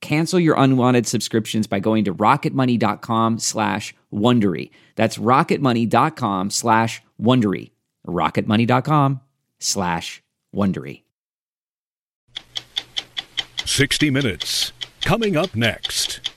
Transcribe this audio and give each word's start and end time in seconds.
Cancel 0.00 0.38
your 0.38 0.54
unwanted 0.56 1.06
subscriptions 1.06 1.66
by 1.66 1.80
going 1.80 2.04
to 2.04 2.14
rocketmoney.com 2.14 3.38
slash 3.38 3.94
Wondery. 4.12 4.70
That's 4.96 5.18
rocketmoney.com 5.18 6.50
slash 6.50 7.02
Wondery. 7.20 7.72
rocketmoney.com 8.06 9.20
slash 9.58 10.22
Wondery. 10.54 11.02
60 13.64 14.10
Minutes. 14.10 14.72
Coming 15.02 15.36
up 15.36 15.54
next. 15.54 16.30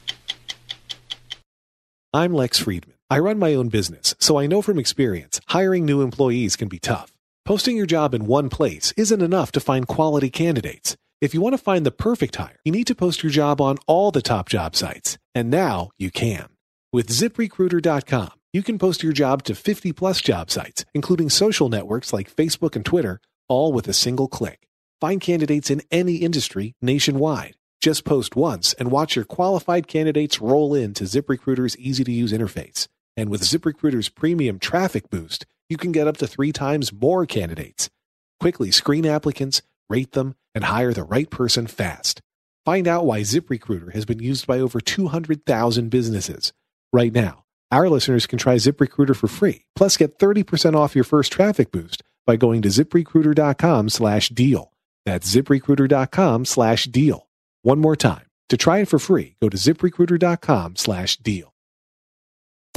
I'm 2.14 2.34
Lex 2.34 2.60
Friedman. 2.60 2.96
I 3.10 3.20
run 3.20 3.40
my 3.40 3.54
own 3.54 3.70
business, 3.70 4.16
so 4.20 4.38
I 4.38 4.48
know 4.48 4.62
from 4.62 4.80
experience 4.80 5.40
hiring 5.48 5.86
new 5.86 6.02
employees 6.02 6.56
can 6.56 6.68
be 6.68 6.80
tough. 6.80 7.14
Posting 7.46 7.76
your 7.76 7.86
job 7.86 8.14
in 8.14 8.26
one 8.26 8.50
place 8.50 8.94
isn't 8.98 9.22
enough 9.22 9.52
to 9.54 9.60
find 9.60 9.88
quality 9.88 10.30
candidates. 10.30 10.96
If 11.22 11.36
you 11.36 11.42
want 11.42 11.54
to 11.54 11.60
find 11.60 11.86
the 11.86 11.92
perfect 11.92 12.36
hire, 12.36 12.60
you 12.66 12.72
need 12.72 12.88
to 12.88 12.96
post 12.96 13.22
your 13.22 13.32
job 13.32 13.62
on 13.62 13.78
all 13.86 14.10
the 14.10 14.24
top 14.24 14.50
job 14.50 14.76
sites. 14.76 15.20
And 15.36 15.52
now 15.52 15.92
you 16.00 16.10
can. 16.10 16.50
With 16.92 17.10
ziprecruiter.com, 17.10 18.32
you 18.54 18.64
can 18.64 18.80
post 18.80 19.04
your 19.04 19.14
job 19.14 19.44
to 19.44 19.54
50 19.54 19.94
plus 19.94 20.20
job 20.20 20.50
sites, 20.50 20.84
including 20.96 21.30
social 21.30 21.70
networks 21.70 22.12
like 22.12 22.36
Facebook 22.36 22.76
and 22.76 22.84
Twitter, 22.84 23.22
all 23.48 23.72
with 23.72 23.88
a 23.88 23.94
single 23.94 24.28
click. 24.28 24.68
Find 25.00 25.22
candidates 25.22 25.70
in 25.70 25.84
any 25.92 26.16
industry 26.16 26.74
nationwide. 26.82 27.56
Just 27.80 28.04
post 28.04 28.36
once 28.36 28.74
and 28.74 28.90
watch 28.90 29.16
your 29.16 29.26
qualified 29.26 29.88
candidates 29.88 30.42
roll 30.42 30.74
in 30.74 30.96
to 30.96 31.04
ZipRecruiter's 31.04 31.78
easy 31.78 32.04
to 32.04 32.12
use 32.12 32.34
interface. 32.34 32.88
And 33.16 33.30
with 33.30 33.42
ZipRecruiter's 33.42 34.10
premium 34.10 34.58
traffic 34.58 35.12
boost, 35.12 35.46
you 35.70 35.78
can 35.78 35.92
get 35.92 36.08
up 36.08 36.18
to 36.18 36.28
three 36.28 36.52
times 36.52 36.92
more 36.92 37.28
candidates. 37.28 37.92
Quickly 38.40 38.72
screen 38.72 39.06
applicants, 39.06 39.62
rate 39.92 40.12
them, 40.14 40.36
and 40.56 40.64
hire 40.66 40.94
the 40.94 41.04
right 41.04 41.30
person 41.30 41.68
fast. 41.68 42.22
Find 42.66 42.88
out 42.88 43.06
why 43.06 43.22
ZipRecruiter 43.22 43.94
has 43.94 44.06
been 44.06 44.20
used 44.20 44.48
by 44.48 44.60
over 44.60 44.80
200,000 44.80 45.90
businesses. 45.90 46.54
Right 46.94 47.14
now, 47.14 47.44
our 47.72 47.90
listeners 47.90 48.28
can 48.28 48.40
try 48.40 48.56
ZipRecruiter 48.56 49.16
for 49.16 49.28
free, 49.28 49.66
plus 49.76 49.98
get 49.98 50.20
30% 50.20 50.76
off 50.76 50.96
your 50.96 51.04
first 51.04 51.32
traffic 51.32 51.72
boost 51.72 52.04
by 52.26 52.36
going 52.36 52.62
to 52.62 52.70
ziprecruiter.com 52.70 53.90
slash 53.90 54.30
deal. 54.30 54.72
That's 55.06 55.34
ziprecruiter.com 55.34 56.46
slash 56.46 56.86
deal. 56.86 57.28
One 57.64 57.80
more 57.80 57.96
time. 57.96 58.26
To 58.50 58.58
try 58.58 58.80
it 58.80 58.90
for 58.90 59.00
free, 59.00 59.36
go 59.42 59.50
to 59.50 59.58
ziprecruiter.com 59.58 60.76
slash 60.76 61.18
deal. 61.18 61.51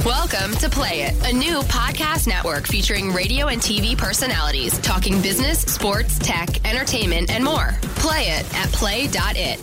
Welcome 0.05 0.51
to 0.57 0.69
Play 0.69 1.01
It, 1.03 1.15
a 1.27 1.33
new 1.35 1.61
podcast 1.61 2.27
network 2.27 2.67
featuring 2.67 3.11
radio 3.11 3.47
and 3.47 3.59
TV 3.59 3.97
personalities 3.97 4.77
talking 4.79 5.19
business, 5.21 5.61
sports, 5.61 6.19
tech, 6.19 6.63
entertainment, 6.67 7.31
and 7.31 7.43
more. 7.43 7.71
Play 7.95 8.27
it 8.27 8.55
at 8.55 8.71
play.it. 8.71 9.59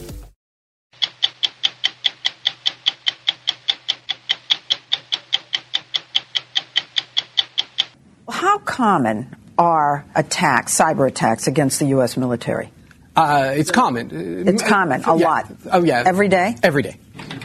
How 8.29 8.59
common 8.59 9.35
are 9.59 10.05
attacks, 10.15 10.77
cyber 10.79 11.07
attacks 11.09 11.47
against 11.47 11.79
the 11.81 11.87
U.S. 11.87 12.17
military? 12.17 12.71
Uh, 13.15 13.53
it's 13.55 13.71
common. 13.71 14.47
It's 14.49 14.63
common, 14.63 15.03
a 15.05 15.17
Yeah. 15.19 15.27
lot. 15.29 15.53
Oh, 15.71 15.85
yeah. 15.85 16.03
Every 16.07 16.29
day? 16.29 16.57
Every 16.63 16.83
day. 16.83 16.97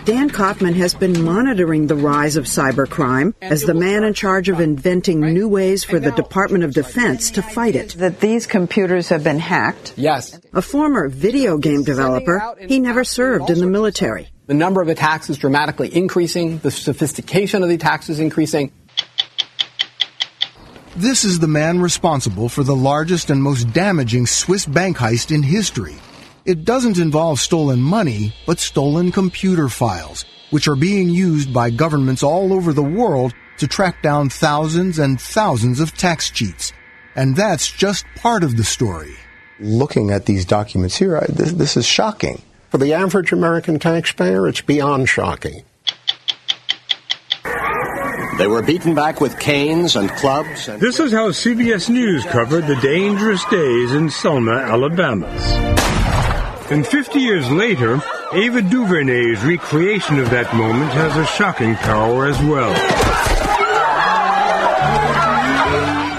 Dan 0.08 0.30
Kaufman 0.30 0.74
has 0.76 0.94
been 0.94 1.22
monitoring 1.22 1.88
the 1.88 1.96
rise 1.98 2.38
of 2.38 2.46
cybercrime 2.46 3.34
as 3.42 3.64
the 3.64 3.74
man 3.74 4.06
in 4.06 4.14
charge 4.14 4.48
of 4.48 4.62
inventing 4.62 5.20
new 5.20 5.50
ways 5.50 5.84
for 5.84 6.00
the 6.00 6.14
Department 6.14 6.64
of 6.64 6.74
Defense 6.74 7.30
to 7.32 7.42
fight 7.42 7.76
it. 7.76 7.90
That 7.96 8.22
these 8.22 8.48
computers 8.48 9.10
have 9.10 9.26
been 9.26 9.38
hacked. 9.38 9.96
Yes. 9.98 10.40
A 10.54 10.62
former 10.62 11.10
video 11.10 11.58
game 11.58 11.84
developer, 11.84 12.56
he 12.58 12.80
never 12.80 13.04
served 13.04 13.50
in 13.50 13.60
the 13.60 13.68
military. 13.68 14.30
The 14.46 14.54
number 14.54 14.82
of 14.82 14.88
attacks 14.88 15.30
is 15.30 15.38
dramatically 15.38 15.94
increasing. 15.94 16.60
The 16.60 16.72
sophistication 16.72 17.62
of 17.62 17.68
the 17.68 17.76
attacks 17.76 18.08
is 18.08 18.22
increasing. 18.22 18.72
This 20.96 21.26
is 21.26 21.40
the 21.40 21.48
man 21.50 21.82
responsible 21.82 22.48
for 22.48 22.64
the 22.64 22.78
largest 22.78 23.30
and 23.30 23.44
most 23.44 23.74
damaging 23.74 24.26
Swiss 24.26 24.66
bank 24.66 24.96
heist 24.96 25.36
in 25.36 25.44
history. 25.44 25.98
It 26.48 26.64
doesn't 26.64 26.98
involve 26.98 27.42
stolen 27.42 27.82
money, 27.82 28.34
but 28.46 28.58
stolen 28.58 29.12
computer 29.12 29.68
files, 29.68 30.24
which 30.50 30.70
are 30.70 30.78
being 30.78 31.10
used 31.10 31.54
by 31.54 31.70
governments 31.72 32.24
all 32.24 32.54
over 32.54 32.72
the 32.72 32.82
world 32.82 33.34
to 33.58 33.68
track 33.68 34.02
down 34.02 34.30
thousands 34.30 34.98
and 34.98 35.20
thousands 35.20 35.82
of 35.82 35.98
tax 35.98 36.30
cheats. 36.30 36.72
And 37.18 37.36
that's 37.36 37.70
just 37.70 38.06
part 38.16 38.46
of 38.46 38.56
the 38.56 38.64
story. 38.64 39.14
Looking 39.60 40.10
at 40.10 40.26
these 40.26 40.46
documents 40.46 40.96
here, 40.96 41.18
I, 41.18 41.26
this, 41.28 41.52
this 41.52 41.76
is 41.76 41.86
shocking. 41.86 42.42
For 42.70 42.78
the 42.78 42.94
average 42.94 43.34
American 43.34 43.78
taxpayer, 43.78 44.48
it's 44.48 44.62
beyond 44.62 45.10
shocking. 45.10 45.66
They 48.38 48.48
were 48.48 48.62
beaten 48.62 48.96
back 48.96 49.20
with 49.20 49.38
canes 49.38 49.98
and 49.98 50.10
clubs. 50.12 50.70
And 50.70 50.80
This 50.80 51.02
is 51.02 51.12
how 51.12 51.32
CBS 51.32 51.90
News 51.90 52.24
covered 52.24 52.68
the 52.68 52.78
dangerous 52.78 53.44
days 53.46 53.92
in 53.92 54.10
Selma, 54.10 54.54
Alabama. 54.54 55.28
And 56.70 56.86
50 56.86 57.20
years 57.20 57.50
later, 57.50 58.02
Ava 58.34 58.62
DuVernay's 58.62 59.42
recreation 59.42 60.20
of 60.20 60.30
that 60.32 60.54
moment 60.54 60.92
has 60.92 61.16
a 61.16 61.26
shocking 61.26 61.76
power 61.76 62.28
as 62.28 62.38
well. 62.42 62.74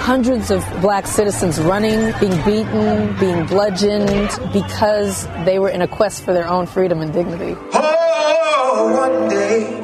Hundreds 0.00 0.50
of 0.50 0.64
black 0.80 1.06
citizens 1.06 1.60
running, 1.60 2.14
being 2.18 2.42
beaten, 2.46 3.14
being 3.18 3.44
bludgeoned 3.44 4.30
because 4.54 5.26
they 5.44 5.58
were 5.58 5.68
in 5.68 5.82
a 5.82 5.88
quest 5.88 6.24
for 6.24 6.32
their 6.32 6.48
own 6.48 6.66
freedom 6.66 7.02
and 7.02 7.12
dignity. 7.12 7.54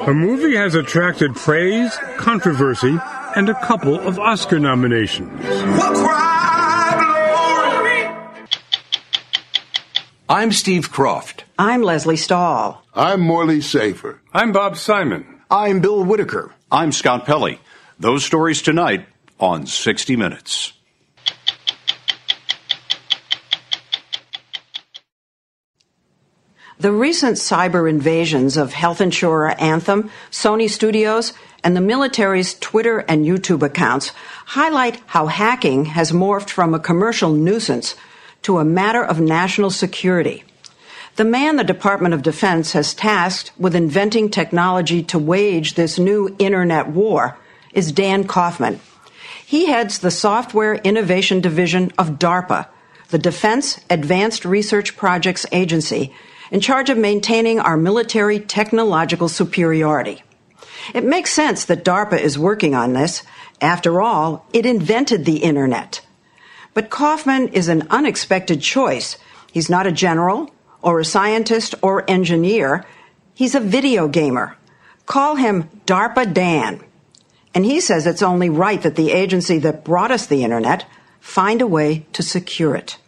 A 0.07 0.15
movie 0.15 0.57
has 0.57 0.75
attracted 0.75 1.37
praise, 1.37 1.95
controversy, 2.17 2.99
and 3.37 3.51
a 3.51 3.55
couple 3.67 4.01
of 4.01 4.19
Oscar 4.19 4.59
nominations. 4.59 5.31
I'm 10.29 10.53
Steve 10.53 10.91
Kroft. 10.91 11.43
I'm 11.59 11.83
Lesley 11.83 12.17
Stahl. 12.17 12.83
I'm 12.95 13.21
Morley 13.21 13.61
Safer. 13.61 14.23
I'm 14.33 14.53
Bob 14.53 14.79
Simon. 14.79 15.43
I'm 15.51 15.81
Bill 15.81 16.03
Whitaker. 16.03 16.51
I'm 16.73 16.93
Scott 16.93 17.27
Pelley. 17.27 17.61
Those 18.01 18.25
stories 18.25 18.63
tonight 18.63 19.07
on 19.39 19.67
60 19.67 20.17
Minutes. 20.17 20.73
The 26.79 26.91
recent 26.91 27.37
cyber 27.37 27.89
invasions 27.89 28.57
of 28.57 28.73
health 28.73 29.03
insurer 29.03 29.51
Anthem, 29.61 30.11
Sony 30.31 30.71
Studios, 30.71 31.35
and 31.63 31.77
the 31.77 31.83
military's 31.83 32.55
Twitter 32.55 33.01
and 33.01 33.27
YouTube 33.27 33.63
accounts 33.63 34.09
highlight 34.47 35.03
how 35.05 35.27
hacking 35.27 35.85
has 35.85 36.13
morphed 36.13 36.49
from 36.49 36.73
a 36.73 36.81
commercial 36.81 37.31
nuisance 37.31 37.95
to 38.45 38.59
a 38.59 38.65
matter 38.65 39.05
of 39.05 39.21
national 39.21 39.71
security. 39.71 40.45
The 41.17 41.25
man 41.25 41.57
the 41.57 41.65
Department 41.65 42.15
of 42.15 42.23
Defense 42.23 42.73
has 42.73 42.95
tasked 42.95 43.53
with 43.59 43.75
inventing 43.75 44.31
technology 44.31 45.03
to 45.05 45.19
wage 45.19 45.75
this 45.75 45.99
new 45.99 46.35
internet 46.39 46.89
war 46.89 47.39
is 47.73 47.93
Dan 47.93 48.25
Kaufman. 48.25 48.81
He 49.47 49.67
heads 49.67 49.99
the 49.99 50.11
Software 50.11 50.75
Innovation 50.75 51.41
Division 51.41 51.93
of 51.99 52.19
DARPA, 52.19 52.67
the 53.11 53.19
Defense 53.19 53.81
Advanced 53.91 54.45
Research 54.45 54.97
Projects 54.97 55.47
Agency, 55.53 56.13
in 56.51 56.61
charge 56.61 56.91
of 56.91 56.99
maintaining 56.99 57.61
our 57.61 57.77
military 57.77 58.41
technological 58.41 59.29
superiority. 59.29 60.23
It 60.93 61.05
makes 61.05 61.33
sense 61.33 61.65
that 61.67 61.85
DARPA 61.85 62.19
is 62.19 62.39
working 62.39 62.75
on 62.75 62.93
this. 62.93 63.23
After 63.61 64.03
all, 64.03 64.47
it 64.53 64.67
invented 64.67 65.25
the 65.25 65.39
Internet. 65.39 66.01
But 66.75 66.91
Kaufman 66.91 67.49
is 67.49 67.69
an 67.69 67.87
unexpected 67.91 68.61
choice. 68.61 69.17
He's 69.53 69.71
not 69.71 69.87
a 69.87 69.93
general 69.93 70.51
or 70.83 71.01
a 71.01 71.05
scientist 71.05 71.77
or 71.81 72.09
engineer. 72.11 72.85
He's 73.33 73.55
a 73.55 73.61
video 73.61 74.09
gamer. 74.09 74.57
Call 75.07 75.37
him 75.37 75.71
DARPA 75.87 76.35
Dan. 76.35 76.81
And 77.55 77.65
he 77.65 77.81
says 77.81 78.07
it's 78.07 78.23
only 78.23 78.51
right 78.51 78.83
that 78.83 78.97
the 78.97 79.13
agency 79.13 79.59
that 79.59 79.85
brought 79.85 80.11
us 80.11 80.27
the 80.27 80.43
Internet 80.43 80.85
find 81.21 81.63
a 81.63 81.67
way 81.67 82.07
to 82.13 82.23
secure 82.23 82.75
it. 82.75 82.99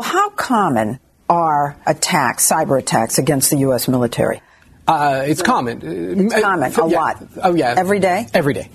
How 0.00 0.30
common 0.30 0.98
are 1.28 1.76
attacks, 1.86 2.48
cyber 2.50 2.78
attacks 2.78 3.18
against 3.18 3.50
the 3.50 3.58
U.S. 3.58 3.88
military? 3.88 4.40
Uh, 4.86 5.24
it's 5.26 5.42
common. 5.42 5.80
It's 5.82 6.40
common. 6.40 6.72
A 6.72 6.88
yeah. 6.88 6.98
lot. 6.98 7.22
Oh, 7.42 7.54
yeah. 7.54 7.74
Every 7.76 7.98
day? 7.98 8.26
Every 8.32 8.54
day. 8.54 8.70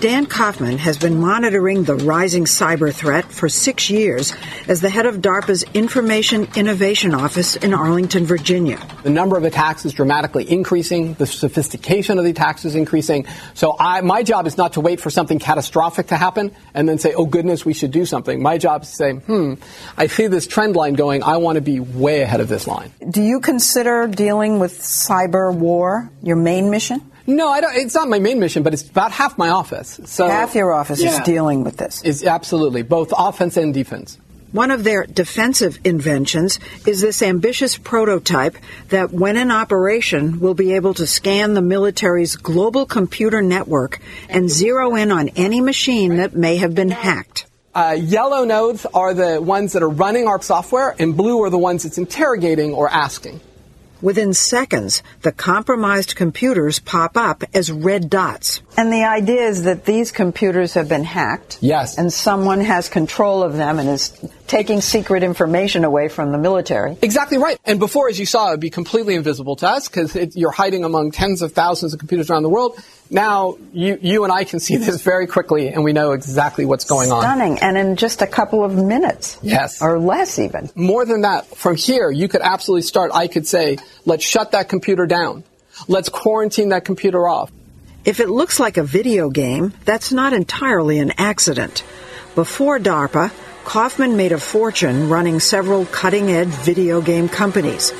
Dan 0.00 0.26
Kaufman 0.26 0.76
has 0.76 0.98
been 0.98 1.18
monitoring 1.18 1.84
the 1.84 1.94
rising 1.94 2.44
cyber 2.44 2.92
threat 2.92 3.32
for 3.32 3.48
six 3.48 3.88
years 3.88 4.34
as 4.68 4.82
the 4.82 4.90
head 4.90 5.06
of 5.06 5.22
DARPA's 5.22 5.64
Information 5.72 6.48
Innovation 6.54 7.14
Office 7.14 7.56
in 7.56 7.72
Arlington, 7.72 8.26
Virginia. 8.26 8.78
The 9.04 9.10
number 9.10 9.38
of 9.38 9.44
attacks 9.44 9.86
is 9.86 9.94
dramatically 9.94 10.50
increasing. 10.50 11.14
The 11.14 11.26
sophistication 11.26 12.18
of 12.18 12.24
the 12.24 12.32
attacks 12.32 12.66
is 12.66 12.74
increasing. 12.74 13.26
So 13.54 13.74
I, 13.80 14.02
my 14.02 14.22
job 14.22 14.46
is 14.46 14.58
not 14.58 14.74
to 14.74 14.82
wait 14.82 15.00
for 15.00 15.08
something 15.08 15.38
catastrophic 15.38 16.08
to 16.08 16.16
happen 16.16 16.54
and 16.74 16.86
then 16.86 16.98
say, 16.98 17.14
oh 17.14 17.24
goodness, 17.24 17.64
we 17.64 17.72
should 17.72 17.90
do 17.90 18.04
something. 18.04 18.42
My 18.42 18.58
job 18.58 18.82
is 18.82 18.90
to 18.90 18.94
say, 18.96 19.12
hmm, 19.14 19.54
I 19.96 20.08
see 20.08 20.26
this 20.26 20.46
trend 20.46 20.76
line 20.76 20.92
going. 20.92 21.22
I 21.22 21.38
want 21.38 21.56
to 21.56 21.62
be 21.62 21.80
way 21.80 22.20
ahead 22.20 22.40
of 22.40 22.48
this 22.48 22.66
line. 22.66 22.92
Do 23.08 23.22
you 23.22 23.40
consider 23.40 24.06
dealing 24.08 24.58
with 24.58 24.78
cyber 24.78 25.54
war 25.54 26.10
your 26.22 26.36
main 26.36 26.70
mission? 26.70 27.00
No, 27.26 27.48
I 27.48 27.60
don't, 27.60 27.74
it's 27.76 27.94
not 27.94 28.08
my 28.08 28.18
main 28.18 28.38
mission, 28.38 28.62
but 28.62 28.72
it's 28.72 28.88
about 28.88 29.12
half 29.12 29.36
my 29.36 29.48
office. 29.48 30.00
So 30.04 30.28
half 30.28 30.54
your 30.54 30.72
office 30.72 31.02
yeah. 31.02 31.10
is 31.10 31.18
dealing 31.20 31.64
with 31.64 31.76
this. 31.76 32.02
Is 32.02 32.24
absolutely 32.24 32.82
both 32.82 33.12
offense 33.16 33.56
and 33.56 33.74
defense. 33.74 34.18
One 34.52 34.70
of 34.70 34.84
their 34.84 35.04
defensive 35.04 35.78
inventions 35.84 36.60
is 36.86 37.00
this 37.00 37.20
ambitious 37.20 37.76
prototype 37.76 38.56
that, 38.88 39.10
when 39.10 39.36
in 39.36 39.50
operation, 39.50 40.38
will 40.38 40.54
be 40.54 40.74
able 40.74 40.94
to 40.94 41.06
scan 41.06 41.54
the 41.54 41.60
military's 41.60 42.36
global 42.36 42.86
computer 42.86 43.42
network 43.42 44.00
and 44.28 44.48
zero 44.48 44.94
in 44.94 45.10
on 45.10 45.30
any 45.30 45.60
machine 45.60 46.16
that 46.16 46.34
may 46.34 46.56
have 46.56 46.74
been 46.74 46.90
hacked. 46.90 47.46
Uh, 47.74 47.98
yellow 48.00 48.44
nodes 48.44 48.86
are 48.94 49.12
the 49.12 49.42
ones 49.42 49.74
that 49.74 49.82
are 49.82 49.90
running 49.90 50.26
our 50.26 50.40
software, 50.40 50.94
and 50.98 51.14
blue 51.14 51.42
are 51.42 51.50
the 51.50 51.58
ones 51.58 51.84
it's 51.84 51.98
interrogating 51.98 52.72
or 52.72 52.88
asking. 52.88 53.40
Within 54.02 54.34
seconds, 54.34 55.02
the 55.22 55.32
compromised 55.32 56.16
computers 56.16 56.78
pop 56.80 57.16
up 57.16 57.44
as 57.54 57.72
red 57.72 58.10
dots. 58.10 58.60
And 58.76 58.92
the 58.92 59.04
idea 59.04 59.42
is 59.42 59.62
that 59.62 59.84
these 59.84 60.12
computers 60.12 60.74
have 60.74 60.88
been 60.88 61.04
hacked. 61.04 61.58
Yes. 61.60 61.96
And 61.96 62.12
someone 62.12 62.60
has 62.60 62.88
control 62.88 63.42
of 63.42 63.56
them 63.56 63.78
and 63.78 63.88
is 63.88 64.12
taking 64.46 64.80
secret 64.80 65.22
information 65.22 65.84
away 65.84 66.08
from 66.08 66.32
the 66.32 66.38
military. 66.38 66.96
Exactly 67.02 67.38
right. 67.38 67.58
And 67.64 67.78
before, 67.78 68.08
as 68.08 68.18
you 68.18 68.26
saw, 68.26 68.48
it 68.48 68.50
would 68.52 68.60
be 68.60 68.70
completely 68.70 69.14
invisible 69.14 69.56
to 69.56 69.68
us 69.68 69.88
because 69.88 70.14
you're 70.36 70.50
hiding 70.50 70.84
among 70.84 71.10
tens 71.10 71.42
of 71.42 71.52
thousands 71.52 71.94
of 71.94 71.98
computers 71.98 72.30
around 72.30 72.42
the 72.42 72.50
world. 72.50 72.78
Now, 73.10 73.56
you, 73.72 73.98
you 74.00 74.24
and 74.24 74.32
I 74.32 74.44
can 74.44 74.58
see 74.58 74.76
this 74.76 75.00
very 75.02 75.26
quickly 75.26 75.68
and 75.68 75.84
we 75.84 75.92
know 75.92 76.12
exactly 76.12 76.64
what's 76.64 76.84
going 76.84 77.06
Stunning. 77.08 77.52
on. 77.52 77.58
Stunning. 77.58 77.58
And 77.60 77.78
in 77.78 77.96
just 77.96 78.22
a 78.22 78.26
couple 78.26 78.64
of 78.64 78.74
minutes. 78.74 79.38
Yes. 79.42 79.80
Or 79.80 79.98
less 79.98 80.38
even. 80.38 80.70
More 80.74 81.04
than 81.04 81.20
that, 81.22 81.46
from 81.56 81.76
here, 81.76 82.10
you 82.10 82.28
could 82.28 82.40
absolutely 82.42 82.82
start. 82.82 83.12
I 83.14 83.28
could 83.28 83.46
say, 83.46 83.78
let's 84.04 84.24
shut 84.24 84.52
that 84.52 84.68
computer 84.68 85.06
down. 85.06 85.44
Let's 85.88 86.08
quarantine 86.08 86.70
that 86.70 86.84
computer 86.84 87.28
off. 87.28 87.50
If 88.04 88.20
it 88.20 88.28
looks 88.28 88.60
like 88.60 88.76
a 88.76 88.84
video 88.84 89.30
game, 89.30 89.72
that's 89.84 90.12
not 90.12 90.32
entirely 90.32 90.98
an 90.98 91.12
accident. 91.18 91.84
Before 92.34 92.78
DARPA, 92.78 93.32
Kaufman 93.64 94.16
made 94.16 94.32
a 94.32 94.38
fortune 94.38 95.08
running 95.08 95.40
several 95.40 95.86
cutting 95.86 96.30
edge 96.30 96.48
video 96.48 97.00
game 97.00 97.28
companies. 97.28 97.90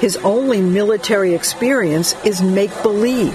His 0.00 0.16
only 0.18 0.60
military 0.60 1.34
experience 1.34 2.14
is 2.24 2.42
make 2.42 2.70
believe. 2.82 3.32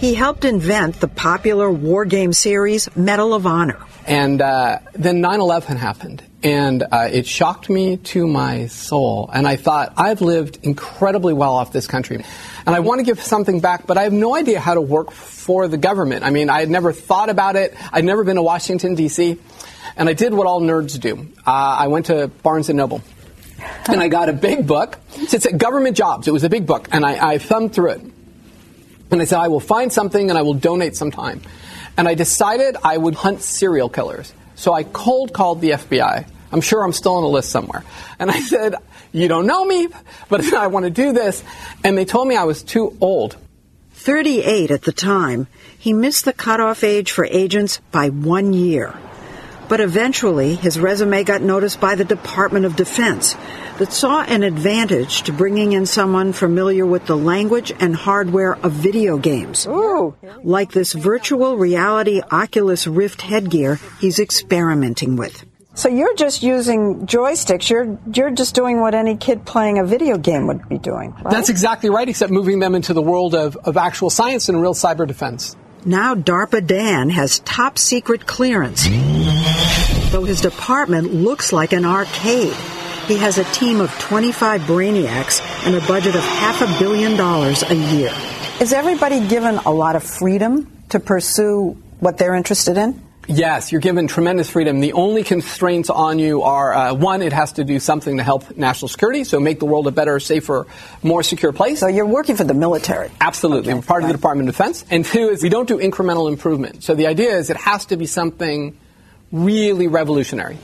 He 0.00 0.14
helped 0.14 0.46
invent 0.46 0.98
the 0.98 1.08
popular 1.08 1.70
war 1.70 2.06
game 2.06 2.32
series 2.32 2.88
Medal 2.96 3.34
of 3.34 3.44
Honor. 3.44 3.76
And 4.06 4.40
uh, 4.40 4.78
then 4.94 5.20
9 5.20 5.40
11 5.40 5.76
happened. 5.76 6.24
And 6.42 6.82
uh, 6.90 7.10
it 7.12 7.26
shocked 7.26 7.68
me 7.68 7.98
to 7.98 8.26
my 8.26 8.68
soul. 8.68 9.28
And 9.30 9.46
I 9.46 9.56
thought, 9.56 9.92
I've 9.98 10.22
lived 10.22 10.60
incredibly 10.62 11.34
well 11.34 11.52
off 11.52 11.74
this 11.74 11.86
country. 11.86 12.24
And 12.64 12.74
I 12.74 12.80
want 12.80 13.00
to 13.00 13.04
give 13.04 13.20
something 13.20 13.60
back, 13.60 13.86
but 13.86 13.98
I 13.98 14.04
have 14.04 14.12
no 14.14 14.34
idea 14.34 14.58
how 14.58 14.72
to 14.72 14.80
work 14.80 15.10
for 15.10 15.68
the 15.68 15.76
government. 15.76 16.24
I 16.24 16.30
mean, 16.30 16.48
I 16.48 16.60
had 16.60 16.70
never 16.70 16.94
thought 16.94 17.28
about 17.28 17.56
it. 17.56 17.74
I'd 17.92 18.06
never 18.06 18.24
been 18.24 18.36
to 18.36 18.42
Washington, 18.42 18.94
D.C. 18.94 19.36
And 19.98 20.08
I 20.08 20.14
did 20.14 20.32
what 20.32 20.46
all 20.46 20.62
nerds 20.62 20.98
do. 20.98 21.28
Uh, 21.46 21.50
I 21.50 21.88
went 21.88 22.06
to 22.06 22.28
Barnes 22.28 22.70
& 22.70 22.70
Noble. 22.70 23.02
And 23.86 24.00
I 24.00 24.08
got 24.08 24.30
a 24.30 24.32
big 24.32 24.66
book. 24.66 24.98
It 25.16 25.42
said 25.42 25.58
government 25.58 25.94
jobs. 25.94 26.26
It 26.26 26.32
was 26.32 26.42
a 26.42 26.48
big 26.48 26.66
book. 26.66 26.88
And 26.90 27.04
I, 27.04 27.32
I 27.32 27.36
thumbed 27.36 27.74
through 27.74 27.90
it. 27.90 28.00
And 29.10 29.20
I 29.20 29.24
said, 29.24 29.38
I 29.38 29.48
will 29.48 29.60
find 29.60 29.92
something 29.92 30.30
and 30.30 30.38
I 30.38 30.42
will 30.42 30.54
donate 30.54 30.96
some 30.96 31.10
time. 31.10 31.42
And 31.96 32.08
I 32.08 32.14
decided 32.14 32.76
I 32.82 32.96
would 32.96 33.14
hunt 33.14 33.42
serial 33.42 33.88
killers. 33.88 34.32
So 34.54 34.72
I 34.72 34.84
cold 34.84 35.32
called 35.32 35.60
the 35.60 35.70
FBI. 35.70 36.26
I'm 36.52 36.60
sure 36.60 36.82
I'm 36.82 36.92
still 36.92 37.14
on 37.14 37.22
the 37.22 37.28
list 37.28 37.50
somewhere. 37.50 37.84
And 38.18 38.30
I 38.30 38.40
said, 38.52 38.74
You 39.12 39.28
don't 39.28 39.46
know 39.46 39.64
me, 39.64 39.88
but 40.28 40.52
I 40.54 40.68
want 40.68 40.84
to 40.84 40.90
do 40.90 41.12
this. 41.12 41.42
And 41.84 41.96
they 41.96 42.04
told 42.04 42.28
me 42.28 42.36
I 42.36 42.44
was 42.44 42.62
too 42.62 42.96
old. 43.00 43.36
38 43.92 44.70
at 44.70 44.82
the 44.82 44.92
time, 44.92 45.46
he 45.78 45.92
missed 45.92 46.24
the 46.24 46.32
cutoff 46.32 46.82
age 46.82 47.12
for 47.12 47.26
agents 47.26 47.80
by 47.90 48.08
one 48.08 48.52
year. 48.52 48.98
But 49.70 49.80
eventually, 49.80 50.56
his 50.56 50.80
resume 50.80 51.22
got 51.22 51.42
noticed 51.42 51.80
by 51.80 51.94
the 51.94 52.04
Department 52.04 52.66
of 52.66 52.74
Defense, 52.74 53.36
that 53.78 53.92
saw 53.92 54.20
an 54.22 54.42
advantage 54.42 55.22
to 55.22 55.32
bringing 55.32 55.72
in 55.72 55.86
someone 55.86 56.32
familiar 56.32 56.84
with 56.84 57.06
the 57.06 57.16
language 57.16 57.72
and 57.78 57.94
hardware 57.94 58.56
of 58.56 58.72
video 58.72 59.16
games. 59.16 59.68
Ooh. 59.68 60.16
Like 60.42 60.72
this 60.72 60.92
virtual 60.92 61.56
reality 61.56 62.20
Oculus 62.32 62.88
Rift 62.88 63.22
headgear 63.22 63.78
he's 64.00 64.18
experimenting 64.18 65.14
with. 65.14 65.46
So 65.74 65.88
you're 65.88 66.16
just 66.16 66.42
using 66.42 67.06
joysticks. 67.06 67.70
You're 67.70 67.96
you're 68.12 68.32
just 68.32 68.56
doing 68.56 68.80
what 68.80 68.96
any 68.96 69.16
kid 69.16 69.46
playing 69.46 69.78
a 69.78 69.84
video 69.84 70.18
game 70.18 70.48
would 70.48 70.68
be 70.68 70.78
doing. 70.78 71.12
Right? 71.12 71.30
That's 71.30 71.48
exactly 71.48 71.90
right, 71.90 72.08
except 72.08 72.32
moving 72.32 72.58
them 72.58 72.74
into 72.74 72.92
the 72.92 73.00
world 73.00 73.36
of, 73.36 73.56
of 73.56 73.76
actual 73.76 74.10
science 74.10 74.48
and 74.48 74.60
real 74.60 74.74
cyber 74.74 75.06
defense. 75.06 75.56
Now 75.84 76.14
DARPA 76.14 76.66
Dan 76.66 77.08
has 77.08 77.38
top 77.40 77.78
secret 77.78 78.26
clearance. 78.26 78.86
Though 80.12 80.24
his 80.24 80.42
department 80.42 81.14
looks 81.14 81.52
like 81.52 81.72
an 81.72 81.86
arcade. 81.86 82.54
He 83.06 83.16
has 83.16 83.38
a 83.38 83.44
team 83.44 83.80
of 83.80 83.90
25 83.98 84.60
brainiacs 84.62 85.40
and 85.66 85.74
a 85.74 85.80
budget 85.86 86.14
of 86.14 86.22
half 86.22 86.60
a 86.60 86.78
billion 86.78 87.16
dollars 87.16 87.62
a 87.62 87.74
year. 87.74 88.12
Is 88.60 88.74
everybody 88.74 89.26
given 89.26 89.56
a 89.56 89.70
lot 89.70 89.96
of 89.96 90.02
freedom 90.02 90.70
to 90.90 91.00
pursue 91.00 91.78
what 91.98 92.18
they're 92.18 92.34
interested 92.34 92.76
in? 92.76 93.00
Yes, 93.32 93.70
you're 93.70 93.80
given 93.80 94.08
tremendous 94.08 94.50
freedom. 94.50 94.80
The 94.80 94.92
only 94.92 95.22
constraints 95.22 95.88
on 95.88 96.18
you 96.18 96.42
are 96.42 96.74
uh, 96.74 96.94
one, 96.94 97.22
it 97.22 97.32
has 97.32 97.52
to 97.52 97.64
do 97.64 97.78
something 97.78 98.16
to 98.16 98.24
help 98.24 98.56
national 98.56 98.88
security, 98.88 99.22
so 99.22 99.38
make 99.38 99.60
the 99.60 99.66
world 99.66 99.86
a 99.86 99.92
better, 99.92 100.18
safer, 100.18 100.66
more 101.04 101.22
secure 101.22 101.52
place. 101.52 101.78
So 101.78 101.86
you're 101.86 102.06
working 102.06 102.34
for 102.34 102.42
the 102.42 102.54
military? 102.54 103.08
Absolutely. 103.20 103.70
Okay, 103.70 103.78
We're 103.78 103.86
part 103.86 104.02
right. 104.02 104.06
of 104.06 104.08
the 104.08 104.18
Department 104.18 104.48
of 104.48 104.56
Defense. 104.56 104.84
And 104.90 105.04
two 105.04 105.28
is 105.28 105.44
we 105.44 105.48
don't 105.48 105.68
do 105.68 105.78
incremental 105.78 106.28
improvement. 106.28 106.82
So 106.82 106.96
the 106.96 107.06
idea 107.06 107.36
is 107.36 107.50
it 107.50 107.56
has 107.56 107.86
to 107.86 107.96
be 107.96 108.06
something 108.06 108.76
really 109.30 109.86
revolutionary. 109.86 110.58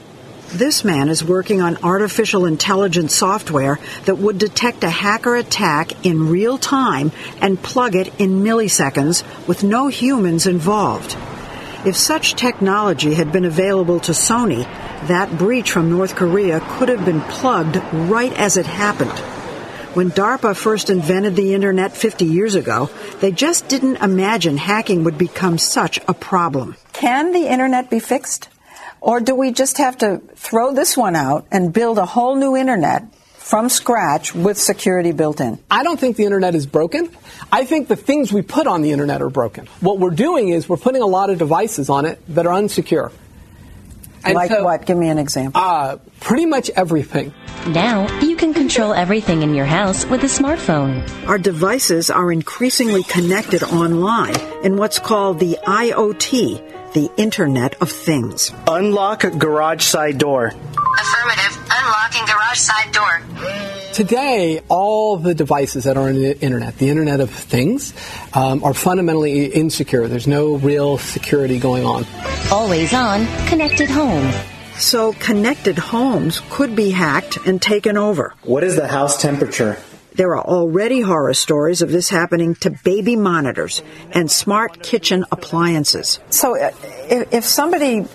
This 0.48 0.84
man 0.84 1.08
is 1.08 1.22
working 1.24 1.60
on 1.60 1.76
artificial 1.84 2.46
intelligence 2.46 3.14
software 3.14 3.78
that 4.06 4.18
would 4.18 4.38
detect 4.38 4.82
a 4.82 4.90
hacker 4.90 5.36
attack 5.36 6.04
in 6.04 6.30
real 6.30 6.58
time 6.58 7.12
and 7.40 7.62
plug 7.62 7.94
it 7.94 8.08
in 8.20 8.42
milliseconds 8.42 9.22
with 9.46 9.62
no 9.62 9.86
humans 9.86 10.48
involved. 10.48 11.16
If 11.86 11.96
such 11.96 12.34
technology 12.34 13.14
had 13.14 13.30
been 13.30 13.44
available 13.44 14.00
to 14.00 14.10
Sony, 14.10 14.64
that 15.06 15.38
breach 15.38 15.70
from 15.70 15.88
North 15.88 16.16
Korea 16.16 16.58
could 16.58 16.88
have 16.88 17.04
been 17.04 17.20
plugged 17.20 17.76
right 18.10 18.32
as 18.32 18.56
it 18.56 18.66
happened. 18.66 19.16
When 19.94 20.10
DARPA 20.10 20.56
first 20.56 20.90
invented 20.90 21.36
the 21.36 21.54
internet 21.54 21.96
50 21.96 22.24
years 22.24 22.56
ago, 22.56 22.90
they 23.20 23.30
just 23.30 23.68
didn't 23.68 24.02
imagine 24.02 24.56
hacking 24.56 25.04
would 25.04 25.16
become 25.16 25.58
such 25.58 26.00
a 26.08 26.12
problem. 26.12 26.74
Can 26.92 27.30
the 27.30 27.46
internet 27.46 27.88
be 27.88 28.00
fixed? 28.00 28.48
Or 29.00 29.20
do 29.20 29.36
we 29.36 29.52
just 29.52 29.78
have 29.78 29.96
to 29.98 30.20
throw 30.34 30.74
this 30.74 30.96
one 30.96 31.14
out 31.14 31.46
and 31.52 31.72
build 31.72 31.98
a 31.98 32.04
whole 32.04 32.34
new 32.34 32.56
internet 32.56 33.04
from 33.46 33.68
scratch 33.68 34.34
with 34.34 34.58
security 34.58 35.12
built 35.12 35.40
in? 35.40 35.56
I 35.70 35.84
don't 35.84 36.00
think 36.00 36.16
the 36.16 36.24
internet 36.24 36.56
is 36.56 36.66
broken. 36.66 37.08
I 37.52 37.64
think 37.64 37.86
the 37.86 37.94
things 37.94 38.32
we 38.32 38.42
put 38.42 38.66
on 38.66 38.82
the 38.82 38.90
internet 38.90 39.22
are 39.22 39.30
broken. 39.30 39.66
What 39.80 40.00
we're 40.00 40.10
doing 40.10 40.48
is 40.48 40.68
we're 40.68 40.76
putting 40.76 41.00
a 41.00 41.06
lot 41.06 41.30
of 41.30 41.38
devices 41.38 41.88
on 41.88 42.06
it 42.06 42.18
that 42.34 42.44
are 42.44 42.60
unsecure. 42.60 43.12
And 44.24 44.34
like 44.34 44.50
so- 44.50 44.64
what? 44.64 44.84
Give 44.84 44.98
me 44.98 45.08
an 45.08 45.18
example. 45.18 45.62
Uh, 45.62 45.98
pretty 46.18 46.44
much 46.44 46.70
everything. 46.70 47.32
Now, 47.68 48.08
you 48.20 48.34
can 48.34 48.52
control 48.52 48.92
everything 48.92 49.42
in 49.42 49.54
your 49.54 49.64
house 49.64 50.04
with 50.04 50.24
a 50.24 50.26
smartphone. 50.26 51.08
Our 51.28 51.38
devices 51.38 52.10
are 52.10 52.32
increasingly 52.32 53.04
connected 53.04 53.62
online 53.62 54.34
in 54.64 54.76
what's 54.76 54.98
called 54.98 55.38
the 55.38 55.56
IoT, 55.64 56.85
the 56.96 57.10
Internet 57.18 57.74
of 57.82 57.90
Things. 57.90 58.50
Unlock 58.66 59.24
a 59.24 59.30
garage 59.30 59.84
side 59.84 60.16
door. 60.16 60.46
Affirmative. 60.46 61.68
Unlocking 61.70 62.24
garage 62.24 62.56
side 62.56 62.90
door. 62.90 63.92
Today, 63.92 64.62
all 64.70 65.18
the 65.18 65.34
devices 65.34 65.84
that 65.84 65.98
are 65.98 66.08
on 66.08 66.14
the 66.14 66.40
internet, 66.40 66.78
the 66.78 66.88
Internet 66.88 67.20
of 67.20 67.28
Things, 67.28 67.92
um, 68.32 68.64
are 68.64 68.72
fundamentally 68.72 69.44
insecure. 69.44 70.08
There's 70.08 70.26
no 70.26 70.56
real 70.56 70.96
security 70.96 71.58
going 71.58 71.84
on. 71.84 72.06
Always 72.50 72.94
on, 72.94 73.26
connected 73.46 73.90
home. 73.90 74.32
So 74.78 75.12
connected 75.12 75.76
homes 75.76 76.40
could 76.48 76.74
be 76.74 76.92
hacked 76.92 77.36
and 77.46 77.60
taken 77.60 77.98
over. 77.98 78.32
What 78.42 78.64
is 78.64 78.74
the 78.74 78.88
house 78.88 79.20
temperature? 79.20 79.76
There 80.16 80.34
are 80.36 80.44
already 80.44 81.02
horror 81.02 81.34
stories 81.34 81.82
of 81.82 81.90
this 81.90 82.08
happening 82.08 82.54
to 82.56 82.70
baby 82.70 83.16
monitors 83.16 83.82
and 84.12 84.30
smart 84.30 84.82
kitchen 84.82 85.24
appliances. 85.30 86.18
So 86.30 86.58
uh, 86.58 86.72
if, 87.08 87.34
if 87.34 87.44
somebody 87.44 88.06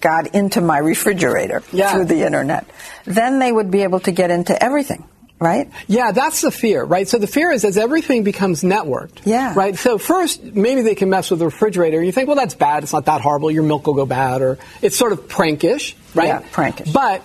got 0.00 0.34
into 0.34 0.60
my 0.60 0.78
refrigerator 0.78 1.60
through 1.60 2.04
the 2.04 2.26
internet, 2.26 2.66
then 3.04 3.38
they 3.38 3.50
would 3.50 3.70
be 3.70 3.82
able 3.82 4.00
to 4.00 4.12
get 4.12 4.30
into 4.30 4.60
everything, 4.62 5.04
right? 5.38 5.70
Yeah, 5.86 6.12
that's 6.12 6.40
the 6.40 6.50
fear, 6.50 6.84
right? 6.84 7.08
So 7.08 7.18
the 7.18 7.26
fear 7.26 7.50
is 7.50 7.64
as 7.64 7.78
everything 7.78 8.24
becomes 8.24 8.62
networked. 8.62 9.20
Yeah. 9.24 9.54
Right? 9.56 9.76
So 9.76 9.98
first, 9.98 10.42
maybe 10.42 10.82
they 10.82 10.96
can 10.96 11.08
mess 11.08 11.30
with 11.30 11.38
the 11.38 11.46
refrigerator. 11.46 12.02
You 12.02 12.12
think, 12.12 12.26
well, 12.26 12.36
that's 12.36 12.54
bad. 12.54 12.82
It's 12.82 12.92
not 12.92 13.06
that 13.06 13.20
horrible. 13.20 13.50
Your 13.50 13.62
milk 13.62 13.86
will 13.86 13.94
go 13.94 14.06
bad. 14.06 14.42
Or 14.42 14.58
it's 14.82 14.96
sort 14.96 15.12
of 15.12 15.28
prankish, 15.28 15.94
right? 16.14 16.26
Yeah, 16.26 16.42
prankish. 16.42 16.92
But 16.92 17.22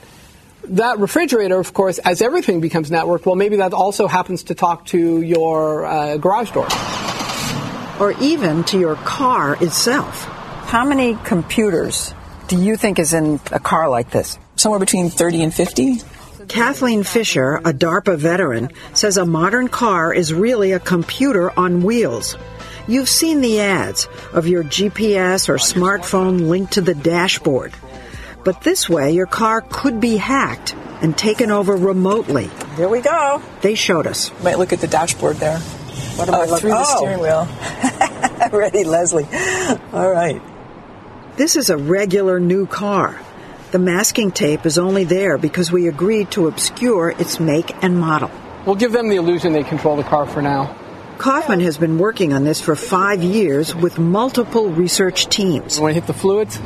that 0.65 0.99
refrigerator, 0.99 1.59
of 1.59 1.73
course, 1.73 1.97
as 1.99 2.21
everything 2.21 2.61
becomes 2.61 2.89
networked, 2.89 3.25
well, 3.25 3.35
maybe 3.35 3.57
that 3.57 3.73
also 3.73 4.07
happens 4.07 4.43
to 4.43 4.55
talk 4.55 4.85
to 4.87 5.21
your 5.21 5.85
uh, 5.85 6.17
garage 6.17 6.51
door. 6.51 6.67
Or 7.99 8.11
even 8.21 8.63
to 8.65 8.79
your 8.79 8.95
car 8.95 9.61
itself. 9.63 10.23
How 10.65 10.85
many 10.85 11.15
computers 11.23 12.13
do 12.47 12.61
you 12.61 12.75
think 12.77 12.99
is 12.99 13.13
in 13.13 13.39
a 13.51 13.59
car 13.59 13.89
like 13.89 14.11
this? 14.11 14.37
Somewhere 14.55 14.79
between 14.79 15.09
30 15.09 15.43
and 15.43 15.53
50. 15.53 16.01
Kathleen 16.47 17.03
Fisher, 17.03 17.55
a 17.55 17.73
DARPA 17.73 18.17
veteran, 18.17 18.69
says 18.93 19.17
a 19.17 19.25
modern 19.25 19.67
car 19.67 20.13
is 20.13 20.33
really 20.33 20.71
a 20.71 20.79
computer 20.79 21.57
on 21.59 21.83
wheels. 21.83 22.37
You've 22.87 23.09
seen 23.09 23.41
the 23.41 23.59
ads 23.59 24.07
of 24.31 24.47
your 24.47 24.63
GPS 24.63 25.49
or 25.49 25.55
smartphone 25.55 26.47
linked 26.47 26.73
to 26.73 26.81
the 26.81 26.95
dashboard. 26.95 27.73
But 28.47 28.61
this 28.61 28.87
way, 28.87 29.11
your 29.11 29.25
car 29.25 29.59
could 29.59 29.99
be 29.99 30.15
hacked 30.15 30.73
and 31.01 31.17
taken 31.17 31.51
over 31.51 31.75
remotely. 31.75 32.49
Here 32.77 32.87
we 32.87 33.01
go. 33.01 33.41
They 33.59 33.75
showed 33.75 34.07
us. 34.07 34.31
Might 34.41 34.57
look 34.57 34.71
at 34.71 34.79
the 34.79 34.87
dashboard 34.87 35.35
there. 35.35 35.59
What 35.59 36.29
am 36.29 36.35
I 36.35 36.37
Uh, 36.37 36.45
look- 36.45 36.61
through 36.61 36.69
the 36.69 36.77
oh. 36.79 36.95
steering 36.95 37.19
wheel. 37.19 37.45
Ready, 38.57 38.85
Lesley. 38.85 39.27
All 39.91 40.09
right. 40.09 40.41
This 41.35 41.57
is 41.57 41.69
a 41.69 41.75
regular 41.75 42.39
new 42.39 42.67
car. 42.67 43.19
The 43.71 43.79
masking 43.79 44.31
tape 44.31 44.65
is 44.65 44.77
only 44.77 45.03
there 45.03 45.37
because 45.37 45.69
we 45.69 45.89
agreed 45.89 46.31
to 46.31 46.47
obscure 46.47 47.09
its 47.09 47.41
make 47.41 47.75
and 47.83 47.99
model. 47.99 48.31
We'll 48.65 48.75
give 48.75 48.93
them 48.93 49.09
the 49.09 49.17
illusion 49.17 49.51
they 49.51 49.63
control 49.63 49.97
the 49.97 50.03
car 50.03 50.25
for 50.25 50.41
now. 50.41 50.73
Kaufman 51.17 51.59
has 51.59 51.77
been 51.77 51.97
working 51.97 52.31
on 52.31 52.45
this 52.45 52.61
for 52.61 52.77
five 52.77 53.21
years 53.21 53.75
with 53.75 53.99
multiple 53.99 54.69
research 54.69 55.27
teams. 55.27 55.75
You 55.75 55.83
want 55.83 55.95
to 55.95 55.99
hit 55.99 56.07
the 56.07 56.13
fluids? 56.13 56.61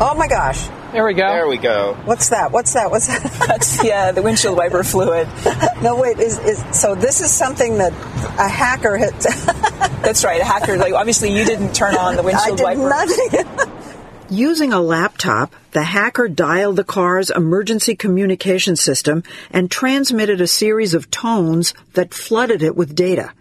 Oh 0.00 0.14
my 0.16 0.26
gosh. 0.26 0.68
There 0.92 1.04
we 1.04 1.14
go. 1.14 1.26
There 1.26 1.48
we 1.48 1.56
go. 1.56 1.96
What's 2.04 2.30
that? 2.30 2.52
What's 2.52 2.74
that? 2.74 2.90
What's 2.90 3.06
that? 3.06 3.22
That's 3.48 3.82
yeah, 3.82 4.12
the 4.12 4.22
windshield 4.22 4.56
wiper 4.56 4.84
fluid. 4.84 5.28
no, 5.82 5.96
wait. 5.96 6.18
Is, 6.18 6.38
is 6.38 6.64
so? 6.78 6.94
This 6.94 7.20
is 7.20 7.30
something 7.30 7.78
that 7.78 7.92
a 8.38 8.48
hacker 8.48 8.96
hit. 8.96 9.18
That's 10.02 10.24
right. 10.24 10.40
A 10.40 10.44
hacker. 10.44 10.76
Like 10.76 10.92
obviously, 10.92 11.36
you 11.36 11.44
didn't 11.44 11.74
turn 11.74 11.94
on 11.94 12.16
the 12.16 12.22
windshield 12.22 12.60
I 12.60 12.74
windshield 12.74 13.06
did 13.26 13.44
wiper. 13.44 13.56
nothing. 13.56 13.88
Using 14.28 14.72
a 14.72 14.80
laptop, 14.80 15.54
the 15.72 15.82
hacker 15.82 16.26
dialed 16.28 16.76
the 16.76 16.84
car's 16.84 17.28
emergency 17.28 17.94
communication 17.94 18.76
system 18.76 19.22
and 19.50 19.70
transmitted 19.70 20.40
a 20.40 20.46
series 20.46 20.94
of 20.94 21.10
tones 21.10 21.74
that 21.94 22.14
flooded 22.14 22.62
it 22.62 22.74
with 22.74 22.94
data. 22.94 23.32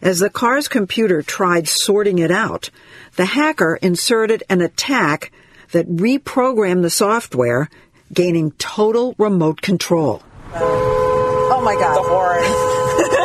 As 0.00 0.20
the 0.20 0.30
car's 0.30 0.68
computer 0.68 1.22
tried 1.22 1.68
sorting 1.68 2.18
it 2.18 2.30
out, 2.30 2.70
the 3.16 3.24
hacker 3.24 3.76
inserted 3.82 4.42
an 4.48 4.60
attack 4.60 5.32
that 5.72 5.88
reprogram 5.88 6.82
the 6.82 6.90
software, 6.90 7.68
gaining 8.12 8.52
total 8.52 9.14
remote 9.18 9.60
control. 9.62 10.22
Oh 10.54 11.60
my 11.64 11.74
God. 11.74 11.96
The 11.96 12.08
horn. 12.08 12.42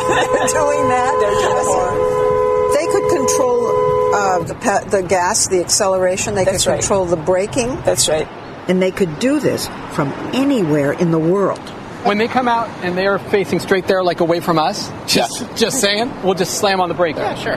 They're 0.07 0.47
doing 0.47 0.89
that. 0.89 1.17
They're 1.19 1.31
doing 1.31 1.55
the 1.55 1.63
horn. 1.65 2.73
They 2.73 2.85
could 2.91 3.17
control 3.17 4.15
uh, 4.15 4.43
the 4.43 4.55
pa- 4.55 4.83
the 4.89 5.01
gas, 5.03 5.47
the 5.47 5.59
acceleration. 5.61 6.35
They 6.35 6.45
That's 6.45 6.63
could 6.63 6.71
right. 6.71 6.79
control 6.79 7.05
the 7.05 7.17
braking. 7.17 7.75
That's 7.81 8.07
right. 8.07 8.27
And 8.67 8.81
they 8.81 8.91
could 8.91 9.19
do 9.19 9.39
this 9.39 9.67
from 9.93 10.09
anywhere 10.33 10.91
in 10.91 11.11
the 11.11 11.19
world. 11.19 11.59
When 12.03 12.17
they 12.17 12.27
come 12.27 12.47
out 12.47 12.69
and 12.83 12.97
they're 12.97 13.17
facing 13.19 13.59
straight 13.59 13.87
there, 13.87 14.03
like 14.03 14.19
away 14.19 14.39
from 14.39 14.59
us, 14.59 14.89
just 15.07 15.55
just 15.57 15.81
saying, 15.81 16.11
we'll 16.23 16.33
just 16.35 16.57
slam 16.59 16.79
on 16.79 16.89
the 16.89 16.95
brake. 16.95 17.15
Yeah, 17.15 17.35
sure. 17.35 17.55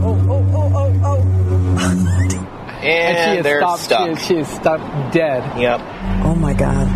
Oh, 0.00 0.26
oh, 0.30 0.37
oh. 2.78 2.86
And, 2.86 3.32
she 3.34 3.38
is 3.38 3.44
they're 3.44 3.60
stopped. 3.60 3.82
stuck. 3.82 4.06
She 4.06 4.12
is, 4.12 4.26
she 4.26 4.34
is 4.36 4.48
stuck 4.48 5.12
dead. 5.12 5.58
Yep. 5.58 5.80
Oh 6.24 6.34
my 6.34 6.54
God. 6.54 6.86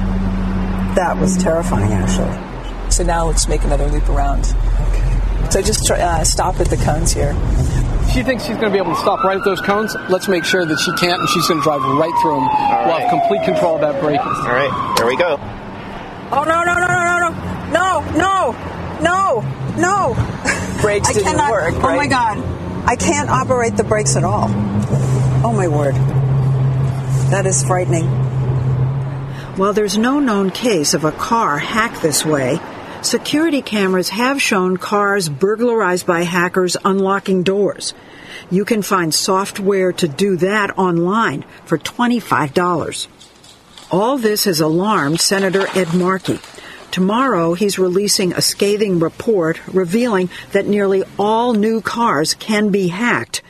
That 0.97 1.17
was 1.19 1.37
terrifying, 1.37 1.93
actually. 1.93 2.91
So 2.91 3.03
now 3.03 3.27
let's 3.27 3.49
make 3.49 3.65
another 3.65 3.87
loop 3.87 4.09
around. 4.09 4.45
Okay. 4.91 5.49
So 5.51 5.63
just 5.63 5.87
try, 5.87 6.01
uh, 6.01 6.25
stop 6.25 6.61
at 6.61 6.69
the 6.69 6.77
cones 6.77 7.13
here. 7.13 7.33
She 8.13 8.23
thinks 8.23 8.45
she's 8.45 8.57
going 8.57 8.69
to 8.69 8.71
be 8.71 8.79
able 8.79 8.95
to 8.95 9.01
stop 9.01 9.25
right 9.25 9.39
at 9.39 9.45
those 9.45 9.61
cones. 9.63 9.97
Let's 10.11 10.29
make 10.29 10.45
sure 10.45 10.67
that 10.67 10.79
she 10.79 10.93
can't, 10.93 11.19
and 11.21 11.29
she's 11.31 11.49
going 11.49 11.61
to 11.61 11.65
drive 11.65 11.81
right 11.81 12.13
through 12.21 12.37
them. 12.37 12.45
We'll 12.85 12.99
have 12.99 13.09
complete 13.09 13.43
control 13.45 13.77
of 13.77 13.81
that 13.81 14.03
brake. 14.03 14.21
All 14.21 14.53
right, 14.53 14.95
there 14.99 15.07
we 15.07 15.17
go. 15.17 15.39
Oh 16.35 16.45
no 16.45 16.63
no 16.65 16.75
no 16.75 16.87
no 16.87 17.03
no 17.19 17.31
no 17.73 18.01
no 18.13 18.55
no 19.01 19.63
no! 19.77 20.15
Brakes 20.81 21.09
I 21.09 21.13
didn't 21.13 21.29
cannot, 21.29 21.51
work, 21.51 21.75
Oh 21.77 21.97
my? 21.97 22.07
God! 22.07 22.39
I 22.87 22.97
can't 22.97 23.31
operate 23.31 23.77
the 23.77 23.85
brakes 23.85 24.17
at 24.17 24.25
all. 24.25 24.49
Oh 25.45 25.53
my 25.53 25.67
word! 25.67 25.97
That 27.33 27.47
is 27.47 27.65
frightening. 27.65 28.07
While 29.57 29.73
there's 29.73 29.99
no 29.99 30.21
known 30.21 30.51
case 30.51 30.95
of 30.95 31.05
a 31.05 31.11
car 31.11 31.59
hacked 31.59 32.01
this 32.01 32.25
way, 32.25 32.61
security 33.03 33.61
cameras 33.61 34.09
have 34.11 34.41
shown 34.41 34.77
cars 34.77 35.29
burglarized 35.29 36.07
by 36.07 36.23
hackers 36.23 36.77
unlocking 36.85 37.43
doors. 37.43 37.93
You 38.51 38.65
can 38.65 38.83
find 38.83 39.13
software 39.13 39.93
to 39.95 40.07
do 40.07 40.37
that 40.37 40.79
online 40.79 41.45
for 41.65 41.77
$25. 41.77 43.09
All 43.91 44.19
this 44.19 44.45
has 44.45 44.61
alarmed 44.61 45.21
Senator 45.21 45.67
Ed 45.75 45.93
Markey. 45.93 46.39
Tomorrow, 46.93 47.55
he's 47.55 47.79
releasing 47.79 48.33
a 48.33 48.41
scathing 48.41 49.01
report 49.01 49.61
revealing 49.67 50.31
that 50.53 50.67
nearly 50.67 51.03
all 51.19 51.55
new 51.55 51.81
cars 51.81 52.35
can 52.35 52.71
be 52.71 52.89
hacked, 52.89 53.43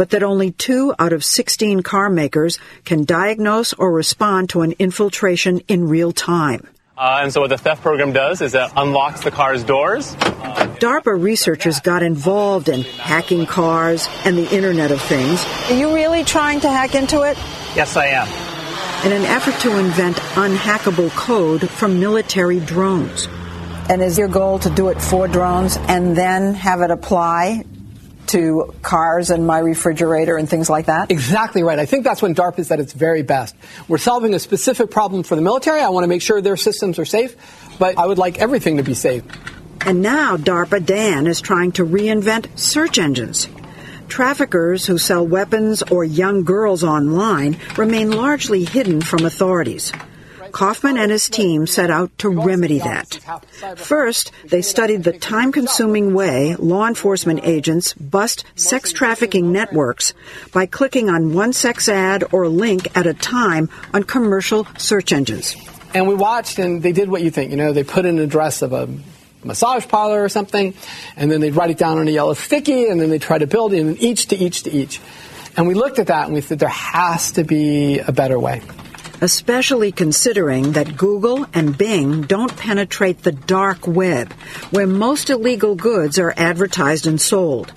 but 0.00 0.08
that 0.08 0.22
only 0.22 0.50
two 0.50 0.94
out 0.98 1.12
of 1.12 1.22
16 1.22 1.82
car 1.82 2.08
makers 2.08 2.58
can 2.86 3.04
diagnose 3.04 3.74
or 3.74 3.92
respond 3.92 4.48
to 4.48 4.62
an 4.62 4.72
infiltration 4.78 5.58
in 5.68 5.86
real 5.88 6.10
time. 6.10 6.66
Uh, 6.96 7.18
and 7.20 7.30
so 7.30 7.42
what 7.42 7.50
the 7.50 7.58
theft 7.58 7.82
program 7.82 8.10
does 8.10 8.40
is 8.40 8.54
it 8.54 8.70
unlocks 8.78 9.20
the 9.20 9.30
car's 9.30 9.62
doors. 9.62 10.14
DARPA 10.80 11.22
researchers 11.22 11.80
got 11.80 12.02
involved 12.02 12.70
in 12.70 12.80
hacking 12.80 13.44
cars 13.44 14.08
and 14.24 14.38
the 14.38 14.50
Internet 14.50 14.90
of 14.90 15.02
Things 15.02 15.44
Are 15.68 15.74
you 15.74 15.94
really 15.94 16.24
trying 16.24 16.60
to 16.60 16.70
hack 16.70 16.94
into 16.94 17.20
it? 17.20 17.36
Yes, 17.76 17.94
I 17.94 18.06
am. 18.06 18.26
in 19.04 19.12
an 19.12 19.26
effort 19.26 19.60
to 19.60 19.76
invent 19.76 20.16
unhackable 20.16 21.10
code 21.10 21.68
from 21.68 22.00
military 22.00 22.58
drones. 22.58 23.28
And 23.90 24.00
is 24.00 24.16
your 24.16 24.28
goal 24.28 24.60
to 24.60 24.70
do 24.70 24.88
it 24.88 25.02
for 25.02 25.28
drones 25.28 25.76
and 25.76 26.16
then 26.16 26.54
have 26.54 26.80
it 26.80 26.90
apply 26.90 27.64
to 28.30 28.74
cars 28.82 29.30
and 29.30 29.46
my 29.46 29.58
refrigerator 29.58 30.36
and 30.36 30.48
things 30.48 30.68
like 30.68 30.86
that? 30.86 31.10
Exactly 31.10 31.62
right. 31.62 31.78
I 31.78 31.86
think 31.86 32.04
that's 32.04 32.22
when 32.22 32.34
DARPA 32.34 32.60
is 32.60 32.70
at 32.70 32.80
its 32.80 32.92
very 32.92 33.22
best. 33.22 33.54
We're 33.88 33.98
solving 33.98 34.34
a 34.34 34.38
specific 34.38 34.90
problem 34.90 35.22
for 35.22 35.36
the 35.36 35.42
military. 35.42 35.80
I 35.80 35.88
want 35.90 36.04
to 36.04 36.08
make 36.08 36.22
sure 36.22 36.40
their 36.40 36.56
systems 36.56 36.98
are 36.98 37.04
safe, 37.04 37.36
but 37.78 37.98
I 37.98 38.06
would 38.06 38.18
like 38.18 38.38
everything 38.38 38.76
to 38.78 38.82
be 38.82 38.94
safe. 38.94 39.24
And 39.86 40.02
now 40.02 40.36
DARPA 40.36 40.84
Dan 40.84 41.26
is 41.26 41.40
trying 41.40 41.72
to 41.72 41.86
reinvent 41.86 42.58
search 42.58 42.98
engines. 42.98 43.48
Traffickers 44.08 44.86
who 44.86 44.98
sell 44.98 45.26
weapons 45.26 45.82
or 45.84 46.04
young 46.04 46.42
girls 46.42 46.82
online 46.82 47.58
remain 47.76 48.10
largely 48.10 48.64
hidden 48.64 49.00
from 49.00 49.24
authorities. 49.24 49.92
Kaufman 50.50 50.98
and 50.98 51.10
his 51.10 51.28
team 51.28 51.66
set 51.66 51.90
out 51.90 52.16
to 52.18 52.28
remedy 52.28 52.78
that. 52.78 53.18
First, 53.76 54.32
they 54.44 54.62
studied 54.62 55.04
the 55.04 55.12
time 55.12 55.52
consuming 55.52 56.14
way 56.14 56.56
law 56.56 56.86
enforcement 56.86 57.40
agents 57.44 57.94
bust 57.94 58.44
sex 58.54 58.92
trafficking 58.92 59.52
networks 59.52 60.14
by 60.52 60.66
clicking 60.66 61.08
on 61.08 61.34
one 61.34 61.52
sex 61.52 61.88
ad 61.88 62.24
or 62.32 62.48
link 62.48 62.96
at 62.96 63.06
a 63.06 63.14
time 63.14 63.68
on 63.94 64.02
commercial 64.02 64.66
search 64.78 65.12
engines. 65.12 65.56
And 65.94 66.06
we 66.06 66.14
watched, 66.14 66.58
and 66.58 66.82
they 66.82 66.92
did 66.92 67.08
what 67.08 67.22
you 67.22 67.30
think. 67.30 67.50
You 67.50 67.56
know, 67.56 67.72
they 67.72 67.84
put 67.84 68.06
an 68.06 68.18
address 68.18 68.62
of 68.62 68.72
a 68.72 68.88
massage 69.42 69.88
parlor 69.88 70.22
or 70.22 70.28
something, 70.28 70.74
and 71.16 71.30
then 71.30 71.40
they'd 71.40 71.56
write 71.56 71.70
it 71.70 71.78
down 71.78 71.98
on 71.98 72.06
a 72.06 72.10
yellow 72.10 72.34
sticky, 72.34 72.86
and 72.88 73.00
then 73.00 73.10
they 73.10 73.18
try 73.18 73.38
to 73.38 73.46
build 73.46 73.72
it 73.72 73.78
in 73.78 73.96
each 73.96 74.28
to 74.28 74.36
each 74.36 74.64
to 74.64 74.70
each. 74.70 75.00
And 75.56 75.66
we 75.66 75.74
looked 75.74 75.98
at 75.98 76.06
that 76.06 76.26
and 76.26 76.34
we 76.34 76.40
said 76.40 76.58
there 76.58 76.68
has 76.68 77.32
to 77.32 77.44
be 77.44 77.98
a 77.98 78.12
better 78.12 78.38
way 78.38 78.62
especially 79.20 79.92
considering 79.92 80.72
that 80.72 80.96
Google 80.96 81.46
and 81.52 81.76
Bing 81.76 82.22
don't 82.22 82.56
penetrate 82.56 83.22
the 83.22 83.32
dark 83.32 83.86
web, 83.86 84.32
where 84.70 84.86
most 84.86 85.30
illegal 85.30 85.74
goods 85.74 86.18
are 86.18 86.34
advertised 86.36 87.06
and 87.06 87.20
sold. 87.20 87.72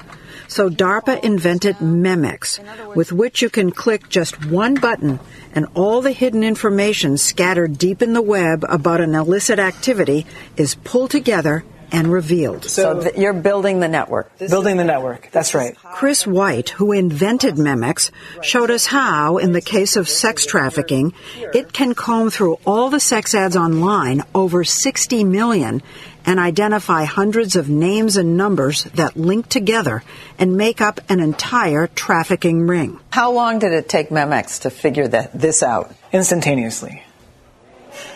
So 0.47 0.69
DARPA 0.69 1.23
invented 1.23 1.77
Memex, 1.77 2.59
with 2.95 3.11
which 3.11 3.41
you 3.41 3.49
can 3.49 3.71
click 3.71 4.09
just 4.09 4.45
one 4.45 4.75
button 4.75 5.19
and 5.55 5.67
all 5.73 6.01
the 6.01 6.11
hidden 6.11 6.43
information 6.43 7.17
scattered 7.17 7.77
deep 7.77 8.01
in 8.01 8.13
the 8.13 8.21
web 8.21 8.63
about 8.69 9.01
an 9.01 9.15
illicit 9.15 9.59
activity 9.59 10.25
is 10.57 10.75
pulled 10.75 11.11
together 11.11 11.63
and 11.93 12.11
revealed. 12.11 12.65
So, 12.65 13.01
th- 13.01 13.15
you're 13.15 13.33
building 13.33 13.79
the 13.79 13.87
network. 13.87 14.37
Building 14.39 14.77
the 14.77 14.83
network. 14.83 15.29
That's 15.31 15.53
right. 15.53 15.77
Chris 15.77 16.27
White, 16.27 16.69
who 16.69 16.91
invented 16.91 17.55
Memex, 17.55 18.11
showed 18.41 18.71
us 18.71 18.87
how, 18.87 19.37
in 19.37 19.53
the 19.53 19.61
case 19.61 19.95
of 19.95 20.09
sex 20.09 20.45
trafficking, 20.45 21.13
it 21.53 21.71
can 21.71 21.93
comb 21.93 22.31
through 22.31 22.57
all 22.65 22.89
the 22.89 22.99
sex 22.99 23.35
ads 23.35 23.55
online, 23.55 24.23
over 24.33 24.63
60 24.63 25.23
million, 25.23 25.83
and 26.25 26.39
identify 26.39 27.03
hundreds 27.03 27.55
of 27.55 27.69
names 27.69 28.17
and 28.17 28.37
numbers 28.37 28.85
that 28.95 29.15
link 29.15 29.47
together 29.49 30.03
and 30.39 30.57
make 30.57 30.81
up 30.81 30.99
an 31.09 31.19
entire 31.19 31.87
trafficking 31.87 32.65
ring. 32.65 32.99
How 33.11 33.31
long 33.31 33.59
did 33.59 33.73
it 33.73 33.87
take 33.87 34.09
Memex 34.09 34.61
to 34.61 34.69
figure 34.69 35.07
that, 35.09 35.39
this 35.39 35.61
out? 35.61 35.93
Instantaneously. 36.11 37.03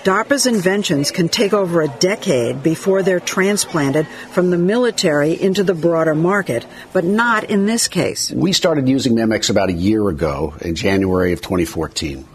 DARPA's 0.04 0.46
inventions 0.46 1.12
can 1.12 1.30
take 1.30 1.54
over 1.54 1.82
a 1.82 1.88
decade 1.88 2.64
before 2.64 3.04
they're 3.04 3.20
transplanted 3.20 4.08
from 4.32 4.50
the 4.50 4.58
military 4.58 5.34
into 5.40 5.64
the 5.64 5.74
broader 5.74 6.16
market, 6.16 6.66
but 6.94 7.04
not 7.04 7.46
in 7.46 7.66
this 7.66 7.88
case. 7.88 8.32
We 8.32 8.54
started 8.54 8.88
using 8.88 9.16
Memex 9.16 9.50
about 9.50 9.70
a 9.70 9.74
year 9.74 10.08
ago 10.10 10.56
in 10.62 10.76
January 10.76 11.34
of 11.34 11.42
2014. 11.42 12.26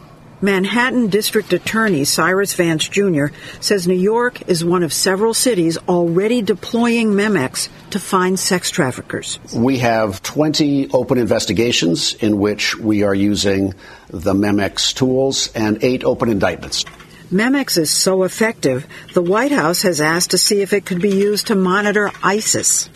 Manhattan 0.42 1.06
District 1.06 1.52
Attorney 1.52 2.02
Cyrus 2.02 2.54
Vance 2.54 2.88
Jr. 2.88 3.26
says 3.61 3.87
New 3.87 3.94
York 3.94 4.49
is 4.49 4.64
one 4.64 4.82
of 4.82 4.92
several 4.92 5.34
cities 5.34 5.78
already 5.88 6.42
deploying 6.42 7.12
Memex 7.12 7.68
to 7.90 8.00
find 8.00 8.37
sex 8.37 8.68
traffickers. 8.68 9.38
We 9.54 9.78
have 9.78 10.20
20 10.25 10.90
open 10.90 11.18
investigations 11.18 12.14
in 12.14 12.38
which 12.38 12.76
we 12.76 13.04
are 13.04 13.14
using 13.14 13.75
the 14.08 14.34
Memex 14.34 14.92
tools 14.92 15.52
and 15.54 15.78
eight 15.84 16.02
open 16.02 16.28
indictments. 16.28 16.84
Memex 17.32 17.78
is 17.78 17.90
so 17.90 18.24
effective, 18.24 18.86
the 19.14 19.22
White 19.22 19.52
House 19.52 19.82
has 19.82 20.02
asked 20.02 20.32
to 20.32 20.38
see 20.38 20.60
if 20.60 20.75
it 20.75 20.84
could 20.84 21.00
be 21.00 21.08
used 21.08 21.47
to 21.47 21.54
monitor 21.54 22.12
ISIS. 22.23 22.90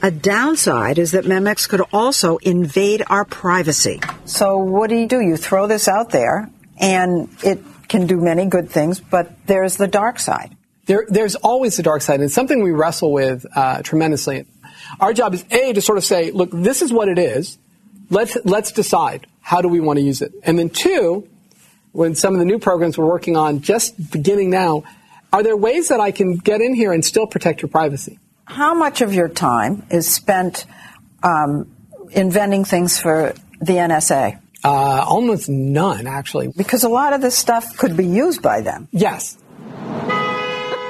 A 0.00 0.10
downside 0.10 0.98
is 0.98 1.12
that 1.12 1.26
Memex 1.26 1.68
could 1.68 1.82
also 1.92 2.38
invade 2.38 3.02
our 3.10 3.26
privacy. 3.26 4.00
So, 4.24 4.56
what 4.56 4.88
do 4.88 4.96
you 4.96 5.06
do? 5.06 5.20
You 5.20 5.36
throw 5.36 5.66
this 5.66 5.86
out 5.86 6.10
there, 6.10 6.48
and 6.78 7.28
it 7.44 7.60
can 7.88 8.06
do 8.06 8.18
many 8.18 8.46
good 8.46 8.70
things, 8.70 9.00
but 9.00 9.32
there's 9.46 9.76
the 9.76 9.88
dark 9.88 10.18
side. 10.18 10.56
There, 10.86 11.04
there's 11.08 11.34
always 11.34 11.76
the 11.76 11.82
dark 11.82 12.00
side, 12.00 12.14
and 12.14 12.24
it's 12.24 12.34
something 12.34 12.62
we 12.62 12.70
wrestle 12.70 13.12
with 13.12 13.44
uh, 13.54 13.82
tremendously. 13.82 14.46
Our 14.98 15.12
job 15.12 15.34
is 15.34 15.44
A, 15.50 15.74
to 15.74 15.82
sort 15.82 15.98
of 15.98 16.04
say, 16.04 16.30
look, 16.30 16.50
this 16.52 16.80
is 16.80 16.90
what 16.90 17.08
it 17.08 17.18
is. 17.18 17.58
Let's, 18.08 18.38
let's 18.44 18.72
decide 18.72 19.26
how 19.42 19.60
do 19.60 19.68
we 19.68 19.80
want 19.80 19.98
to 19.98 20.02
use 20.02 20.22
it. 20.22 20.32
And 20.42 20.58
then 20.58 20.70
two, 20.70 21.28
when 21.92 22.14
some 22.14 22.34
of 22.34 22.38
the 22.38 22.44
new 22.44 22.58
programs 22.58 22.98
we're 22.98 23.06
working 23.06 23.36
on 23.36 23.60
just 23.60 24.10
beginning 24.10 24.50
now, 24.50 24.84
are 25.32 25.42
there 25.42 25.56
ways 25.56 25.88
that 25.88 26.00
I 26.00 26.10
can 26.10 26.36
get 26.36 26.60
in 26.60 26.74
here 26.74 26.92
and 26.92 27.04
still 27.04 27.26
protect 27.26 27.62
your 27.62 27.68
privacy? 27.68 28.18
How 28.44 28.74
much 28.74 29.02
of 29.02 29.12
your 29.12 29.28
time 29.28 29.86
is 29.90 30.12
spent 30.12 30.64
um, 31.22 31.70
inventing 32.10 32.64
things 32.64 32.98
for 32.98 33.34
the 33.60 33.74
NSA? 33.74 34.40
Uh, 34.64 35.04
almost 35.06 35.48
none, 35.48 36.06
actually. 36.06 36.48
Because 36.48 36.82
a 36.82 36.88
lot 36.88 37.12
of 37.12 37.20
this 37.20 37.36
stuff 37.36 37.76
could 37.76 37.96
be 37.96 38.06
used 38.06 38.42
by 38.42 38.60
them. 38.60 38.88
Yes. 38.90 39.36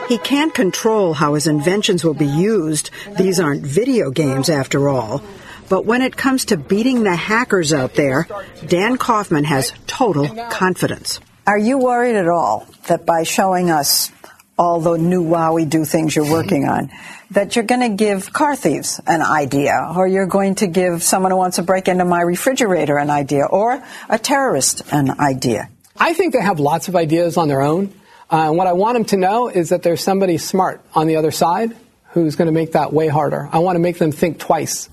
He 0.08 0.16
can't 0.18 0.54
control 0.54 1.12
how 1.12 1.34
his 1.34 1.46
inventions 1.46 2.02
will 2.02 2.14
be 2.14 2.26
used. 2.26 2.90
These 3.18 3.40
aren't 3.40 3.66
video 3.66 4.11
games, 4.11 4.48
after 4.48 4.88
all. 4.88 5.22
But 5.68 5.85
when 5.85 6.02
it 6.02 6.16
comes 6.16 6.46
to 6.46 6.57
beating 6.57 7.02
the 7.02 7.14
hackers 7.14 7.72
out 7.72 7.94
there, 7.94 8.26
Dan 8.66 8.96
Kaufman 8.96 9.44
has 9.44 9.72
total 9.87 10.26
confidence. 10.50 11.20
Are 11.46 11.59
you 11.59 11.78
worried 11.78 12.16
at 12.16 12.28
all 12.28 12.66
that 12.88 13.07
by 13.07 13.22
showing 13.22 13.70
us 13.70 14.11
all 14.59 14.81
the 14.81 14.96
new 14.96 15.22
wowie 15.22 15.68
do 15.68 15.85
things 15.85 16.16
you're 16.16 16.31
working 16.31 16.66
on, 16.66 16.90
that 17.31 17.54
you're 17.54 17.64
going 17.64 17.81
to 17.81 17.96
give 17.96 18.33
car 18.33 18.57
thieves 18.57 19.00
an 19.07 19.22
idea, 19.22 19.92
or 19.96 20.09
you're 20.09 20.26
going 20.26 20.57
to 20.57 20.66
give 20.66 21.02
someone 21.02 21.31
who 21.31 21.38
wants 21.38 21.57
to 21.57 21.62
break 21.62 21.87
into 21.87 22.04
my 22.04 22.20
refrigerator 22.20 22.98
an 22.98 23.09
idea, 23.09 23.44
or 23.44 23.83
a 24.09 24.18
terrorist 24.18 24.83
an 24.90 25.20
idea? 25.20 25.68
I 25.96 26.12
think 26.14 26.33
they 26.33 26.40
have 26.42 26.59
lots 26.59 26.88
of 26.88 26.96
ideas 26.96 27.37
on 27.37 27.48
their 27.48 27.62
own. 27.62 27.92
Uh, 28.31 28.48
and 28.48 28.57
what 28.57 28.66
I 28.66 28.72
want 28.72 28.94
them 28.94 29.04
to 29.07 29.16
know 29.16 29.48
is 29.48 29.70
that 29.70 29.83
there's 29.83 30.02
somebody 30.02 30.38
smart 30.38 30.83
on 30.94 31.07
the 31.07 31.16
other 31.16 31.31
side 31.31 31.76
who's 32.11 32.37
going 32.37 32.46
to 32.46 32.52
make 32.52 32.72
that 32.72 32.92
way 32.92 33.09
harder. 33.09 33.48
I 33.52 33.61
want 33.61 33.76
to 33.76 33.81
make 33.81 33.98
them 33.98 34.12
think 34.12 34.38
twice 34.38 34.88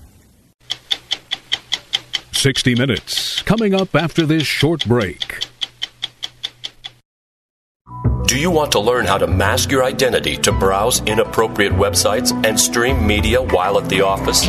60 2.46 2.76
Minutes, 2.76 3.42
coming 3.42 3.74
up 3.74 3.96
after 3.96 4.24
this 4.24 4.46
short 4.46 4.86
break. 4.86 5.44
Do 8.28 8.38
you 8.38 8.52
want 8.52 8.70
to 8.70 8.78
learn 8.78 9.04
how 9.04 9.18
to 9.18 9.26
mask 9.26 9.72
your 9.72 9.82
identity 9.82 10.36
to 10.36 10.52
browse 10.52 11.00
inappropriate 11.06 11.72
websites 11.72 12.30
and 12.46 12.60
stream 12.60 13.04
media 13.04 13.42
while 13.42 13.80
at 13.80 13.88
the 13.88 14.02
office? 14.02 14.46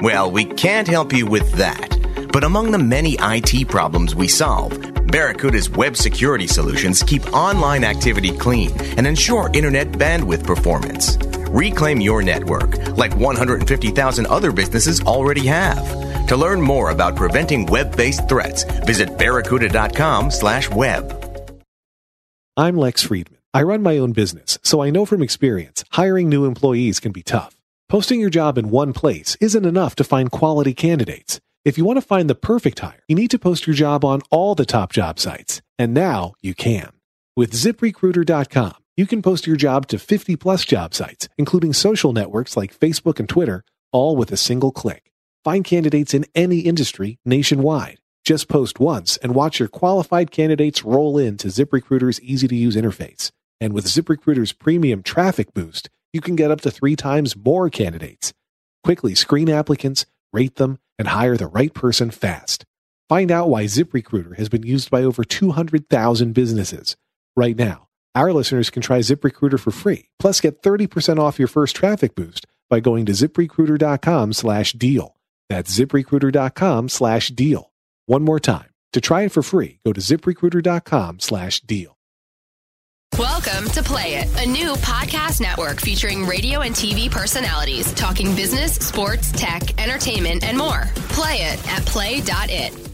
Well, 0.00 0.30
we 0.30 0.44
can't 0.44 0.86
help 0.86 1.12
you 1.12 1.26
with 1.26 1.50
that. 1.54 1.88
But 2.32 2.44
among 2.44 2.70
the 2.70 2.78
many 2.78 3.16
IT 3.18 3.66
problems 3.66 4.14
we 4.14 4.28
solve, 4.28 4.78
Barracuda's 5.08 5.68
web 5.70 5.96
security 5.96 6.46
solutions 6.46 7.02
keep 7.02 7.26
online 7.32 7.82
activity 7.82 8.30
clean 8.30 8.70
and 8.96 9.08
ensure 9.08 9.50
internet 9.54 9.88
bandwidth 9.88 10.46
performance. 10.46 11.18
Reclaim 11.50 12.00
your 12.00 12.22
network, 12.22 12.78
like 12.96 13.12
150,000 13.16 14.26
other 14.26 14.52
businesses 14.52 15.00
already 15.00 15.46
have. 15.46 16.13
To 16.34 16.38
learn 16.38 16.60
more 16.60 16.90
about 16.90 17.14
preventing 17.14 17.64
web-based 17.64 18.28
threats, 18.28 18.64
visit 18.84 19.16
barracuda.com/web. 19.16 21.04
I'm 22.56 22.76
Lex 22.76 23.02
Friedman. 23.04 23.38
I 23.54 23.62
run 23.62 23.84
my 23.84 23.98
own 23.98 24.10
business, 24.10 24.58
so 24.64 24.82
I 24.82 24.90
know 24.90 25.06
from 25.06 25.22
experience 25.22 25.84
hiring 25.90 26.28
new 26.28 26.44
employees 26.44 26.98
can 26.98 27.12
be 27.12 27.22
tough. 27.22 27.54
Posting 27.88 28.18
your 28.18 28.30
job 28.30 28.58
in 28.58 28.70
one 28.70 28.92
place 28.92 29.36
isn't 29.40 29.64
enough 29.64 29.94
to 29.94 30.02
find 30.02 30.32
quality 30.32 30.74
candidates. 30.74 31.38
If 31.64 31.78
you 31.78 31.84
want 31.84 31.98
to 31.98 32.02
find 32.14 32.28
the 32.28 32.34
perfect 32.34 32.80
hire, 32.80 33.04
you 33.06 33.14
need 33.14 33.30
to 33.30 33.38
post 33.38 33.68
your 33.68 33.76
job 33.76 34.04
on 34.04 34.22
all 34.32 34.56
the 34.56 34.66
top 34.66 34.92
job 34.92 35.20
sites. 35.20 35.62
And 35.78 35.94
now 35.94 36.32
you 36.42 36.52
can. 36.52 36.90
With 37.36 37.52
ziprecruiter.com, 37.52 38.74
you 38.96 39.06
can 39.06 39.22
post 39.22 39.46
your 39.46 39.54
job 39.54 39.86
to 39.86 40.00
50 40.00 40.34
plus 40.34 40.64
job 40.64 40.94
sites, 40.94 41.28
including 41.38 41.72
social 41.72 42.12
networks 42.12 42.56
like 42.56 42.76
Facebook 42.76 43.20
and 43.20 43.28
Twitter, 43.28 43.62
all 43.92 44.16
with 44.16 44.32
a 44.32 44.36
single 44.36 44.72
click. 44.72 45.12
Find 45.44 45.62
candidates 45.62 46.14
in 46.14 46.24
any 46.34 46.60
industry 46.60 47.18
nationwide. 47.26 47.98
Just 48.24 48.48
post 48.48 48.80
once 48.80 49.18
and 49.18 49.34
watch 49.34 49.58
your 49.58 49.68
qualified 49.68 50.30
candidates 50.30 50.84
roll 50.84 51.18
in 51.18 51.36
to 51.36 51.48
ZipRecruiter's 51.48 52.18
easy 52.22 52.48
to 52.48 52.54
use 52.54 52.76
interface. 52.76 53.30
And 53.60 53.74
with 53.74 53.84
ZipRecruiter's 53.84 54.52
premium 54.52 55.02
traffic 55.02 55.52
boost, 55.52 55.90
you 56.14 56.22
can 56.22 56.34
get 56.34 56.50
up 56.50 56.62
to 56.62 56.70
three 56.70 56.96
times 56.96 57.36
more 57.36 57.68
candidates. 57.68 58.32
Quickly 58.82 59.14
screen 59.14 59.50
applicants, 59.50 60.06
rate 60.32 60.56
them, 60.56 60.78
and 60.98 61.08
hire 61.08 61.36
the 61.36 61.46
right 61.46 61.74
person 61.74 62.10
fast. 62.10 62.64
Find 63.10 63.30
out 63.30 63.50
why 63.50 63.64
ZipRecruiter 63.64 64.38
has 64.38 64.48
been 64.48 64.62
used 64.62 64.90
by 64.90 65.02
over 65.02 65.24
200,000 65.24 66.32
businesses. 66.32 66.96
Right 67.36 67.56
now, 67.56 67.88
our 68.14 68.32
listeners 68.32 68.70
can 68.70 68.80
try 68.80 69.00
ZipRecruiter 69.00 69.60
for 69.60 69.72
free, 69.72 70.08
plus 70.18 70.40
get 70.40 70.62
30% 70.62 71.18
off 71.18 71.38
your 71.38 71.48
first 71.48 71.76
traffic 71.76 72.14
boost 72.14 72.46
by 72.70 72.80
going 72.80 73.04
to 73.04 73.12
ziprecruiter.com 73.12 74.32
slash 74.32 74.72
deal. 74.72 75.14
That's 75.50 75.76
ziprecruiter.com 75.76 76.88
slash 76.88 77.28
deal. 77.28 77.72
One 78.06 78.22
more 78.22 78.40
time. 78.40 78.70
To 78.92 79.00
try 79.00 79.22
it 79.22 79.32
for 79.32 79.42
free, 79.42 79.80
go 79.84 79.92
to 79.92 80.00
ziprecruiter.com 80.00 81.20
slash 81.20 81.60
deal. 81.60 81.94
Welcome 83.18 83.70
to 83.70 83.82
Play 83.82 84.16
It, 84.16 84.44
a 84.44 84.48
new 84.48 84.72
podcast 84.74 85.40
network 85.40 85.80
featuring 85.80 86.26
radio 86.26 86.62
and 86.62 86.74
TV 86.74 87.08
personalities 87.08 87.92
talking 87.94 88.34
business, 88.34 88.74
sports, 88.74 89.30
tech, 89.30 89.80
entertainment, 89.80 90.42
and 90.42 90.58
more. 90.58 90.86
Play 91.10 91.36
it 91.36 91.68
at 91.68 91.86
play.it. 91.86 92.93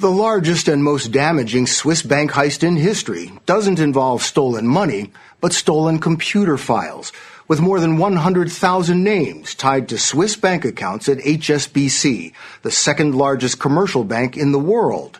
The 0.00 0.08
largest 0.08 0.68
and 0.68 0.84
most 0.84 1.10
damaging 1.10 1.66
Swiss 1.66 2.02
bank 2.02 2.30
heist 2.30 2.62
in 2.62 2.76
history 2.76 3.32
doesn't 3.46 3.80
involve 3.80 4.22
stolen 4.22 4.64
money, 4.64 5.10
but 5.40 5.52
stolen 5.52 5.98
computer 5.98 6.56
files, 6.56 7.12
with 7.48 7.60
more 7.60 7.80
than 7.80 7.98
100,000 7.98 9.02
names 9.02 9.56
tied 9.56 9.88
to 9.88 9.98
Swiss 9.98 10.36
bank 10.36 10.64
accounts 10.64 11.08
at 11.08 11.18
HSBC, 11.18 12.32
the 12.62 12.70
second 12.70 13.16
largest 13.16 13.58
commercial 13.58 14.04
bank 14.04 14.36
in 14.36 14.52
the 14.52 14.58
world. 14.60 15.18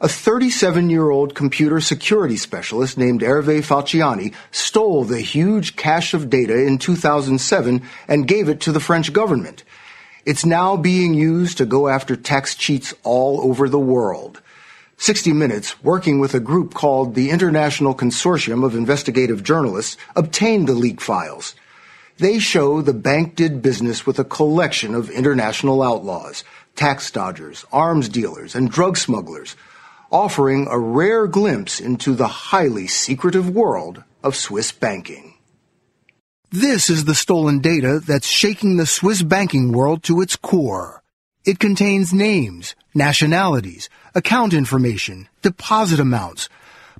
A 0.00 0.06
37 0.06 0.90
year 0.90 1.10
old 1.10 1.34
computer 1.34 1.80
security 1.80 2.36
specialist 2.36 2.96
named 2.96 3.20
Hervé 3.20 3.64
Falciani 3.64 4.32
stole 4.52 5.02
the 5.02 5.22
huge 5.22 5.74
cache 5.74 6.14
of 6.14 6.30
data 6.30 6.64
in 6.64 6.78
2007 6.78 7.82
and 8.06 8.28
gave 8.28 8.48
it 8.48 8.60
to 8.60 8.70
the 8.70 8.78
French 8.78 9.12
government. 9.12 9.64
It's 10.26 10.46
now 10.46 10.78
being 10.78 11.12
used 11.12 11.58
to 11.58 11.66
go 11.66 11.86
after 11.88 12.16
tax 12.16 12.54
cheats 12.54 12.94
all 13.02 13.42
over 13.42 13.68
the 13.68 13.78
world. 13.78 14.40
60 14.96 15.34
Minutes, 15.34 15.82
working 15.84 16.18
with 16.18 16.34
a 16.34 16.40
group 16.40 16.72
called 16.72 17.14
the 17.14 17.28
International 17.28 17.94
Consortium 17.94 18.64
of 18.64 18.74
Investigative 18.74 19.42
Journalists, 19.42 19.98
obtained 20.16 20.66
the 20.66 20.72
leak 20.72 21.02
files. 21.02 21.54
They 22.16 22.38
show 22.38 22.80
the 22.80 22.94
bank 22.94 23.34
did 23.34 23.60
business 23.60 24.06
with 24.06 24.18
a 24.18 24.24
collection 24.24 24.94
of 24.94 25.10
international 25.10 25.82
outlaws, 25.82 26.42
tax 26.74 27.10
dodgers, 27.10 27.66
arms 27.70 28.08
dealers, 28.08 28.54
and 28.54 28.70
drug 28.70 28.96
smugglers, 28.96 29.56
offering 30.10 30.68
a 30.70 30.78
rare 30.78 31.26
glimpse 31.26 31.80
into 31.80 32.14
the 32.14 32.28
highly 32.28 32.86
secretive 32.86 33.50
world 33.50 34.02
of 34.22 34.36
Swiss 34.36 34.72
banking. 34.72 35.33
This 36.54 36.88
is 36.88 37.04
the 37.04 37.16
stolen 37.16 37.58
data 37.58 37.98
that's 37.98 38.28
shaking 38.28 38.76
the 38.76 38.86
Swiss 38.86 39.24
banking 39.24 39.72
world 39.72 40.04
to 40.04 40.20
its 40.20 40.36
core. 40.36 41.02
It 41.44 41.58
contains 41.58 42.14
names, 42.14 42.76
nationalities, 42.94 43.90
account 44.14 44.54
information, 44.54 45.28
deposit 45.42 45.98
amounts. 45.98 46.48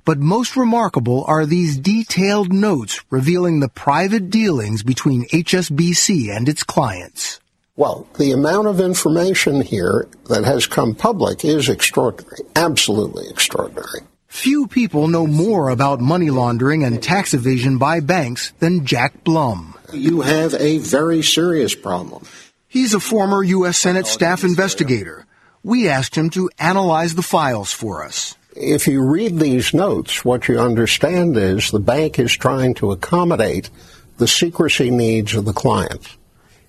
But 0.03 0.17
most 0.19 0.57
remarkable 0.57 1.23
are 1.25 1.45
these 1.45 1.77
detailed 1.77 2.51
notes 2.51 3.01
revealing 3.09 3.61
the 3.61 3.69
private 3.69 4.29
dealings 4.29 4.83
between 4.83 5.23
HSBC 5.29 6.35
and 6.35 6.49
its 6.49 6.63
clients. 6.63 7.39
Well, 7.77 8.09
the 8.19 8.33
amount 8.33 8.67
of 8.67 8.81
information 8.81 9.61
here 9.61 10.09
that 10.27 10.43
has 10.43 10.67
come 10.67 10.95
public 10.95 11.45
is 11.45 11.69
extraordinary, 11.69 12.41
absolutely 12.57 13.29
extraordinary. 13.29 14.01
Few 14.35 14.67
people 14.67 15.07
know 15.07 15.25
more 15.25 15.69
about 15.69 16.01
money 16.01 16.29
laundering 16.29 16.83
and 16.83 17.01
tax 17.01 17.33
evasion 17.33 17.77
by 17.77 18.01
banks 18.01 18.51
than 18.59 18.85
Jack 18.85 19.23
Blum. 19.23 19.75
You 19.93 20.21
have 20.21 20.53
a 20.55 20.77
very 20.79 21.23
serious 21.23 21.73
problem. 21.73 22.25
He's 22.67 22.93
a 22.93 22.99
former 22.99 23.41
U.S. 23.41 23.77
Senate 23.77 24.05
staff 24.05 24.43
investigator. 24.43 25.25
We 25.63 25.87
asked 25.87 26.15
him 26.15 26.29
to 26.31 26.49
analyze 26.59 27.15
the 27.15 27.23
files 27.23 27.71
for 27.71 28.03
us. 28.03 28.35
If 28.57 28.87
you 28.87 29.01
read 29.07 29.39
these 29.39 29.73
notes, 29.73 30.25
what 30.25 30.49
you 30.49 30.59
understand 30.59 31.37
is 31.37 31.71
the 31.71 31.79
bank 31.79 32.19
is 32.19 32.33
trying 32.35 32.73
to 32.75 32.91
accommodate 32.91 33.69
the 34.17 34.27
secrecy 34.27 34.91
needs 34.91 35.33
of 35.33 35.45
the 35.45 35.53
client. 35.53 36.17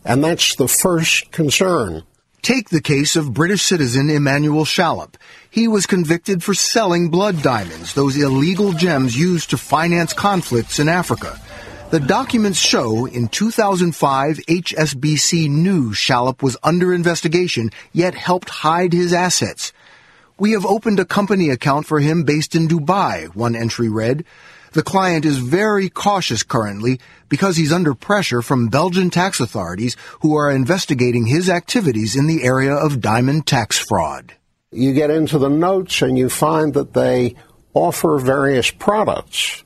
And 0.05 0.23
that's 0.23 0.55
the 0.55 0.69
first 0.69 1.33
concern. 1.33 2.05
Take 2.47 2.69
the 2.69 2.81
case 2.81 3.17
of 3.17 3.35
British 3.35 3.63
citizen 3.63 4.09
Emmanuel 4.09 4.65
Shallop. 4.65 5.17
He 5.51 5.67
was 5.67 5.85
convicted 5.85 6.45
for 6.45 6.55
selling 6.55 7.09
blood 7.09 7.43
diamonds, 7.43 7.95
those 7.95 8.17
illegal 8.17 8.71
gems 8.71 9.19
used 9.19 9.51
to 9.51 9.59
finance 9.59 10.13
conflicts 10.13 10.79
in 10.79 10.89
Africa. 10.89 11.41
The 11.91 11.99
documents 11.99 12.61
show 12.61 13.05
in 13.05 13.27
2005 13.27 14.37
HSBC 14.37 15.51
knew 15.51 15.93
Shallop 15.93 16.41
was 16.41 16.57
under 16.63 16.95
investigation, 16.95 17.73
yet 17.93 18.15
helped 18.15 18.49
hide 18.49 18.93
his 18.93 19.13
assets. 19.13 19.73
We 20.39 20.53
have 20.53 20.65
opened 20.65 21.01
a 21.01 21.05
company 21.05 21.51
account 21.51 21.87
for 21.87 21.99
him 21.99 22.23
based 22.23 22.55
in 22.55 22.69
Dubai, 22.69 23.35
one 23.35 23.57
entry 23.57 23.89
read. 23.89 24.25
The 24.77 24.83
client 24.83 25.25
is 25.25 25.39
very 25.39 25.89
cautious 25.89 26.43
currently 26.43 27.01
because 27.31 27.57
he's 27.57 27.73
under 27.73 27.95
pressure 27.95 28.43
from 28.43 28.69
Belgian 28.69 29.09
tax 29.09 29.41
authorities 29.41 29.97
who 30.21 30.37
are 30.37 30.51
investigating 30.51 31.25
his 31.25 31.49
activities 31.49 32.15
in 32.15 32.27
the 32.27 32.45
area 32.45 32.75
of 32.75 33.01
diamond 33.01 33.47
tax 33.47 33.79
fraud. 33.79 34.35
You 34.71 34.93
get 34.93 35.09
into 35.09 35.39
the 35.39 35.49
notes 35.49 36.03
and 36.03 36.19
you 36.19 36.29
find 36.29 36.75
that 36.75 36.93
they 36.93 37.37
offer 37.73 38.19
various 38.19 38.71
products, 38.71 39.65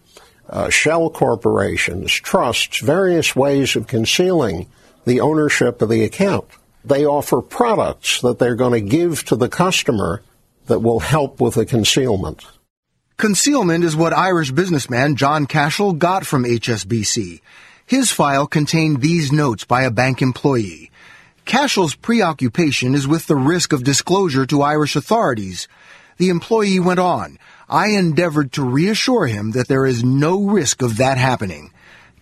uh, 0.49 0.71
shell 0.71 1.11
corporations, 1.11 2.13
trusts, 2.13 2.79
various 2.79 3.35
ways 3.35 3.75
of 3.75 3.89
concealing 3.89 4.69
the 5.07 5.19
ownership 5.19 5.83
of 5.83 5.89
the 5.89 6.05
account. 6.05 6.47
They 6.85 7.05
offer 7.05 7.43
products 7.43 8.21
that 8.21 8.39
they're 8.39 8.55
going 8.55 8.81
to 8.81 8.89
give 8.89 9.25
to 9.25 9.35
the 9.35 9.49
customer 9.49 10.23
that 10.67 10.79
will 10.79 11.01
help 11.01 11.41
with 11.41 11.55
the 11.55 11.67
concealment. 11.67 12.45
Concealment 13.21 13.85
is 13.85 13.95
what 13.95 14.15
Irish 14.15 14.51
businessman 14.51 15.15
John 15.15 15.45
Cashel 15.45 15.93
got 15.93 16.25
from 16.25 16.45
HSBC. 16.45 17.43
His 17.85 18.11
file 18.11 18.47
contained 18.47 19.03
these 19.03 19.31
notes 19.31 19.63
by 19.63 19.83
a 19.83 19.91
bank 19.91 20.23
employee. 20.23 20.91
Cashel's 21.45 21.95
preoccupation 21.95 22.95
is 22.95 23.07
with 23.07 23.27
the 23.27 23.37
risk 23.37 23.75
of 23.75 23.85
disclosure 23.85 24.47
to 24.47 24.63
Irish 24.63 24.97
authorities. 24.97 25.69
The 26.17 26.31
employee 26.31 26.81
went 26.81 26.99
on. 26.99 27.39
I 27.69 27.89
endeavored 27.89 28.53
to 28.53 28.65
reassure 28.65 29.27
him 29.27 29.51
that 29.51 29.69
there 29.69 29.85
is 29.85 30.03
no 30.03 30.43
risk 30.43 30.81
of 30.81 30.97
that 30.97 31.19
happening. 31.19 31.73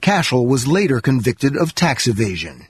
Cashel 0.01 0.49
was 0.49 0.67
later 0.67 1.01
convicted 1.01 1.57
of 1.57 1.77
tax 1.77 2.09
evasion. 2.09 2.67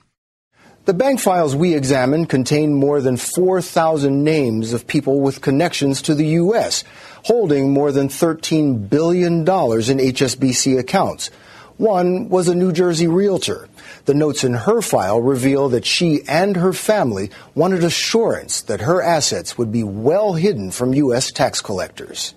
The 0.84 0.94
bank 0.94 1.20
files 1.20 1.54
we 1.54 1.74
examined 1.74 2.30
contain 2.30 2.72
more 2.72 3.02
than 3.02 3.18
4,000 3.18 4.24
names 4.24 4.72
of 4.72 4.86
people 4.86 5.20
with 5.20 5.42
connections 5.42 6.00
to 6.00 6.14
the 6.14 6.28
U.S., 6.28 6.82
holding 7.28 7.74
more 7.74 7.92
than 7.92 8.08
$13 8.08 8.88
billion 8.88 9.40
in 9.40 9.44
HSBC 9.44 10.78
accounts. 10.78 11.28
One 11.76 12.30
was 12.30 12.48
a 12.48 12.54
New 12.54 12.72
Jersey 12.72 13.06
realtor. 13.06 13.68
The 14.06 14.14
notes 14.14 14.44
in 14.44 14.54
her 14.54 14.80
file 14.80 15.20
reveal 15.20 15.68
that 15.68 15.84
she 15.84 16.22
and 16.26 16.56
her 16.56 16.72
family 16.72 17.30
wanted 17.54 17.84
assurance 17.84 18.62
that 18.62 18.80
her 18.80 19.02
assets 19.02 19.58
would 19.58 19.70
be 19.70 19.84
well 19.84 20.32
hidden 20.32 20.70
from 20.70 20.94
U.S. 20.94 21.30
tax 21.30 21.60
collectors. 21.60 22.34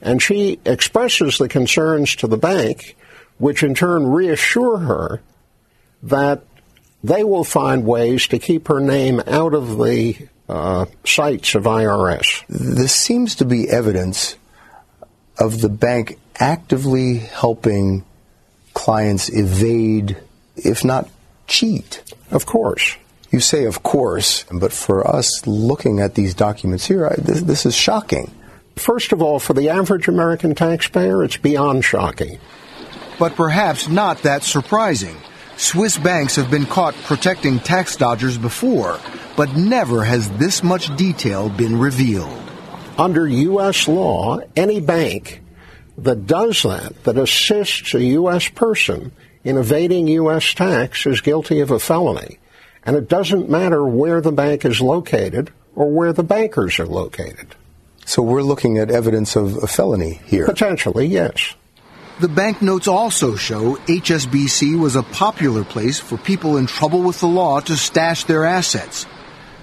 And 0.00 0.20
she 0.20 0.58
expresses 0.64 1.38
the 1.38 1.48
concerns 1.48 2.16
to 2.16 2.26
the 2.26 2.36
bank, 2.36 2.96
which 3.38 3.62
in 3.62 3.76
turn 3.76 4.08
reassure 4.08 4.78
her 4.78 5.22
that 6.02 6.42
they 7.04 7.22
will 7.22 7.44
find 7.44 7.86
ways 7.86 8.26
to 8.26 8.40
keep 8.40 8.66
her 8.66 8.80
name 8.80 9.22
out 9.28 9.54
of 9.54 9.78
the 9.78 10.28
uh, 10.48 10.86
sights 11.04 11.54
of 11.54 11.64
IRS. 11.64 12.44
This 12.48 12.94
seems 12.94 13.36
to 13.36 13.44
be 13.44 13.68
evidence 13.68 14.36
of 15.38 15.60
the 15.60 15.68
bank 15.68 16.18
actively 16.40 17.18
helping 17.18 18.04
clients 18.74 19.28
evade, 19.28 20.16
if 20.56 20.84
not 20.84 21.08
cheat. 21.46 22.02
Of 22.30 22.46
course. 22.46 22.96
You 23.30 23.40
say, 23.40 23.64
of 23.64 23.82
course, 23.82 24.44
but 24.50 24.72
for 24.72 25.06
us 25.06 25.46
looking 25.46 26.00
at 26.00 26.14
these 26.14 26.34
documents 26.34 26.86
here, 26.86 27.06
I, 27.06 27.14
this, 27.16 27.42
this 27.42 27.66
is 27.66 27.74
shocking. 27.74 28.30
First 28.76 29.12
of 29.12 29.20
all, 29.20 29.38
for 29.38 29.52
the 29.52 29.68
average 29.68 30.08
American 30.08 30.54
taxpayer, 30.54 31.22
it's 31.24 31.36
beyond 31.36 31.84
shocking. 31.84 32.38
But 33.18 33.34
perhaps 33.34 33.88
not 33.88 34.22
that 34.22 34.44
surprising. 34.44 35.16
Swiss 35.58 35.98
banks 35.98 36.36
have 36.36 36.52
been 36.52 36.66
caught 36.66 36.94
protecting 37.02 37.58
tax 37.58 37.96
dodgers 37.96 38.38
before, 38.38 39.00
but 39.36 39.56
never 39.56 40.04
has 40.04 40.30
this 40.38 40.62
much 40.62 40.94
detail 40.96 41.48
been 41.48 41.76
revealed. 41.76 42.40
Under 42.96 43.26
U.S. 43.26 43.88
law, 43.88 44.38
any 44.54 44.80
bank 44.80 45.42
that 45.98 46.28
does 46.28 46.62
that, 46.62 47.02
that 47.02 47.18
assists 47.18 47.92
a 47.94 48.04
U.S. 48.04 48.48
person 48.48 49.10
in 49.42 49.56
evading 49.56 50.06
U.S. 50.06 50.54
tax, 50.54 51.04
is 51.06 51.20
guilty 51.20 51.58
of 51.58 51.72
a 51.72 51.80
felony. 51.80 52.38
And 52.86 52.94
it 52.94 53.08
doesn't 53.08 53.50
matter 53.50 53.84
where 53.84 54.20
the 54.20 54.30
bank 54.30 54.64
is 54.64 54.80
located 54.80 55.50
or 55.74 55.90
where 55.90 56.12
the 56.12 56.22
bankers 56.22 56.78
are 56.78 56.86
located. 56.86 57.56
So 58.06 58.22
we're 58.22 58.42
looking 58.42 58.78
at 58.78 58.92
evidence 58.92 59.34
of 59.34 59.56
a 59.56 59.66
felony 59.66 60.20
here. 60.24 60.46
Potentially, 60.46 61.06
yes. 61.06 61.54
The 62.20 62.26
banknotes 62.26 62.88
also 62.88 63.36
show 63.36 63.76
HSBC 63.86 64.76
was 64.76 64.96
a 64.96 65.04
popular 65.04 65.62
place 65.62 66.00
for 66.00 66.18
people 66.18 66.56
in 66.56 66.66
trouble 66.66 67.02
with 67.04 67.20
the 67.20 67.28
law 67.28 67.60
to 67.60 67.76
stash 67.76 68.24
their 68.24 68.44
assets. 68.44 69.06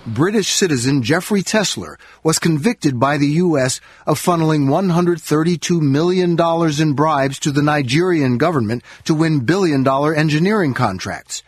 British 0.08 0.56
citizen 0.56 1.04
Jeffrey 1.04 1.44
Tesler 1.44 1.98
was 2.24 2.40
convicted 2.40 2.98
by 2.98 3.18
the 3.18 3.28
U.S. 3.44 3.82
of 4.08 4.22
funneling 4.22 4.68
$132 4.68 5.82
million 5.82 6.40
in 6.82 6.94
bribes 6.94 7.40
to 7.40 7.52
the 7.52 7.62
Nigerian 7.62 8.38
government 8.38 8.84
to 9.04 9.14
win 9.14 9.42
billion 9.42 9.84
dollar 9.84 10.16
engineering 10.16 10.74
contracts. 10.74 11.44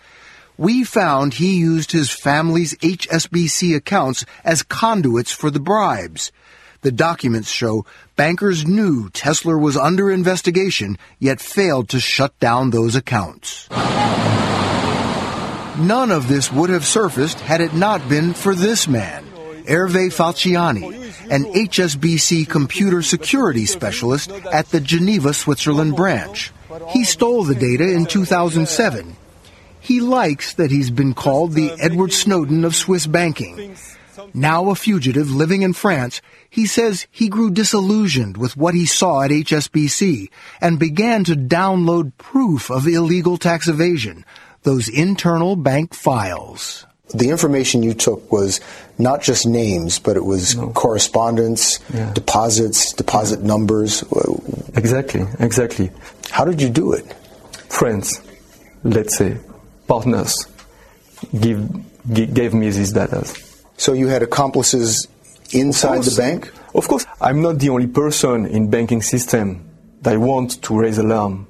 We 0.58 0.84
found 0.84 1.36
he 1.36 1.56
used 1.56 1.94
his 1.94 2.12
family's 2.12 2.76
HSBC 2.80 3.78
accounts 3.78 4.26
as 4.44 4.62
conduits 4.62 5.32
for 5.32 5.52
the 5.52 5.62
bribes. 5.62 6.34
The 6.82 6.92
documents 6.92 7.50
show 7.50 7.86
bankers 8.16 8.66
knew 8.66 9.10
Tesler 9.10 9.60
was 9.60 9.76
under 9.76 10.12
investigation, 10.12 10.98
yet 11.20 11.42
failed 11.42 11.90
to 11.90 12.00
shut 12.00 12.38
down 12.40 12.70
those 12.70 12.96
accounts. 12.96 13.68
None 15.80 16.12
of 16.12 16.28
this 16.28 16.52
would 16.52 16.70
have 16.70 16.86
surfaced 16.86 17.40
had 17.40 17.62
it 17.62 17.74
not 17.74 18.08
been 18.10 18.34
for 18.34 18.56
this 18.56 18.88
man, 18.88 19.24
Hervé 19.66 20.12
Falciani, 20.12 21.08
an 21.30 21.44
HSBC 21.46 22.50
computer 22.50 23.02
security 23.02 23.66
specialist 23.66 24.32
at 24.52 24.70
the 24.70 24.82
Geneva, 24.82 25.34
Switzerland 25.34 25.96
branch. 25.96 26.52
He 26.90 27.04
stole 27.04 27.44
the 27.44 27.56
data 27.56 27.92
in 27.92 28.06
2007. 28.06 29.16
He 29.80 30.02
likes 30.02 30.54
that 30.56 30.72
he's 30.72 30.90
been 30.92 31.14
called 31.14 31.54
the 31.54 31.72
Edward 31.80 32.12
Snowden 32.12 32.66
of 32.66 32.76
Swiss 32.76 33.08
banking. 33.08 33.76
Now 34.34 34.70
a 34.70 34.76
fugitive 34.76 35.32
living 35.32 35.62
in 35.62 35.74
France, 35.74 36.22
he 36.50 36.66
says 36.66 37.08
he 37.12 37.30
grew 37.30 37.50
disillusioned 37.50 38.38
with 38.38 38.58
what 38.58 38.74
he 38.74 38.86
saw 38.86 39.22
at 39.22 39.32
HSBC 39.32 40.30
and 40.62 40.80
began 40.80 41.24
to 41.26 41.36
download 41.36 42.18
proof 42.18 42.70
of 42.70 42.88
illegal 42.88 43.38
tax 43.38 43.68
evasion, 43.68 44.26
those 44.64 44.90
internal 44.90 45.56
bank 45.56 45.94
files. 45.94 46.86
The 47.14 47.30
information 47.30 47.84
you 47.84 47.94
took 47.94 48.32
was 48.32 48.60
not 48.98 49.22
just 49.22 49.46
names, 49.48 49.98
but 49.98 50.18
it 50.18 50.26
was 50.26 50.58
no. 50.58 50.70
correspondence, 50.72 51.80
yeah. 51.94 52.12
deposits, 52.14 52.92
deposit 52.92 53.40
yeah. 53.40 53.48
numbers. 53.48 54.04
Exactly, 54.76 55.26
exactly. 55.40 55.90
How 56.30 56.44
did 56.44 56.62
you 56.62 56.70
do 56.70 56.92
it? 56.92 57.06
Friends, 57.70 58.20
let's 58.84 59.16
say, 59.16 59.38
partners, 59.88 60.48
give, 61.40 61.70
g- 62.12 62.26
gave 62.26 62.54
me 62.54 62.70
these 62.72 62.92
data. 62.92 63.26
So 63.78 63.94
you 63.94 64.08
had 64.08 64.24
accomplices 64.24 65.08
inside 65.52 66.04
the 66.04 66.16
bank? 66.16 66.52
Of 66.76 66.88
course. 66.88 67.06
I'm 67.22 67.42
not 67.42 67.60
the 67.60 67.70
only 67.70 67.88
person 67.88 68.46
in 68.46 68.70
banking 68.70 69.02
system 69.02 69.70
that 70.02 70.18
want 70.20 70.62
to 70.64 70.78
raise 70.78 70.98
alarm. 70.98 71.48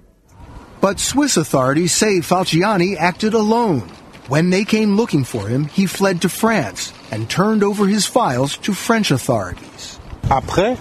But 0.80 1.00
Swiss 1.00 1.38
authorities 1.38 1.94
say 1.94 2.20
Falciani 2.20 2.96
acted 2.98 3.34
alone. 3.34 3.82
When 4.28 4.50
they 4.52 4.66
came 4.66 4.96
looking 4.96 5.24
for 5.24 5.48
him, 5.48 5.66
he 5.66 5.88
fled 5.88 6.22
to 6.22 6.30
France 6.30 6.94
and 7.12 7.30
turned 7.30 7.64
over 7.64 7.88
his 7.88 8.06
files 8.06 8.58
to 8.58 8.74
French 8.74 9.10
authorities. 9.10 9.98
Après, 10.24 10.78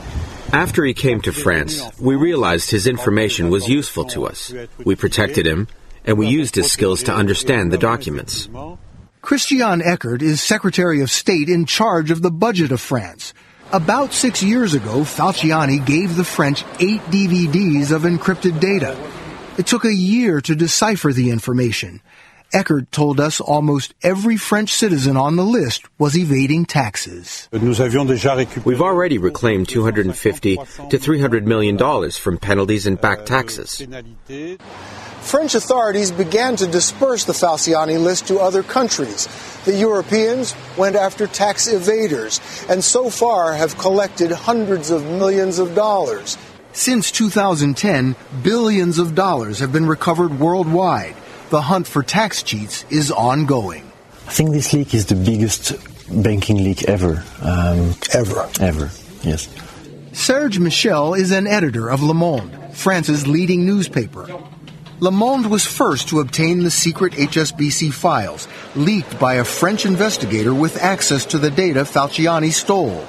After 0.52 0.84
he 0.84 0.94
came 0.94 1.20
to 1.22 1.32
France, 1.32 1.82
we 2.00 2.14
realized 2.14 2.70
his 2.70 2.86
information 2.86 3.50
was 3.50 3.68
useful 3.68 4.04
to 4.06 4.26
us. 4.26 4.54
We 4.84 4.94
protected 4.94 5.46
him, 5.46 5.66
and 6.04 6.18
we 6.18 6.28
used 6.28 6.54
his 6.54 6.70
skills 6.70 7.02
to 7.04 7.14
understand 7.14 7.72
the 7.72 7.78
documents. 7.78 8.48
Christian 9.26 9.82
Eckert 9.82 10.22
is 10.22 10.40
Secretary 10.40 11.00
of 11.00 11.10
State 11.10 11.48
in 11.48 11.66
charge 11.66 12.12
of 12.12 12.22
the 12.22 12.30
budget 12.30 12.70
of 12.70 12.80
France. 12.80 13.34
About 13.72 14.12
six 14.12 14.40
years 14.40 14.72
ago, 14.72 15.00
Falciani 15.00 15.84
gave 15.84 16.14
the 16.14 16.22
French 16.22 16.64
eight 16.78 17.00
DVDs 17.06 17.90
of 17.90 18.02
encrypted 18.02 18.60
data. 18.60 18.96
It 19.58 19.66
took 19.66 19.84
a 19.84 19.92
year 19.92 20.40
to 20.42 20.54
decipher 20.54 21.12
the 21.12 21.30
information. 21.30 22.00
Eckert 22.52 22.90
told 22.92 23.18
us 23.20 23.40
almost 23.40 23.94
every 24.02 24.36
French 24.36 24.72
citizen 24.72 25.16
on 25.16 25.36
the 25.36 25.44
list 25.44 25.84
was 25.98 26.16
evading 26.16 26.64
taxes. 26.64 27.48
We've 27.52 28.82
already 28.82 29.18
reclaimed 29.18 29.68
250 29.68 30.58
to 30.90 30.98
300 30.98 31.46
million 31.46 31.76
dollars 31.76 32.16
from 32.16 32.38
penalties 32.38 32.86
and 32.86 33.00
back 33.00 33.26
taxes. 33.26 33.82
French 35.20 35.56
authorities 35.56 36.12
began 36.12 36.54
to 36.56 36.66
disperse 36.68 37.24
the 37.24 37.32
Falciani 37.32 38.00
list 38.00 38.28
to 38.28 38.38
other 38.38 38.62
countries. 38.62 39.26
The 39.64 39.74
Europeans 39.74 40.54
went 40.78 40.94
after 40.94 41.26
tax 41.26 41.68
evaders 41.68 42.40
and 42.70 42.82
so 42.82 43.10
far 43.10 43.54
have 43.54 43.76
collected 43.76 44.30
hundreds 44.30 44.90
of 44.90 45.04
millions 45.04 45.58
of 45.58 45.74
dollars. 45.74 46.38
Since 46.72 47.10
2010, 47.10 48.14
billions 48.42 48.98
of 48.98 49.14
dollars 49.14 49.58
have 49.58 49.72
been 49.72 49.86
recovered 49.86 50.38
worldwide. 50.38 51.16
The 51.48 51.60
hunt 51.60 51.86
for 51.86 52.02
tax 52.02 52.42
cheats 52.42 52.84
is 52.90 53.12
ongoing. 53.12 53.90
I 54.26 54.32
think 54.32 54.50
this 54.50 54.72
leak 54.72 54.94
is 54.94 55.06
the 55.06 55.14
biggest 55.14 55.72
banking 56.10 56.64
leak 56.64 56.88
ever. 56.88 57.24
Um, 57.40 57.94
ever. 58.12 58.48
Ever, 58.60 58.90
yes. 59.22 59.48
Serge 60.12 60.58
Michel 60.58 61.14
is 61.14 61.30
an 61.30 61.46
editor 61.46 61.88
of 61.88 62.02
Le 62.02 62.14
Monde, 62.14 62.74
France's 62.74 63.28
leading 63.28 63.64
newspaper. 63.64 64.26
Le 64.98 65.12
Monde 65.12 65.46
was 65.46 65.64
first 65.64 66.08
to 66.08 66.20
obtain 66.20 66.64
the 66.64 66.70
secret 66.70 67.12
HSBC 67.12 67.92
files, 67.92 68.48
leaked 68.74 69.18
by 69.20 69.34
a 69.34 69.44
French 69.44 69.86
investigator 69.86 70.54
with 70.54 70.82
access 70.82 71.26
to 71.26 71.38
the 71.38 71.50
data 71.50 71.84
Falciani 71.84 72.50
stole. 72.50 73.06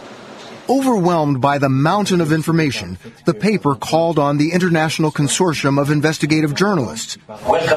Overwhelmed 0.69 1.39
by 1.39 1.59
the 1.59 1.69
mountain 1.69 2.19
of 2.19 2.33
information, 2.33 2.97
the 3.25 3.33
paper 3.33 3.73
called 3.73 4.19
on 4.19 4.37
the 4.37 4.51
International 4.51 5.11
Consortium 5.11 5.79
of 5.79 5.89
Investigative 5.89 6.53
Journalists, 6.53 7.17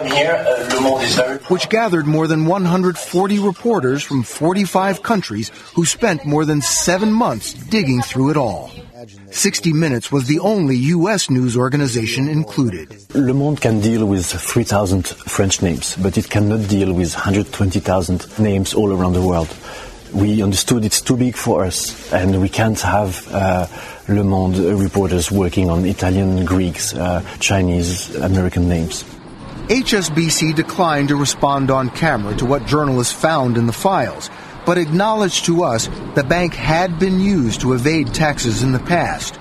here, 0.06 0.44
uh, 0.46 1.38
which 1.48 1.68
gathered 1.68 2.06
more 2.06 2.26
than 2.26 2.46
140 2.46 3.38
reporters 3.38 4.02
from 4.02 4.24
45 4.24 5.04
countries 5.04 5.50
who 5.74 5.84
spent 5.84 6.24
more 6.24 6.44
than 6.44 6.60
seven 6.62 7.12
months 7.12 7.54
digging 7.54 8.02
through 8.02 8.30
it 8.30 8.36
all. 8.36 8.72
60 9.30 9.72
Minutes 9.72 10.10
was 10.10 10.26
the 10.26 10.40
only 10.40 10.76
U.S. 10.98 11.30
news 11.30 11.56
organization 11.56 12.28
included. 12.28 12.96
Le 13.14 13.32
Monde 13.32 13.60
can 13.60 13.80
deal 13.80 14.04
with 14.04 14.26
3,000 14.26 15.06
French 15.06 15.62
names, 15.62 15.96
but 15.96 16.18
it 16.18 16.28
cannot 16.28 16.68
deal 16.68 16.92
with 16.92 17.14
120,000 17.14 18.38
names 18.40 18.74
all 18.74 18.92
around 18.92 19.12
the 19.12 19.22
world 19.22 19.48
we 20.12 20.42
understood 20.42 20.84
it's 20.84 21.00
too 21.00 21.16
big 21.16 21.36
for 21.36 21.64
us, 21.64 22.12
and 22.12 22.40
we 22.40 22.48
can't 22.48 22.80
have 22.80 23.26
uh, 23.32 23.66
Le 24.08 24.24
Monde 24.24 24.58
reporters 24.80 25.30
working 25.30 25.70
on 25.70 25.84
Italian, 25.84 26.44
Greeks, 26.44 26.94
uh, 26.94 27.22
Chinese, 27.38 28.14
American 28.16 28.68
names. 28.68 29.04
HSBC 29.68 30.54
declined 30.56 31.08
to 31.08 31.16
respond 31.16 31.70
on 31.70 31.90
camera 31.90 32.34
to 32.36 32.44
what 32.44 32.66
journalists 32.66 33.12
found 33.12 33.56
in 33.56 33.66
the 33.66 33.72
files, 33.72 34.28
but 34.66 34.78
acknowledged 34.78 35.44
to 35.44 35.62
us 35.62 35.88
the 36.14 36.24
bank 36.24 36.54
had 36.54 36.98
been 36.98 37.20
used 37.20 37.60
to 37.60 37.72
evade 37.72 38.12
taxes 38.12 38.62
in 38.62 38.72
the 38.72 38.80
past. 38.80 39.38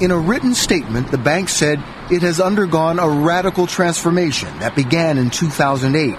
In 0.00 0.10
a 0.10 0.18
written 0.18 0.54
statement, 0.54 1.10
the 1.10 1.18
bank 1.18 1.48
said 1.48 1.82
it 2.10 2.22
has 2.22 2.40
undergone 2.40 2.98
a 2.98 3.08
radical 3.08 3.66
transformation 3.66 4.48
that 4.58 4.74
began 4.74 5.18
in 5.18 5.30
2008 5.30 6.16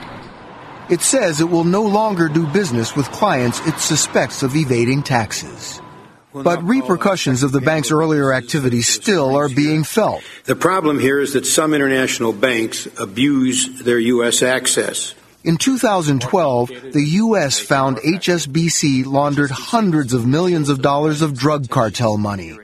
it 0.89 1.01
says 1.01 1.39
it 1.39 1.49
will 1.49 1.63
no 1.63 1.83
longer 1.83 2.27
do 2.27 2.47
business 2.47 2.95
with 2.95 3.11
clients 3.11 3.59
it 3.67 3.77
suspects 3.79 4.43
of 4.43 4.55
evading 4.55 5.03
taxes. 5.03 5.81
But 6.33 6.63
repercussions 6.63 7.41
of 7.41 7.51
the 7.51 7.61
bank's 7.61 7.91
earlier 7.91 8.33
activities 8.33 8.87
still 8.87 9.35
are 9.35 9.49
being 9.49 9.83
felt. 9.83 10.23
The 10.45 10.55
problem 10.55 10.99
here 10.99 11.19
is 11.19 11.33
that 11.33 11.45
some 11.45 11.73
international 11.73 12.33
banks 12.33 12.87
abuse 12.99 13.81
their 13.81 13.99
U.S. 13.99 14.43
access. 14.43 15.15
In 15.43 15.57
2012, 15.57 16.69
the 16.93 17.03
U.S. 17.03 17.59
found 17.59 17.97
HSBC 17.97 19.05
laundered 19.05 19.49
hundreds 19.49 20.13
of 20.13 20.27
millions 20.27 20.69
of 20.69 20.81
dollars 20.81 21.21
of 21.21 21.37
drug 21.37 21.69
cartel 21.69 22.17
money. 22.17 22.55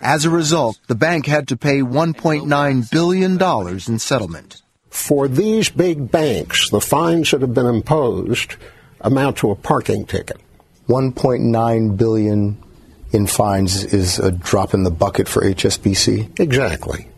As 0.00 0.24
a 0.24 0.30
result, 0.30 0.78
the 0.86 0.94
bank 0.94 1.26
had 1.26 1.48
to 1.48 1.56
pay 1.56 1.80
$1.9 1.80 2.90
billion 2.90 3.42
in 3.88 3.98
settlement 3.98 4.62
for 4.98 5.28
these 5.28 5.70
big 5.70 6.10
banks, 6.10 6.70
the 6.70 6.80
fines 6.80 7.30
that 7.30 7.40
have 7.40 7.54
been 7.54 7.66
imposed 7.66 8.56
amount 9.00 9.38
to 9.38 9.50
a 9.50 9.54
parking 9.54 10.04
ticket. 10.04 10.38
1.9 10.88 11.96
billion 11.96 12.62
in 13.12 13.26
fines 13.26 13.84
is 13.84 14.18
a 14.18 14.32
drop 14.32 14.74
in 14.74 14.82
the 14.82 14.90
bucket 14.90 15.28
for 15.28 15.42
HSBC. 15.42 16.40
Exactly. 16.40 17.08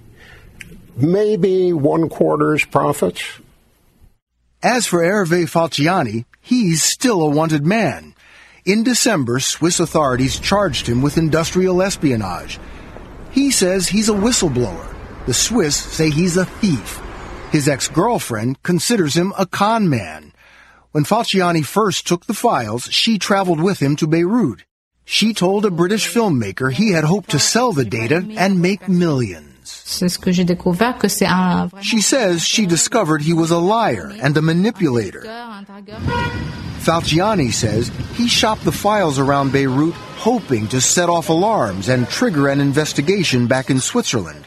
Maybe 0.97 1.73
one 1.73 2.09
quarter's 2.11 2.65
profits. 2.67 3.23
As 4.63 4.87
for 4.87 5.01
Hervé 5.01 5.49
Falciani, 5.49 6.27
he's 6.43 6.83
still 6.83 7.23
a 7.23 7.31
wanted 7.31 7.65
man. 7.65 8.15
In 8.67 8.83
December, 8.83 9.41
Swiss 9.41 9.81
authorities 9.81 10.39
charged 10.39 10.87
him 10.87 11.01
with 11.01 11.17
industrial 11.17 11.81
espionage. 11.81 12.61
He 13.31 13.51
says 13.51 13.89
he's 13.89 14.11
a 14.11 14.13
whistleblower. 14.13 14.95
The 15.25 15.35
Swiss 15.35 15.77
say 15.77 16.11
he's 16.11 16.37
a 16.37 16.45
thief. 16.45 17.01
His 17.51 17.69
ex-girlfriend 17.69 18.63
considers 18.63 19.17
him 19.17 19.33
a 19.37 19.45
con 19.45 19.89
man. 19.89 20.33
When 20.93 21.05
Falciani 21.05 21.65
first 21.65 22.07
took 22.07 22.27
the 22.27 22.35
files, 22.35 22.85
she 22.93 23.19
traveled 23.19 23.61
with 23.61 23.81
him 23.81 23.97
to 23.97 24.07
Beirut. 24.07 24.65
She 25.05 25.35
told 25.35 25.65
a 25.65 25.71
British 25.71 26.09
filmmaker 26.09 26.73
he 26.73 26.93
had 26.93 27.03
hoped 27.03 27.31
to 27.31 27.41
sell 27.41 27.73
the 27.73 27.85
data 27.85 28.25
and 28.37 28.63
make 28.63 28.89
millions. 28.89 29.51
She 31.83 32.01
says 32.01 32.47
she 32.47 32.67
discovered 32.67 33.23
he 33.23 33.33
was 33.33 33.51
a 33.51 33.59
liar 33.59 34.13
and 34.23 34.37
a 34.37 34.43
manipulator. 34.43 35.23
Falciani 36.81 37.53
says 37.53 37.91
he 38.15 38.29
shopped 38.29 38.65
the 38.65 38.73
files 38.73 39.19
around 39.19 39.53
Beirut 39.53 39.95
hoping 40.17 40.69
to 40.69 40.81
set 40.81 41.09
off 41.09 41.29
alarms 41.29 41.89
and 41.89 42.09
trigger 42.09 42.49
an 42.49 42.61
investigation 42.61 43.47
back 43.49 43.71
in 43.71 43.81
Switzerland. 43.81 44.47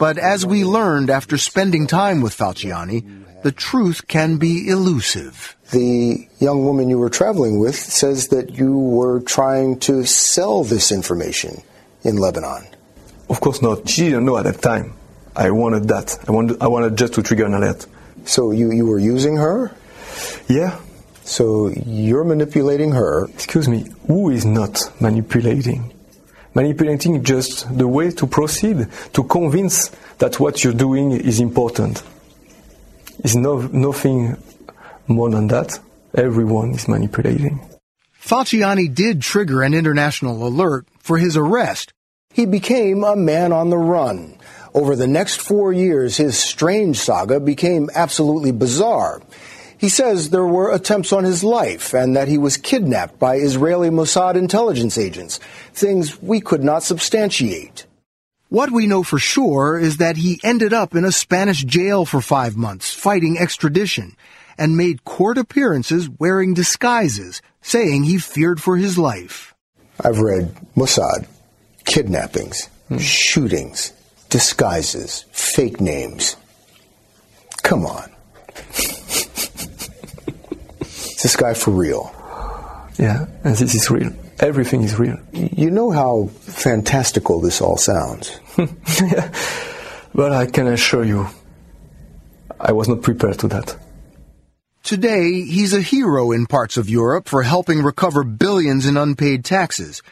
But 0.00 0.16
as 0.16 0.46
we 0.46 0.64
learned 0.64 1.10
after 1.10 1.36
spending 1.36 1.86
time 1.86 2.22
with 2.22 2.34
Falciani, 2.34 3.42
the 3.42 3.52
truth 3.52 4.08
can 4.08 4.38
be 4.38 4.66
elusive. 4.66 5.54
The 5.72 6.26
young 6.38 6.64
woman 6.64 6.88
you 6.88 6.98
were 6.98 7.10
traveling 7.10 7.60
with 7.60 7.76
says 7.76 8.28
that 8.28 8.48
you 8.54 8.78
were 8.78 9.20
trying 9.20 9.78
to 9.80 10.06
sell 10.06 10.64
this 10.64 10.90
information 10.90 11.62
in 12.02 12.16
Lebanon. 12.16 12.66
Of 13.28 13.42
course 13.42 13.60
not. 13.60 13.90
She 13.90 14.04
didn't 14.04 14.24
know 14.24 14.38
at 14.38 14.44
that 14.44 14.62
time. 14.62 14.94
I 15.36 15.50
wanted 15.50 15.88
that. 15.88 16.18
I 16.26 16.32
wanted, 16.32 16.62
I 16.62 16.68
wanted 16.68 16.96
just 16.96 17.12
to 17.14 17.22
trigger 17.22 17.44
an 17.44 17.52
alert. 17.52 17.86
So 18.24 18.52
you, 18.52 18.72
you 18.72 18.86
were 18.86 18.98
using 18.98 19.36
her? 19.36 19.70
Yeah. 20.48 20.80
So 21.24 21.68
you're 21.68 22.24
manipulating 22.24 22.92
her. 22.92 23.26
Excuse 23.26 23.68
me, 23.68 23.84
who 24.06 24.30
is 24.30 24.46
not 24.46 24.80
manipulating? 24.98 25.92
Manipulating 26.54 27.22
just 27.22 27.76
the 27.76 27.86
way 27.86 28.10
to 28.10 28.26
proceed, 28.26 28.88
to 29.12 29.24
convince 29.24 29.90
that 30.18 30.40
what 30.40 30.64
you're 30.64 30.72
doing 30.72 31.12
is 31.12 31.40
important. 31.40 32.02
Is 33.22 33.36
no, 33.36 33.60
nothing 33.60 34.36
more 35.06 35.30
than 35.30 35.48
that. 35.48 35.78
Everyone 36.14 36.72
is 36.72 36.88
manipulating. 36.88 37.60
Falciani 38.20 38.92
did 38.92 39.22
trigger 39.22 39.62
an 39.62 39.74
international 39.74 40.46
alert 40.46 40.86
for 40.98 41.18
his 41.18 41.36
arrest. 41.36 41.92
He 42.32 42.46
became 42.46 43.02
a 43.04 43.16
man 43.16 43.52
on 43.52 43.70
the 43.70 43.78
run. 43.78 44.36
Over 44.72 44.94
the 44.94 45.08
next 45.08 45.40
four 45.40 45.72
years, 45.72 46.16
his 46.16 46.38
strange 46.38 46.96
saga 46.98 47.40
became 47.40 47.90
absolutely 47.94 48.52
bizarre. 48.52 49.20
He 49.80 49.88
says 49.88 50.28
there 50.28 50.44
were 50.44 50.74
attempts 50.74 51.10
on 51.10 51.24
his 51.24 51.42
life 51.42 51.94
and 51.94 52.14
that 52.14 52.28
he 52.28 52.36
was 52.36 52.58
kidnapped 52.58 53.18
by 53.18 53.36
Israeli 53.36 53.88
Mossad 53.88 54.36
intelligence 54.36 54.98
agents, 54.98 55.40
things 55.72 56.20
we 56.20 56.38
could 56.42 56.62
not 56.62 56.82
substantiate. 56.82 57.86
What 58.50 58.70
we 58.70 58.86
know 58.86 59.02
for 59.02 59.18
sure 59.18 59.78
is 59.78 59.96
that 59.96 60.18
he 60.18 60.38
ended 60.44 60.74
up 60.74 60.94
in 60.94 61.06
a 61.06 61.10
Spanish 61.10 61.64
jail 61.64 62.04
for 62.04 62.20
five 62.20 62.58
months 62.58 62.92
fighting 62.92 63.38
extradition 63.38 64.16
and 64.58 64.76
made 64.76 65.04
court 65.04 65.38
appearances 65.38 66.10
wearing 66.10 66.52
disguises, 66.52 67.40
saying 67.62 68.04
he 68.04 68.18
feared 68.18 68.60
for 68.60 68.76
his 68.76 68.98
life. 68.98 69.54
I've 70.04 70.18
read 70.18 70.54
Mossad, 70.76 71.26
kidnappings, 71.86 72.66
hmm. 72.88 72.98
shootings, 72.98 73.94
disguises, 74.28 75.24
fake 75.32 75.80
names. 75.80 76.36
Come 77.62 77.86
on. 77.86 78.10
Is 81.20 81.24
this 81.24 81.36
guy 81.36 81.52
for 81.52 81.70
real? 81.70 82.10
Yeah, 82.98 83.26
and 83.44 83.54
this 83.54 83.74
is 83.74 83.90
real. 83.90 84.10
Everything 84.38 84.82
is 84.84 84.98
real. 84.98 85.18
You 85.34 85.70
know 85.70 85.90
how 85.90 86.30
fantastical 86.40 87.42
this 87.42 87.60
all 87.60 87.76
sounds. 87.76 88.40
yeah. 88.56 89.30
But 90.12 90.32
I 90.32 90.46
can 90.46 90.66
assure 90.66 91.04
you, 91.04 91.28
I 92.58 92.72
was 92.72 92.88
not 92.88 93.02
prepared 93.02 93.38
to 93.40 93.48
that. 93.48 93.76
Today, 94.82 95.42
he's 95.42 95.74
a 95.74 95.82
hero 95.82 96.32
in 96.32 96.46
parts 96.46 96.78
of 96.78 96.88
Europe 96.88 97.28
for 97.28 97.42
helping 97.42 97.82
recover 97.82 98.24
billions 98.24 98.86
in 98.86 98.96
unpaid 98.96 99.44
taxes. 99.44 100.02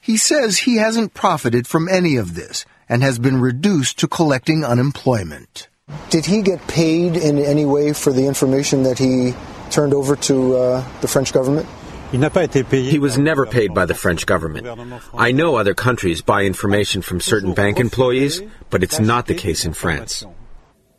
He 0.00 0.18
says 0.18 0.58
he 0.58 0.76
hasn't 0.76 1.14
profited 1.14 1.66
from 1.66 1.88
any 1.88 2.16
of 2.16 2.34
this 2.34 2.64
and 2.86 3.02
has 3.02 3.18
been 3.18 3.40
reduced 3.40 3.98
to 4.00 4.08
collecting 4.08 4.64
unemployment. 4.64 5.68
Did 6.10 6.26
he 6.26 6.42
get 6.42 6.64
paid 6.68 7.16
in 7.16 7.38
any 7.38 7.64
way 7.64 7.92
for 7.92 8.12
the 8.12 8.26
information 8.26 8.84
that 8.84 8.98
he 8.98 9.34
turned 9.70 9.94
over 9.94 10.16
to 10.16 10.56
uh, 10.56 11.00
the 11.00 11.08
French 11.08 11.32
government? 11.32 11.66
He 12.10 12.98
was 12.98 13.18
never 13.18 13.46
paid 13.46 13.72
by 13.72 13.86
the 13.86 13.94
French 13.94 14.26
government. 14.26 14.66
I 15.14 15.30
know 15.30 15.54
other 15.54 15.74
countries 15.74 16.22
buy 16.22 16.42
information 16.42 17.02
from 17.02 17.20
certain 17.20 17.54
bank 17.54 17.78
employees, 17.78 18.42
but 18.68 18.82
it's 18.82 18.98
not 18.98 19.26
the 19.26 19.34
case 19.34 19.64
in 19.64 19.74
France. 19.74 20.24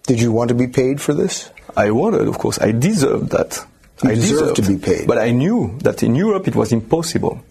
Did 0.07 0.21
you 0.21 0.31
want 0.31 0.49
to 0.49 0.55
be 0.55 0.67
paid 0.67 1.01
for 1.01 1.13
this? 1.13 1.51
I 1.75 1.91
wanted, 1.91 2.27
of 2.27 2.37
course. 2.37 2.59
I 2.59 2.71
deserved 2.71 3.31
that. 3.31 3.59
You 4.03 4.11
I 4.11 4.15
deserved 4.15 4.55
to 4.55 4.61
be 4.61 4.77
paid. 4.77 5.05
But 5.05 5.17
I 5.17 5.31
knew 5.31 5.77
that 5.79 6.01
in 6.01 6.15
Europe 6.15 6.47
it 6.47 6.55
was 6.55 6.71
impossible. 6.71 7.43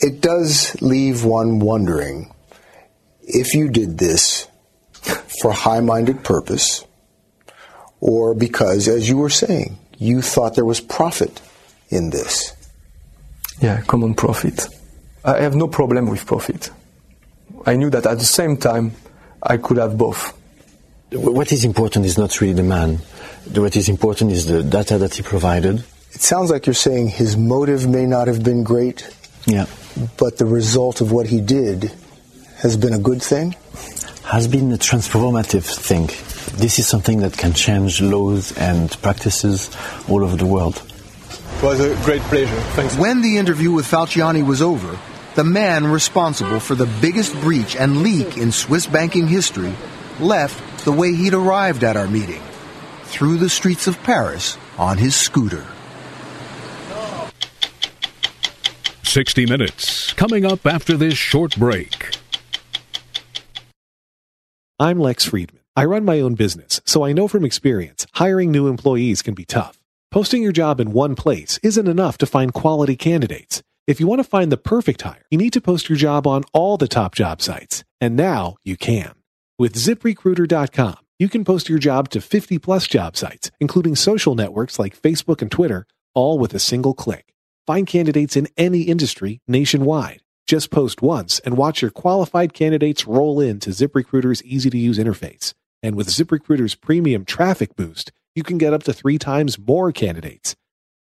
It 0.00 0.20
does 0.20 0.76
leave 0.82 1.24
one 1.24 1.60
wondering 1.60 2.32
if 3.22 3.54
you 3.54 3.68
did 3.68 3.98
this 3.98 4.48
for 5.40 5.52
high 5.52 5.80
minded 5.80 6.22
purpose 6.24 6.84
or 8.00 8.34
because, 8.34 8.88
as 8.88 9.08
you 9.08 9.16
were 9.16 9.30
saying, 9.30 9.78
you 10.02 10.20
thought 10.20 10.54
there 10.54 10.64
was 10.64 10.80
profit 10.80 11.40
in 11.88 12.10
this. 12.10 12.54
Yeah, 13.60 13.80
common 13.82 14.14
profit. 14.14 14.66
I 15.24 15.40
have 15.40 15.54
no 15.54 15.68
problem 15.68 16.08
with 16.08 16.26
profit. 16.26 16.70
I 17.64 17.76
knew 17.76 17.90
that 17.90 18.06
at 18.06 18.18
the 18.18 18.24
same 18.24 18.56
time 18.56 18.92
I 19.42 19.56
could 19.56 19.76
have 19.76 19.96
both. 19.96 20.36
What 21.12 21.52
is 21.52 21.64
important 21.64 22.06
is 22.06 22.18
not 22.18 22.40
really 22.40 22.54
the 22.54 22.62
man. 22.62 22.98
What 23.54 23.76
is 23.76 23.88
important 23.88 24.32
is 24.32 24.46
the 24.46 24.62
data 24.62 24.98
that 24.98 25.14
he 25.14 25.22
provided. 25.22 25.84
It 26.12 26.20
sounds 26.20 26.50
like 26.50 26.66
you're 26.66 26.74
saying 26.74 27.08
his 27.08 27.36
motive 27.36 27.88
may 27.88 28.06
not 28.06 28.26
have 28.26 28.42
been 28.42 28.64
great. 28.64 29.08
Yeah. 29.46 29.66
But 30.16 30.38
the 30.38 30.46
result 30.46 31.00
of 31.00 31.12
what 31.12 31.26
he 31.26 31.40
did 31.40 31.92
has 32.56 32.76
been 32.76 32.94
a 32.94 32.98
good 32.98 33.22
thing? 33.22 33.54
Has 34.24 34.48
been 34.48 34.72
a 34.72 34.78
transformative 34.78 35.64
thing. 35.64 36.06
This 36.58 36.78
is 36.78 36.86
something 36.86 37.18
that 37.20 37.36
can 37.36 37.52
change 37.52 38.00
laws 38.00 38.56
and 38.56 38.90
practices 39.02 39.70
all 40.08 40.24
over 40.24 40.36
the 40.36 40.46
world. 40.46 40.82
It 41.56 41.62
was 41.62 41.80
a 41.80 41.94
great 42.04 42.22
pleasure. 42.22 42.60
Thanks. 42.74 42.96
When 42.96 43.20
the 43.20 43.36
interview 43.36 43.70
with 43.72 43.86
Falciani 43.86 44.44
was 44.44 44.62
over, 44.62 44.98
the 45.34 45.44
man 45.44 45.86
responsible 45.86 46.60
for 46.60 46.74
the 46.74 46.86
biggest 47.00 47.34
breach 47.40 47.76
and 47.76 48.02
leak 48.02 48.36
in 48.36 48.52
Swiss 48.52 48.86
banking 48.86 49.28
history 49.28 49.74
left 50.18 50.84
the 50.84 50.92
way 50.92 51.14
he'd 51.14 51.34
arrived 51.34 51.84
at 51.84 51.96
our 51.96 52.08
meeting 52.08 52.42
through 53.04 53.38
the 53.38 53.48
streets 53.48 53.86
of 53.86 54.02
Paris 54.02 54.56
on 54.78 54.98
his 54.98 55.14
scooter. 55.14 55.66
60 59.02 59.44
Minutes, 59.46 60.12
coming 60.14 60.46
up 60.46 60.66
after 60.66 60.96
this 60.96 61.14
short 61.14 61.56
break. 61.58 62.16
I'm 64.82 64.98
Lex 64.98 65.26
Friedman. 65.26 65.62
I 65.76 65.84
run 65.84 66.04
my 66.04 66.18
own 66.18 66.34
business, 66.34 66.80
so 66.84 67.04
I 67.04 67.12
know 67.12 67.28
from 67.28 67.44
experience 67.44 68.04
hiring 68.14 68.50
new 68.50 68.66
employees 68.66 69.22
can 69.22 69.32
be 69.32 69.44
tough. 69.44 69.78
Posting 70.10 70.42
your 70.42 70.50
job 70.50 70.80
in 70.80 70.90
one 70.90 71.14
place 71.14 71.60
isn't 71.62 71.86
enough 71.86 72.18
to 72.18 72.26
find 72.26 72.52
quality 72.52 72.96
candidates. 72.96 73.62
If 73.86 74.00
you 74.00 74.08
want 74.08 74.18
to 74.18 74.28
find 74.28 74.50
the 74.50 74.56
perfect 74.56 75.02
hire, 75.02 75.22
you 75.30 75.38
need 75.38 75.52
to 75.52 75.60
post 75.60 75.88
your 75.88 75.98
job 75.98 76.26
on 76.26 76.42
all 76.52 76.78
the 76.78 76.88
top 76.88 77.14
job 77.14 77.40
sites. 77.40 77.84
And 78.00 78.16
now 78.16 78.56
you 78.64 78.76
can. 78.76 79.12
With 79.56 79.74
ziprecruiter.com, 79.74 80.96
you 81.20 81.28
can 81.28 81.44
post 81.44 81.68
your 81.68 81.78
job 81.78 82.08
to 82.08 82.20
50 82.20 82.58
plus 82.58 82.88
job 82.88 83.16
sites, 83.16 83.52
including 83.60 83.94
social 83.94 84.34
networks 84.34 84.80
like 84.80 85.00
Facebook 85.00 85.42
and 85.42 85.50
Twitter, 85.50 85.86
all 86.12 86.40
with 86.40 86.54
a 86.54 86.58
single 86.58 86.92
click. 86.92 87.32
Find 87.68 87.86
candidates 87.86 88.36
in 88.36 88.48
any 88.56 88.80
industry 88.82 89.42
nationwide. 89.46 90.22
Just 90.52 90.70
post 90.70 91.00
once 91.00 91.38
and 91.38 91.56
watch 91.56 91.80
your 91.80 91.90
qualified 91.90 92.52
candidates 92.52 93.06
roll 93.06 93.40
in 93.40 93.58
to 93.60 93.70
ZipRecruiter's 93.70 94.42
easy 94.42 94.68
to 94.68 94.76
use 94.76 94.98
interface. 94.98 95.54
And 95.82 95.96
with 95.96 96.08
ZipRecruiter's 96.08 96.74
premium 96.74 97.24
traffic 97.24 97.74
boost, 97.74 98.12
you 98.34 98.42
can 98.42 98.58
get 98.58 98.74
up 98.74 98.82
to 98.82 98.92
three 98.92 99.16
times 99.16 99.58
more 99.58 99.92
candidates. 99.92 100.54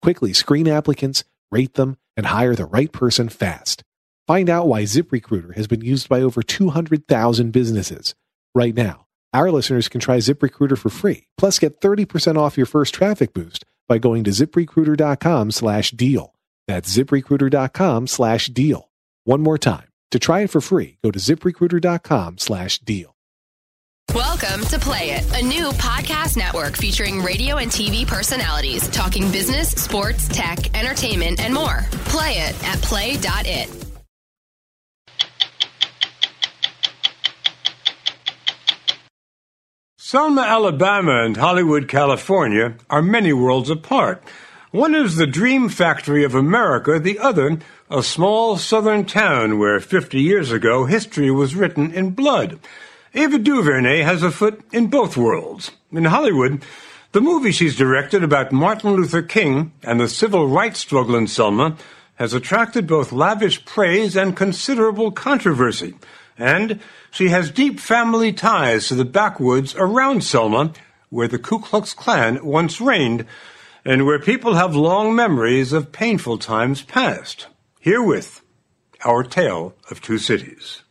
Quickly 0.02 0.34
screen 0.34 0.68
applicants, 0.68 1.24
rate 1.50 1.72
them, 1.76 1.96
and 2.14 2.26
hire 2.26 2.54
the 2.54 2.66
right 2.66 2.92
person 2.92 3.30
fast. 3.30 3.82
Find 4.26 4.50
out 4.50 4.66
why 4.66 4.82
ZipRecruiter 4.82 5.56
has 5.56 5.66
been 5.66 5.80
used 5.80 6.10
by 6.10 6.20
over 6.20 6.42
200,000 6.42 7.50
businesses. 7.50 8.14
Right 8.54 8.74
now, 8.74 9.06
our 9.32 9.50
listeners 9.50 9.88
can 9.88 10.02
try 10.02 10.18
ZipRecruiter 10.18 10.76
for 10.76 10.90
free, 10.90 11.26
plus 11.38 11.58
get 11.58 11.80
30% 11.80 12.36
off 12.36 12.58
your 12.58 12.66
first 12.66 12.92
traffic 12.92 13.32
boost 13.32 13.64
by 13.88 13.96
going 13.96 14.24
to 14.24 14.30
ziprecruiter.com 14.30 15.52
slash 15.52 15.92
deal. 15.92 16.34
That's 16.66 16.94
ziprecruiter.com 16.94 18.08
slash 18.08 18.48
deal. 18.48 18.87
One 19.24 19.42
more 19.42 19.58
time. 19.58 19.88
To 20.12 20.18
try 20.18 20.40
it 20.40 20.50
for 20.50 20.60
free, 20.60 20.98
go 21.04 21.10
to 21.10 21.18
ziprecruiter.com 21.18 22.38
slash 22.38 22.78
deal. 22.78 23.14
Welcome 24.14 24.64
to 24.68 24.78
Play 24.78 25.10
It, 25.10 25.38
a 25.38 25.44
new 25.44 25.68
podcast 25.72 26.38
network 26.38 26.76
featuring 26.78 27.20
radio 27.22 27.58
and 27.58 27.70
TV 27.70 28.06
personalities 28.06 28.88
talking 28.88 29.30
business, 29.30 29.68
sports, 29.70 30.26
tech, 30.28 30.74
entertainment, 30.78 31.40
and 31.40 31.52
more. 31.52 31.80
Play 32.06 32.38
it 32.38 32.64
at 32.64 32.80
play.it. 32.80 33.68
Selma, 39.98 40.40
Alabama 40.40 41.22
and 41.24 41.36
Hollywood, 41.36 41.86
California 41.86 42.76
are 42.88 43.02
many 43.02 43.34
worlds 43.34 43.68
apart. 43.68 44.22
One 44.70 44.94
is 44.94 45.16
the 45.16 45.26
dream 45.26 45.70
factory 45.70 46.24
of 46.24 46.34
America, 46.34 46.98
the 46.98 47.18
other, 47.18 47.58
a 47.90 48.02
small 48.02 48.58
southern 48.58 49.06
town 49.06 49.58
where 49.58 49.80
50 49.80 50.20
years 50.20 50.52
ago 50.52 50.84
history 50.84 51.30
was 51.30 51.54
written 51.54 51.90
in 51.90 52.10
blood. 52.10 52.58
Ava 53.14 53.38
DuVernay 53.38 54.02
has 54.02 54.22
a 54.22 54.30
foot 54.30 54.60
in 54.70 54.88
both 54.88 55.16
worlds. 55.16 55.70
In 55.90 56.04
Hollywood, 56.04 56.62
The 57.12 57.22
movie 57.22 57.52
she's 57.52 57.74
directed 57.74 58.22
about 58.22 58.52
Martin 58.52 58.92
Luther 58.92 59.22
King 59.22 59.72
and 59.82 59.98
the 59.98 60.08
civil 60.08 60.46
rights 60.46 60.80
struggle 60.80 61.16
in 61.16 61.26
Selma 61.26 61.74
has 62.16 62.34
attracted 62.34 62.86
both 62.86 63.12
lavish 63.12 63.64
praise 63.64 64.14
and 64.14 64.36
considerable 64.36 65.10
controversy. 65.10 65.94
And 66.36 66.80
she 67.10 67.30
has 67.30 67.50
deep 67.50 67.80
family 67.80 68.34
ties 68.34 68.88
to 68.88 68.94
the 68.94 69.06
backwoods 69.06 69.74
around 69.78 70.22
Selma, 70.22 70.74
where 71.08 71.28
the 71.28 71.38
Ku 71.38 71.58
Klux 71.58 71.94
Klan 71.94 72.44
once 72.44 72.78
reigned, 72.78 73.24
and 73.84 74.06
where 74.06 74.18
people 74.18 74.54
have 74.54 74.74
long 74.74 75.14
memories 75.14 75.72
of 75.72 75.92
painful 75.92 76.38
times 76.38 76.82
past. 76.82 77.46
Herewith, 77.80 78.40
our 79.04 79.22
tale 79.22 79.74
of 79.90 80.00
two 80.00 80.18
cities. 80.18 80.82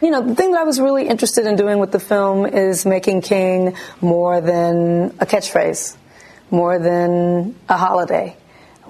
You 0.00 0.10
know, 0.10 0.20
the 0.20 0.34
thing 0.34 0.52
that 0.52 0.60
I 0.60 0.64
was 0.64 0.78
really 0.78 1.08
interested 1.08 1.46
in 1.46 1.56
doing 1.56 1.78
with 1.78 1.90
the 1.90 2.00
film 2.00 2.44
is 2.44 2.84
making 2.84 3.22
King 3.22 3.76
more 4.02 4.42
than 4.42 5.06
a 5.20 5.26
catchphrase, 5.26 5.96
more 6.50 6.78
than 6.78 7.56
a 7.68 7.78
holiday, 7.78 8.36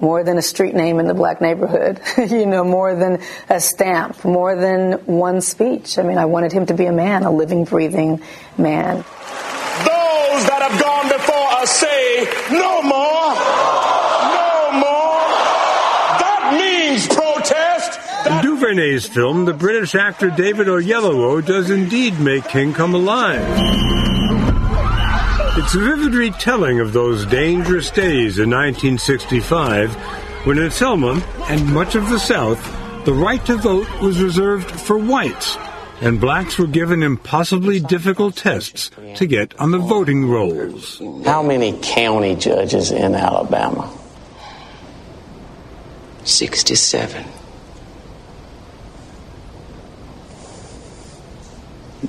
more 0.01 0.23
than 0.23 0.37
a 0.37 0.41
street 0.41 0.75
name 0.75 0.99
in 0.99 1.07
the 1.07 1.13
black 1.13 1.39
neighborhood, 1.39 2.01
you 2.17 2.45
know, 2.45 2.63
more 2.63 2.93
than 2.93 3.21
a 3.49 3.61
stamp, 3.61 4.23
more 4.25 4.55
than 4.55 4.93
one 5.05 5.39
speech. 5.39 5.97
I 5.97 6.03
mean, 6.03 6.17
I 6.17 6.25
wanted 6.25 6.51
him 6.51 6.65
to 6.65 6.73
be 6.73 6.85
a 6.85 6.91
man, 6.91 7.23
a 7.23 7.31
living, 7.31 7.63
breathing 7.63 8.21
man. 8.57 8.97
Those 8.97 10.43
that 10.45 10.67
have 10.69 10.81
gone 10.81 11.07
before 11.07 11.35
us 11.35 11.36
say, 11.67 12.23
no 12.51 12.81
more, 12.81 13.33
no 14.33 14.71
more. 14.73 15.27
That 16.23 16.55
means 16.57 17.07
protest. 17.07 17.99
In 18.25 18.41
DuVernay's 18.41 19.05
film, 19.05 19.45
the 19.45 19.53
British 19.53 19.93
actor 19.95 20.29
David 20.29 20.67
Oyelowo 20.67 21.45
does 21.45 21.69
indeed 21.69 22.19
make 22.19 22.47
King 22.47 22.73
come 22.73 22.93
alive. 22.93 23.45
It's 25.57 25.75
a 25.75 25.79
vivid 25.79 26.13
retelling 26.13 26.79
of 26.79 26.93
those 26.93 27.25
dangerous 27.25 27.89
days 27.89 28.37
in 28.39 28.49
1965 28.49 29.93
when 30.45 30.59
in 30.59 30.71
Selma 30.71 31.21
and 31.49 31.73
much 31.73 31.95
of 31.95 32.07
the 32.09 32.19
South, 32.19 32.63
the 33.05 33.13
right 33.13 33.43
to 33.45 33.57
vote 33.57 33.89
was 34.01 34.21
reserved 34.21 34.69
for 34.69 34.97
whites, 34.97 35.57
and 36.01 36.19
blacks 36.21 36.57
were 36.57 36.67
given 36.67 37.03
impossibly 37.03 37.79
difficult 37.79 38.35
tests 38.35 38.91
to 39.15 39.25
get 39.25 39.59
on 39.59 39.71
the 39.71 39.77
voting 39.77 40.27
rolls. 40.29 41.01
How 41.25 41.41
many 41.41 41.77
county 41.81 42.35
judges 42.35 42.91
in 42.91 43.15
Alabama? 43.15 43.91
67. 46.23 47.25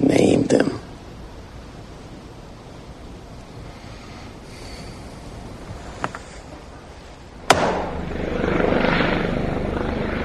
Name 0.00 0.42
them. 0.44 0.80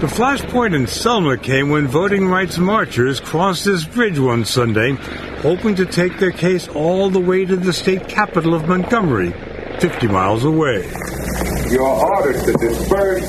The 0.01 0.02
flashpoint 0.13 0.75
in 0.75 0.85
Selma 0.85 1.39
came 1.39 1.69
when 1.69 1.87
voting 1.87 2.27
rights 2.27 2.59
marchers 2.59 3.19
crossed 3.19 3.65
this 3.65 3.83
bridge 3.83 4.19
one 4.19 4.45
Sunday, 4.45 4.91
hoping 5.41 5.73
to 5.73 5.87
take 5.87 6.19
their 6.19 6.31
case 6.31 6.67
all 6.67 7.09
the 7.09 7.19
way 7.19 7.45
to 7.45 7.55
the 7.55 7.73
state 7.73 8.07
capital 8.07 8.53
of 8.53 8.67
Montgomery, 8.67 9.31
50 9.79 10.07
miles 10.09 10.45
away. 10.45 10.87
You 11.71 11.83
are 11.83 12.15
ordered 12.15 12.45
to 12.45 12.53
disperse. 12.53 13.27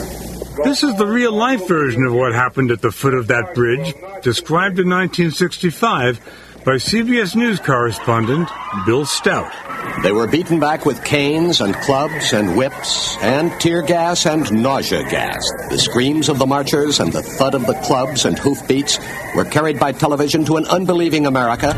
This 0.62 0.82
is 0.82 0.94
the 0.96 1.06
real 1.06 1.32
life 1.32 1.66
version 1.66 2.04
of 2.04 2.12
what 2.12 2.34
happened 2.34 2.70
at 2.70 2.82
the 2.82 2.92
foot 2.92 3.14
of 3.14 3.28
that 3.28 3.54
bridge, 3.54 3.94
described 4.22 4.78
in 4.78 4.90
1965 4.90 6.20
by 6.66 6.72
CBS 6.72 7.34
News 7.34 7.60
correspondent 7.60 8.50
Bill 8.84 9.06
Stout. 9.06 9.50
They 10.02 10.12
were 10.12 10.26
beaten 10.26 10.60
back 10.60 10.84
with 10.84 11.04
canes 11.04 11.60
and 11.60 11.74
clubs 11.74 12.32
and 12.32 12.56
whips 12.56 13.16
and 13.22 13.52
tear 13.60 13.80
gas 13.80 14.26
and 14.26 14.50
nausea 14.52 15.08
gas. 15.08 15.48
The 15.70 15.78
screams 15.78 16.28
of 16.28 16.38
the 16.38 16.46
marchers 16.46 17.00
and 17.00 17.12
the 17.12 17.22
thud 17.22 17.54
of 17.54 17.66
the 17.66 17.74
clubs 17.74 18.24
and 18.24 18.38
hoofbeats 18.38 18.98
were 19.34 19.44
carried 19.44 19.78
by 19.78 19.92
television 19.92 20.44
to 20.46 20.56
an 20.56 20.66
unbelieving 20.66 21.26
America. 21.26 21.72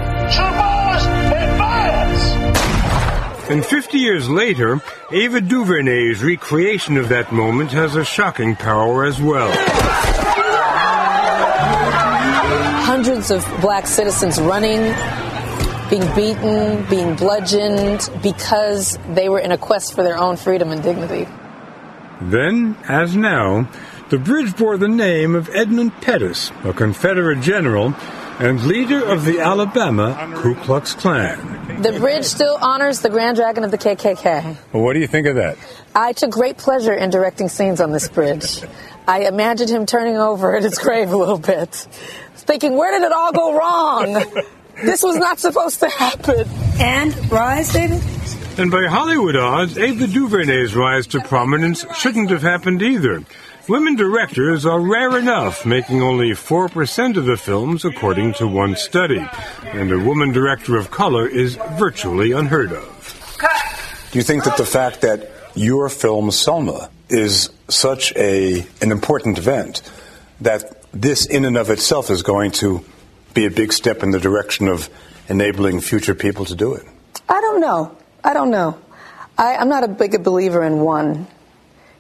And 3.48 3.64
50 3.64 3.98
years 3.98 4.28
later, 4.28 4.80
Ava 5.12 5.40
DuVernay's 5.40 6.20
recreation 6.20 6.96
of 6.96 7.10
that 7.10 7.30
moment 7.30 7.70
has 7.70 7.94
a 7.94 8.04
shocking 8.04 8.56
power 8.56 9.04
as 9.04 9.20
well. 9.20 9.52
Hundreds 12.82 13.30
of 13.30 13.46
black 13.60 13.86
citizens 13.86 14.40
running, 14.40 14.80
being 15.89 16.14
beaten, 16.14 16.84
being 16.89 17.14
bludgeoned 17.14 18.11
because 18.22 18.99
they 19.11 19.28
were 19.28 19.39
in 19.39 19.53
a 19.53 19.59
quest 19.59 19.95
for 19.95 20.03
their 20.03 20.18
own 20.18 20.37
freedom 20.37 20.70
and 20.70 20.82
dignity. 20.82 21.28
Then, 22.20 22.76
as 22.89 23.14
now, 23.14 23.68
the 24.09 24.18
bridge 24.18 24.57
bore 24.57 24.76
the 24.78 24.89
name 24.89 25.34
of 25.34 25.49
Edmund 25.51 25.93
Pettus, 26.01 26.51
a 26.64 26.72
Confederate 26.72 27.41
general 27.41 27.95
and 28.39 28.62
leader 28.64 29.05
of 29.05 29.24
the 29.24 29.41
Alabama 29.41 30.32
Ku 30.37 30.55
Klux 30.55 30.95
Klan. 30.95 31.82
The 31.82 31.93
bridge 31.93 32.24
still 32.24 32.57
honors 32.61 33.01
the 33.01 33.11
Grand 33.11 33.37
Dragon 33.37 33.64
of 33.64 33.70
the 33.70 33.78
KKK. 33.78 34.57
Well, 34.72 34.82
what 34.82 34.93
do 34.93 35.01
you 35.01 35.07
think 35.07 35.26
of 35.26 35.37
that? 35.37 35.57
I 35.95 36.12
took 36.12 36.30
great 36.30 36.57
pleasure 36.57 36.93
in 36.93 37.11
directing 37.11 37.49
scenes 37.49 37.80
on 37.80 37.93
this 37.93 38.09
bridge. 38.09 38.62
I 39.09 39.20
imagined 39.20 39.70
him 39.70 39.87
turning 39.87 40.16
over 40.16 40.57
at 40.57 40.62
his 40.62 40.78
grave 40.78 41.12
a 41.12 41.16
little 41.16 41.39
bit, 41.39 41.70
thinking, 42.34 42.76
where 42.76 42.99
did 42.99 43.07
it 43.07 43.12
all 43.12 43.32
go 43.32 43.57
wrong? 43.57 44.45
This 44.82 45.02
was 45.02 45.16
not 45.16 45.38
supposed 45.38 45.80
to 45.80 45.88
happen. 45.88 46.46
And 46.78 47.32
rise, 47.32 47.72
David? 47.72 48.02
And 48.58 48.70
by 48.70 48.86
Hollywood 48.86 49.36
odds, 49.36 49.76
Ava 49.76 50.06
DuVernay's 50.06 50.74
rise 50.74 51.06
to 51.08 51.20
prominence 51.20 51.84
shouldn't 51.94 52.30
have 52.30 52.42
happened 52.42 52.82
either. 52.82 53.22
Women 53.68 53.96
directors 53.96 54.64
are 54.64 54.80
rare 54.80 55.18
enough, 55.18 55.66
making 55.66 56.00
only 56.00 56.30
4% 56.30 57.16
of 57.16 57.24
the 57.24 57.36
films 57.36 57.84
according 57.84 58.34
to 58.34 58.46
one 58.46 58.76
study. 58.76 59.26
And 59.64 59.90
a 59.90 59.98
woman 59.98 60.32
director 60.32 60.76
of 60.76 60.90
color 60.90 61.26
is 61.26 61.56
virtually 61.72 62.32
unheard 62.32 62.72
of. 62.72 63.38
Do 64.12 64.18
you 64.18 64.22
think 64.22 64.44
that 64.44 64.56
the 64.56 64.64
fact 64.64 65.00
that 65.00 65.30
your 65.54 65.88
film 65.88 66.30
Selma 66.30 66.90
is 67.08 67.50
such 67.68 68.14
a 68.16 68.66
an 68.80 68.92
important 68.92 69.38
event 69.38 69.82
that 70.40 70.82
this 70.92 71.26
in 71.26 71.44
and 71.44 71.56
of 71.56 71.70
itself 71.70 72.10
is 72.10 72.22
going 72.22 72.52
to 72.52 72.84
be 73.37 73.47
a 73.47 73.51
big 73.51 73.72
step 73.72 74.03
in 74.03 74.11
the 74.11 74.18
direction 74.18 74.66
of 74.66 74.91
enabling 75.28 75.80
future 75.80 76.16
people 76.16 76.45
to 76.47 76.57
do 76.57 76.74
it? 76.74 76.84
I 77.28 77.41
don't 77.41 77.61
know. 77.61 77.97
I 78.24 78.34
don't 78.34 78.51
know. 78.51 78.76
I, 79.39 79.55
I'm 79.57 79.68
not 79.68 79.84
a 79.84 79.89
big 79.89 80.24
believer 80.24 80.64
in 80.64 80.80
one 80.80 81.28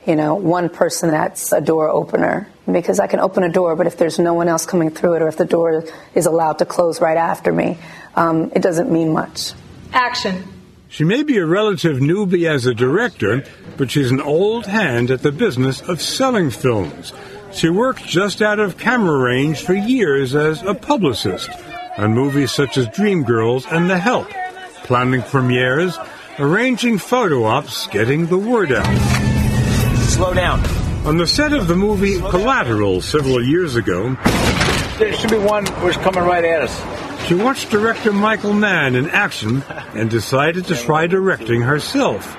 you 0.06 0.14
know, 0.14 0.36
one 0.36 0.68
person 0.68 1.10
that's 1.10 1.52
a 1.52 1.60
door 1.60 1.88
opener 1.88 2.48
because 2.70 3.00
I 3.00 3.08
can 3.08 3.18
open 3.18 3.42
a 3.42 3.48
door, 3.48 3.74
but 3.74 3.88
if 3.88 3.96
there's 3.96 4.18
no 4.18 4.34
one 4.34 4.46
else 4.48 4.64
coming 4.64 4.90
through 4.90 5.14
it 5.14 5.22
or 5.22 5.28
if 5.28 5.36
the 5.36 5.44
door 5.44 5.84
is 6.14 6.26
allowed 6.26 6.60
to 6.60 6.64
close 6.64 7.00
right 7.00 7.16
after 7.16 7.52
me, 7.52 7.76
um, 8.14 8.52
it 8.54 8.62
doesn't 8.62 8.90
mean 8.90 9.12
much. 9.12 9.52
Action. 9.92 10.44
She 10.88 11.02
may 11.02 11.24
be 11.24 11.38
a 11.38 11.44
relative 11.44 11.96
newbie 11.96 12.48
as 12.48 12.66
a 12.66 12.74
director, 12.74 13.44
but 13.76 13.90
she's 13.90 14.12
an 14.12 14.20
old 14.20 14.66
hand 14.66 15.10
at 15.10 15.22
the 15.22 15.32
business 15.32 15.80
of 15.82 16.00
selling 16.00 16.50
films. 16.50 17.12
She 17.56 17.70
worked 17.70 18.04
just 18.04 18.42
out 18.42 18.60
of 18.60 18.76
camera 18.76 19.16
range 19.16 19.62
for 19.62 19.72
years 19.72 20.34
as 20.34 20.62
a 20.62 20.74
publicist 20.74 21.48
on 21.96 22.12
movies 22.12 22.52
such 22.52 22.76
as 22.76 22.86
Dreamgirls 22.88 23.64
and 23.72 23.88
The 23.88 23.98
Help, 23.98 24.28
planning 24.84 25.22
premieres, 25.22 25.98
arranging 26.38 26.98
photo 26.98 27.44
ops, 27.44 27.86
getting 27.86 28.26
the 28.26 28.36
word 28.36 28.72
out. 28.72 28.84
Slow 30.08 30.34
down. 30.34 30.60
On 31.06 31.16
the 31.16 31.26
set 31.26 31.54
of 31.54 31.66
the 31.66 31.76
movie 31.76 32.18
Collateral 32.18 33.00
several 33.00 33.42
years 33.42 33.74
ago, 33.74 34.18
there 34.98 35.14
should 35.14 35.30
be 35.30 35.38
one 35.38 35.64
was 35.82 35.96
coming 35.96 36.24
right 36.24 36.44
at 36.44 36.60
us. 36.60 37.26
She 37.26 37.34
watched 37.34 37.70
director 37.70 38.12
Michael 38.12 38.52
Mann 38.52 38.94
in 38.94 39.08
action 39.08 39.62
and 39.94 40.10
decided 40.10 40.66
to 40.66 40.76
try 40.76 41.06
directing 41.06 41.62
herself. 41.62 42.36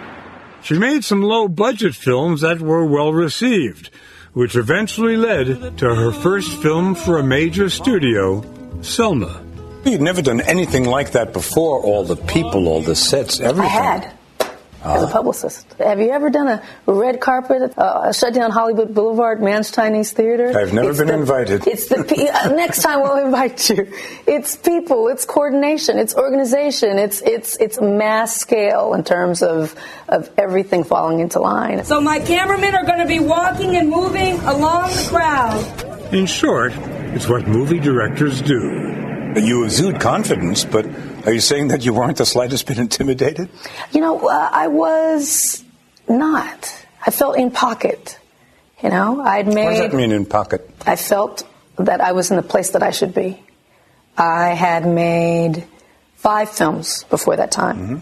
She 0.61 0.77
made 0.77 1.03
some 1.03 1.23
low 1.23 1.47
budget 1.47 1.95
films 1.95 2.41
that 2.41 2.61
were 2.61 2.85
well 2.85 3.11
received, 3.11 3.89
which 4.37 4.55
eventually 4.55 5.17
led 5.17 5.79
to 5.79 5.95
her 5.95 6.11
first 6.11 6.61
film 6.61 6.93
for 6.93 7.17
a 7.17 7.23
major 7.23 7.71
studio, 7.71 8.43
Selma. 8.83 9.41
You'd 9.83 9.99
never 9.99 10.21
done 10.21 10.41
anything 10.41 10.85
like 10.85 11.13
that 11.13 11.33
before. 11.33 11.81
All 11.81 12.03
the 12.03 12.17
people, 12.17 12.67
all 12.67 12.83
the 12.83 12.95
sets, 12.95 13.39
everything. 13.39 13.71
I 13.71 13.97
had 13.97 14.16
as 14.83 15.03
a 15.03 15.07
publicist. 15.07 15.71
Have 15.73 15.99
you 15.99 16.11
ever 16.11 16.29
done 16.29 16.47
a 16.47 16.63
red 16.85 17.19
carpet, 17.19 17.77
uh, 17.77 18.11
shut 18.11 18.33
down 18.33 18.51
Hollywood 18.51 18.93
Boulevard, 18.93 19.41
Mann's 19.41 19.71
Chinese 19.71 20.11
Theater? 20.11 20.57
I've 20.57 20.73
never 20.73 20.89
it's 20.89 20.99
been 20.99 21.07
the, 21.07 21.13
invited. 21.13 21.67
It's 21.67 21.87
the 21.87 22.31
uh, 22.33 22.49
next 22.49 22.81
time 22.81 23.01
we'll 23.01 23.23
invite 23.25 23.69
you. 23.69 23.91
It's 24.25 24.55
people, 24.55 25.07
it's 25.07 25.25
coordination, 25.25 25.97
it's 25.97 26.15
organization, 26.15 26.99
it's 26.99 27.21
it's 27.21 27.57
it's 27.57 27.81
mass 27.81 28.37
scale 28.37 28.93
in 28.93 29.03
terms 29.03 29.41
of 29.41 29.75
of 30.07 30.29
everything 30.37 30.83
falling 30.83 31.19
into 31.19 31.39
line. 31.39 31.83
So 31.83 31.99
my 31.99 32.19
cameramen 32.19 32.75
are 32.75 32.85
going 32.85 32.99
to 32.99 33.07
be 33.07 33.19
walking 33.19 33.75
and 33.75 33.89
moving 33.89 34.39
along 34.41 34.89
the 34.89 35.07
crowd. 35.09 36.13
In 36.13 36.25
short, 36.25 36.73
it's 37.13 37.27
what 37.27 37.47
movie 37.47 37.79
directors 37.79 38.41
do. 38.41 38.95
You 39.35 39.65
exude 39.65 39.99
confidence, 39.99 40.63
but 40.65 40.85
are 41.27 41.33
you 41.33 41.41
saying 41.41 41.67
that 41.67 41.83
you 41.83 41.93
weren't 41.93 42.17
the 42.17 42.25
slightest 42.25 42.65
bit 42.67 42.79
intimidated? 42.79 43.49
You 43.91 43.99
know, 43.99 44.29
uh, 44.29 44.49
I 44.49 44.69
was 44.69 45.61
not. 46.07 46.73
I 47.05 47.11
felt 47.11 47.37
in 47.37 47.51
pocket. 47.51 48.17
You 48.81 48.89
know, 48.89 49.19
I'd 49.19 49.45
made. 49.45 49.65
What 49.65 49.69
does 49.71 49.91
that 49.91 49.93
mean 49.93 50.13
in 50.13 50.25
pocket? 50.25 50.69
I 50.85 50.95
felt 50.95 51.45
that 51.77 51.99
I 51.99 52.13
was 52.13 52.31
in 52.31 52.37
the 52.37 52.43
place 52.43 52.69
that 52.69 52.81
I 52.81 52.91
should 52.91 53.13
be. 53.13 53.43
I 54.17 54.53
had 54.53 54.87
made 54.87 55.67
five 56.15 56.49
films 56.49 57.03
before 57.09 57.35
that 57.35 57.51
time. 57.51 58.01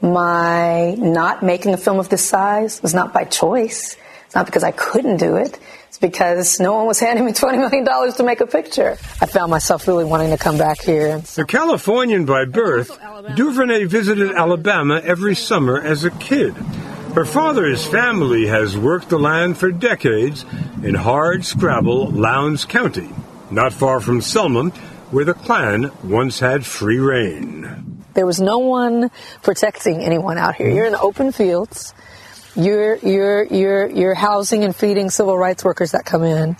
Mm-hmm. 0.00 0.12
My 0.14 0.94
not 0.94 1.42
making 1.42 1.74
a 1.74 1.76
film 1.76 1.98
of 1.98 2.08
this 2.08 2.24
size 2.24 2.82
was 2.82 2.94
not 2.94 3.12
by 3.12 3.24
choice. 3.24 3.98
It's 4.24 4.34
not 4.34 4.46
because 4.46 4.64
I 4.64 4.72
couldn't 4.72 5.18
do 5.18 5.36
it. 5.36 5.58
It's 5.92 5.98
because 5.98 6.58
no 6.58 6.72
one 6.72 6.86
was 6.86 6.98
handing 7.06 7.26
me 7.26 7.32
$20 7.32 7.58
million 7.58 8.14
to 8.14 8.22
make 8.22 8.40
a 8.40 8.46
picture. 8.46 8.92
I 9.20 9.26
found 9.26 9.50
myself 9.50 9.86
really 9.86 10.06
wanting 10.06 10.30
to 10.30 10.38
come 10.38 10.56
back 10.56 10.80
here. 10.80 11.20
A 11.36 11.44
Californian 11.44 12.24
by 12.24 12.46
birth, 12.46 12.98
DuVernay 13.36 13.84
visited 13.84 14.32
Alabama 14.32 15.02
every 15.04 15.34
summer 15.34 15.78
as 15.78 16.04
a 16.04 16.10
kid. 16.12 16.54
Her 17.14 17.26
father's 17.26 17.86
family 17.86 18.46
has 18.46 18.74
worked 18.74 19.10
the 19.10 19.18
land 19.18 19.58
for 19.58 19.70
decades 19.70 20.46
in 20.82 20.94
hard 20.94 21.44
scrabble 21.44 22.10
Lowndes 22.10 22.64
County, 22.64 23.10
not 23.50 23.74
far 23.74 24.00
from 24.00 24.22
Selma, 24.22 24.70
where 25.10 25.26
the 25.26 25.34
Klan 25.34 25.90
once 26.02 26.40
had 26.40 26.64
free 26.64 27.00
reign. 27.00 28.02
There 28.14 28.24
was 28.24 28.40
no 28.40 28.60
one 28.60 29.10
protecting 29.42 30.00
anyone 30.00 30.38
out 30.38 30.54
here. 30.54 30.70
You're 30.70 30.86
in 30.86 30.94
open 30.94 31.32
fields. 31.32 31.92
You're 32.54 32.96
you're 32.96 33.44
you're 33.44 33.88
you're 33.88 34.14
housing 34.14 34.64
and 34.64 34.74
feeding 34.76 35.10
civil 35.10 35.38
rights 35.38 35.64
workers 35.64 35.92
that 35.92 36.04
come 36.04 36.22
in. 36.22 36.56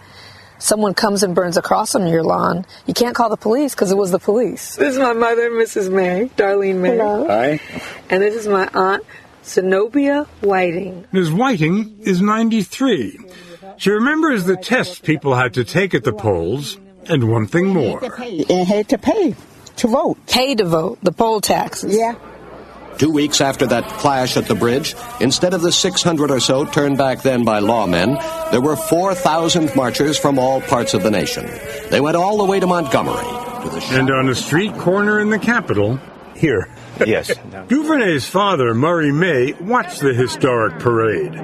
Someone 0.59 0.95
comes 0.95 1.24
and 1.24 1.34
burns 1.34 1.57
a 1.57 1.62
cross 1.62 1.95
on 1.97 2.07
your 2.07 2.22
lawn. 2.22 2.64
You 2.86 2.95
can't 2.95 3.16
call 3.16 3.28
the 3.28 3.36
police 3.36 3.74
because 3.74 3.90
it 3.90 3.97
was 3.97 4.12
the 4.12 4.20
police. 4.20 4.76
This 4.76 4.95
is 4.95 4.99
my 4.99 5.12
mother, 5.12 5.51
Mrs. 5.51 5.93
Maye, 5.93 6.30
Darlene 6.36 6.76
Maye. 6.76 6.97
Hello. 6.97 7.26
Hi. 7.26 7.61
And 8.09 8.22
this 8.22 8.36
is 8.36 8.47
my 8.47 8.68
aunt, 8.72 9.05
Zenobia 9.45 10.22
Whiting. 10.40 11.05
Ms. 11.11 11.32
Whiting 11.32 11.99
is 12.03 12.22
93. 12.22 13.18
She 13.76 13.90
remembers 13.90 14.45
the 14.45 14.57
tests 14.57 15.01
people 15.01 15.34
had 15.34 15.55
to 15.55 15.64
take 15.64 15.95
at 15.95 16.05
the 16.05 16.12
polls, 16.12 16.78
and 17.07 17.28
one 17.28 17.49
thing 17.49 17.66
more. 17.66 18.03
And 18.05 18.68
had 18.68 18.88
to 18.90 18.99
pay 18.99 19.34
to 19.76 19.88
vote. 19.88 20.16
Pay 20.28 20.55
to 20.55 20.64
vote, 20.64 20.99
the 21.03 21.12
poll 21.12 21.40
taxes. 21.40 21.97
Yeah. 21.97 22.14
Two 22.99 23.11
weeks 23.11 23.40
after 23.40 23.66
that 23.66 23.84
clash 23.99 24.36
at 24.36 24.47
the 24.47 24.55
bridge, 24.55 24.95
instead 25.20 25.55
of 25.55 25.61
the 25.62 25.72
600 25.72 26.30
or 26.30 26.40
so 26.40 26.64
turned 26.64 26.99
back 26.99 27.22
then 27.22 27.45
by 27.45 27.61
lawmen, 27.61 28.20
there 28.51 28.61
were 28.61 28.76
4,000 28.76 29.74
marchers 29.74 30.18
from 30.18 30.38
all 30.38 30.61
parts 30.61 30.95
of 30.95 31.03
the 31.03 31.11
nation. 31.11 31.51
They 31.90 32.01
went 32.01 32.16
all 32.16 32.38
the 32.38 32.45
way 32.45 32.61
to 32.61 32.66
Montgomery. 32.66 33.14
To 33.14 33.68
the 33.70 33.99
and 33.99 34.11
on 34.11 34.28
a 34.28 34.34
street 34.34 34.74
corner 34.74 35.20
in 35.20 35.30
the 35.30 35.38
capital, 35.38 35.99
here. 36.34 36.68
Yes. 37.07 37.32
DuVernay's 37.68 38.26
father, 38.26 38.74
Murray 38.74 39.11
Maye, 39.11 39.55
watched 39.55 40.01
the 40.01 40.12
historic 40.12 40.78
parade. 40.78 41.34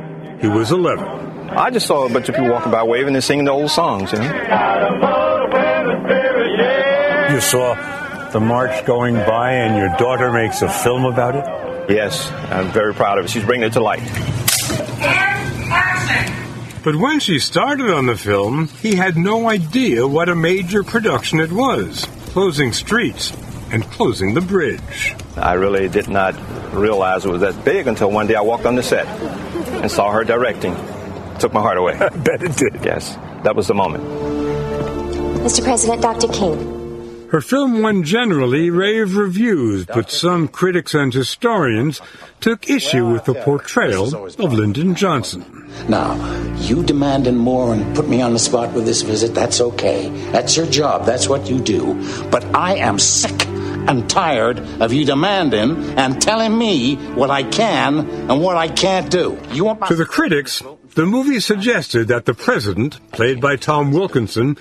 He 0.40 0.46
was 0.46 0.70
11. 0.70 1.02
I 1.50 1.70
just 1.70 1.86
saw 1.86 2.06
a 2.06 2.12
bunch 2.12 2.28
of 2.28 2.36
people 2.36 2.50
walking 2.50 2.70
by 2.70 2.82
waving 2.84 3.14
and 3.14 3.24
singing 3.24 3.46
the 3.46 3.50
old 3.50 3.70
songs, 3.70 4.12
you 4.12 4.18
know? 4.18 4.24
You 7.32 7.40
saw 7.40 7.74
the 8.32 8.40
march 8.40 8.84
going 8.84 9.14
by 9.14 9.52
and 9.52 9.76
your 9.76 9.96
daughter 9.96 10.32
makes 10.32 10.62
a 10.62 10.68
film 10.68 11.04
about 11.04 11.36
it? 11.36 11.90
Yes, 11.90 12.30
I'm 12.50 12.70
very 12.70 12.94
proud 12.94 13.18
of 13.18 13.24
it. 13.24 13.30
She's 13.30 13.44
bringing 13.44 13.66
it 13.66 13.72
to 13.74 13.80
light. 13.80 14.02
But 16.84 16.96
when 16.96 17.20
she 17.20 17.38
started 17.38 17.90
on 17.90 18.06
the 18.06 18.16
film, 18.16 18.68
he 18.80 18.94
had 18.94 19.16
no 19.16 19.48
idea 19.48 20.06
what 20.06 20.28
a 20.28 20.34
major 20.34 20.82
production 20.82 21.40
it 21.40 21.52
was, 21.52 22.06
closing 22.30 22.72
streets 22.72 23.32
and 23.70 23.82
closing 23.84 24.34
the 24.34 24.40
bridge. 24.40 25.14
I 25.36 25.54
really 25.54 25.88
did 25.88 26.08
not 26.08 26.34
realize 26.72 27.24
it 27.24 27.30
was 27.30 27.40
that 27.40 27.64
big 27.64 27.86
until 27.86 28.10
one 28.10 28.26
day 28.26 28.36
I 28.36 28.40
walked 28.40 28.64
on 28.64 28.76
the 28.76 28.82
set 28.82 29.06
and 29.06 29.90
saw 29.90 30.10
her 30.10 30.24
directing. 30.24 30.74
Took 31.40 31.52
my 31.52 31.60
heart 31.60 31.78
away. 31.78 31.94
I 32.00 32.08
bet 32.08 32.42
it 32.42 32.56
did. 32.56 32.84
Yes, 32.84 33.16
that 33.44 33.54
was 33.56 33.66
the 33.66 33.74
moment. 33.74 34.04
Mr. 35.44 35.62
President, 35.62 36.02
Dr. 36.02 36.28
King. 36.28 36.77
Her 37.30 37.40
film 37.42 37.82
won 37.82 38.04
generally 38.04 38.70
rave 38.70 39.16
reviews, 39.16 39.84
but 39.84 40.10
some 40.10 40.48
critics 40.48 40.94
and 40.94 41.12
historians 41.12 42.00
took 42.40 42.70
issue 42.70 43.06
with 43.06 43.26
the 43.26 43.34
portrayal 43.34 44.14
of 44.14 44.52
Lyndon 44.54 44.94
Johnson. 44.94 45.44
Now, 45.88 46.14
you 46.56 46.82
demanding 46.82 47.36
more 47.36 47.74
and 47.74 47.94
put 47.94 48.08
me 48.08 48.22
on 48.22 48.32
the 48.32 48.38
spot 48.38 48.72
with 48.72 48.86
this 48.86 49.02
visit, 49.02 49.34
that's 49.34 49.60
okay. 49.60 50.08
That's 50.32 50.56
your 50.56 50.66
job, 50.66 51.04
that's 51.04 51.28
what 51.28 51.50
you 51.50 51.58
do. 51.58 51.94
But 52.30 52.44
I 52.54 52.76
am 52.76 52.98
sick 52.98 53.46
and 53.46 54.08
tired 54.08 54.58
of 54.80 54.92
you 54.94 55.04
demanding 55.04 55.76
and 55.98 56.20
telling 56.22 56.56
me 56.56 56.96
what 57.14 57.30
I 57.30 57.42
can 57.42 58.08
and 58.30 58.40
what 58.42 58.56
I 58.56 58.68
can't 58.68 59.10
do. 59.10 59.38
You 59.52 59.64
want 59.64 59.80
my- 59.80 59.88
To 59.88 59.94
the 59.96 60.06
critics, 60.06 60.62
the 60.94 61.04
movie 61.04 61.40
suggested 61.40 62.08
that 62.08 62.24
the 62.24 62.34
president, 62.34 62.98
played 63.12 63.40
by 63.40 63.56
Tom 63.56 63.92
Wilkinson, 63.92 64.56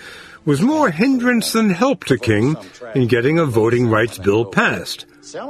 was 0.47 0.61
more 0.61 0.89
hindrance 0.89 1.51
than 1.51 1.69
help 1.69 2.05
to 2.05 2.17
King 2.17 2.55
in 2.95 3.07
getting 3.07 3.37
a 3.37 3.45
voting 3.45 3.89
rights 3.89 4.17
bill 4.17 4.45
passed. 4.45 5.05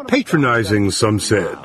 Patronizing, 0.08 0.90
some 0.90 1.20
said. 1.20 1.56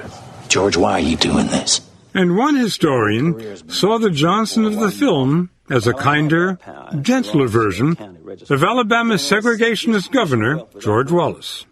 George, 0.49 0.77
why 0.77 0.93
are 0.93 1.01
you 1.01 1.17
doing 1.17 1.47
this? 1.47 1.81
And 2.13 2.37
one 2.37 2.57
historian 2.57 3.71
saw 3.71 3.99
the 3.99 4.11
Johnson 4.11 4.67
of 4.67 4.79
the 4.79 4.91
film 4.91 5.49
as 5.71 5.87
a 5.87 5.95
kinder, 5.95 6.59
gentler 7.01 7.49
version 7.49 7.97
of 8.51 8.63
Alabama's 8.63 9.23
segregationist 9.23 10.13
governor, 10.13 10.67
George 10.79 11.11
Wallace. 11.11 11.65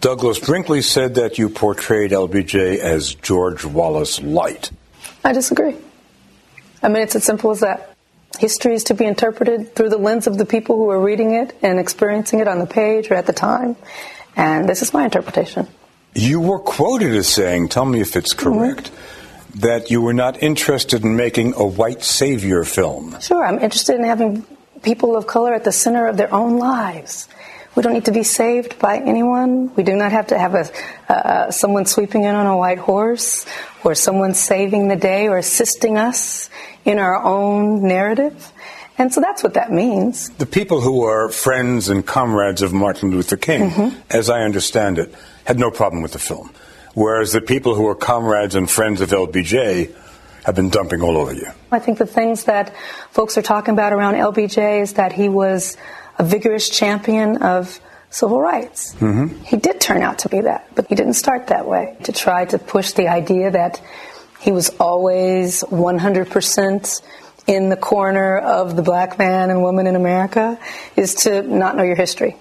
Douglas 0.00 0.38
Brinkley 0.38 0.80
said 0.80 1.16
that 1.16 1.36
you 1.36 1.50
portrayed 1.50 2.10
LBJ 2.10 2.78
as 2.78 3.14
George 3.14 3.66
Wallace 3.66 4.22
light. 4.22 4.70
I 5.26 5.34
disagree. 5.34 5.76
I 6.82 6.88
mean, 6.88 7.02
it's 7.02 7.14
as 7.14 7.24
simple 7.24 7.50
as 7.50 7.60
that. 7.60 7.91
History 8.38 8.74
is 8.74 8.84
to 8.84 8.94
be 8.94 9.04
interpreted 9.04 9.74
through 9.74 9.90
the 9.90 9.98
lens 9.98 10.26
of 10.26 10.38
the 10.38 10.46
people 10.46 10.76
who 10.76 10.90
are 10.90 11.00
reading 11.00 11.34
it 11.34 11.56
and 11.62 11.78
experiencing 11.78 12.40
it 12.40 12.48
on 12.48 12.58
the 12.58 12.66
page 12.66 13.10
or 13.10 13.14
at 13.14 13.26
the 13.26 13.32
time. 13.32 13.76
And 14.36 14.68
this 14.68 14.82
is 14.82 14.92
my 14.92 15.04
interpretation. 15.04 15.68
You 16.14 16.40
were 16.40 16.58
quoted 16.58 17.14
as 17.14 17.28
saying, 17.28 17.68
tell 17.68 17.84
me 17.84 18.00
if 18.00 18.16
it's 18.16 18.32
correct, 18.32 18.90
mm-hmm. 18.90 19.58
that 19.60 19.90
you 19.90 20.00
were 20.00 20.12
not 20.12 20.42
interested 20.42 21.04
in 21.04 21.16
making 21.16 21.54
a 21.54 21.64
white 21.64 22.02
savior 22.02 22.64
film. 22.64 23.18
Sure, 23.20 23.44
I'm 23.44 23.58
interested 23.58 23.96
in 23.96 24.04
having 24.04 24.44
people 24.82 25.16
of 25.16 25.26
color 25.26 25.54
at 25.54 25.64
the 25.64 25.72
center 25.72 26.06
of 26.06 26.16
their 26.16 26.32
own 26.32 26.58
lives. 26.58 27.28
We 27.74 27.82
don't 27.82 27.94
need 27.94 28.04
to 28.04 28.12
be 28.12 28.22
saved 28.22 28.78
by 28.78 28.98
anyone. 28.98 29.74
We 29.74 29.82
do 29.82 29.96
not 29.96 30.12
have 30.12 30.26
to 30.26 30.38
have 30.38 30.54
a 30.54 30.70
uh, 31.08 31.50
someone 31.50 31.86
sweeping 31.86 32.24
in 32.24 32.34
on 32.34 32.46
a 32.46 32.56
white 32.56 32.78
horse 32.78 33.46
or 33.82 33.94
someone 33.94 34.34
saving 34.34 34.88
the 34.88 34.96
day 34.96 35.28
or 35.28 35.38
assisting 35.38 35.96
us 35.96 36.50
in 36.84 36.98
our 36.98 37.22
own 37.22 37.86
narrative. 37.86 38.52
And 38.98 39.12
so 39.12 39.20
that's 39.20 39.42
what 39.42 39.54
that 39.54 39.72
means. 39.72 40.28
The 40.30 40.46
people 40.46 40.80
who 40.80 41.02
are 41.04 41.28
friends 41.28 41.88
and 41.88 42.06
comrades 42.06 42.62
of 42.62 42.72
Martin 42.72 43.10
Luther 43.10 43.36
King, 43.36 43.70
mm-hmm. 43.70 44.00
as 44.10 44.28
I 44.28 44.42
understand 44.42 44.98
it, 44.98 45.14
had 45.44 45.58
no 45.58 45.70
problem 45.70 46.02
with 46.02 46.12
the 46.12 46.18
film. 46.18 46.52
Whereas 46.94 47.32
the 47.32 47.40
people 47.40 47.74
who 47.74 47.86
are 47.88 47.94
comrades 47.94 48.54
and 48.54 48.70
friends 48.70 49.00
of 49.00 49.10
LBJ 49.10 49.94
have 50.44 50.54
been 50.54 50.68
dumping 50.68 51.02
all 51.02 51.16
over 51.16 51.32
you. 51.32 51.48
I 51.70 51.78
think 51.78 51.98
the 51.98 52.06
things 52.06 52.44
that 52.44 52.74
folks 53.10 53.38
are 53.38 53.42
talking 53.42 53.72
about 53.72 53.92
around 53.92 54.14
LBJ 54.14 54.82
is 54.82 54.94
that 54.94 55.12
he 55.12 55.28
was 55.28 55.76
a 56.18 56.24
vigorous 56.24 56.68
champion 56.68 57.42
of 57.42 57.80
civil 58.10 58.40
rights. 58.40 58.94
Mm-hmm. 58.96 59.42
He 59.44 59.56
did 59.56 59.80
turn 59.80 60.02
out 60.02 60.18
to 60.20 60.28
be 60.28 60.40
that, 60.42 60.68
but 60.74 60.86
he 60.88 60.94
didn't 60.94 61.14
start 61.14 61.46
that 61.46 61.66
way. 61.66 61.96
To 62.04 62.12
try 62.12 62.44
to 62.44 62.58
push 62.58 62.92
the 62.92 63.08
idea 63.08 63.50
that 63.50 63.80
he 64.42 64.50
was 64.50 64.70
always 64.80 65.62
100% 65.62 67.02
in 67.46 67.68
the 67.68 67.76
corner 67.76 68.38
of 68.38 68.76
the 68.76 68.82
black 68.82 69.18
man 69.18 69.50
and 69.50 69.62
woman 69.62 69.86
in 69.86 69.96
America 69.96 70.58
is 70.96 71.14
to 71.14 71.42
not 71.42 71.76
know 71.76 71.84
your 71.84 71.96
history. 71.96 72.36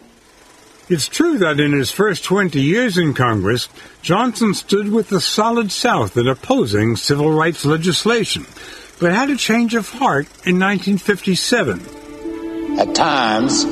It's 0.90 1.08
true 1.08 1.38
that 1.38 1.60
in 1.60 1.74
his 1.74 1.92
first 1.92 2.24
20 2.24 2.60
years 2.60 2.98
in 2.98 3.14
Congress, 3.14 3.70
Johnson 4.02 4.54
stood 4.54 4.92
with 4.92 5.10
the 5.10 5.22
solid 5.22 5.72
South 5.72 6.18
in 6.18 6.28
opposing 6.28 6.96
civil 6.96 7.32
rights 7.32 7.64
legislation, 7.64 8.46
but 9.00 9.14
had 9.14 9.30
a 9.30 9.38
change 9.38 9.76
of 9.76 9.90
heart 9.90 10.26
in 10.44 10.60
1957. 10.60 12.80
At 12.80 12.96
times, 12.96 13.64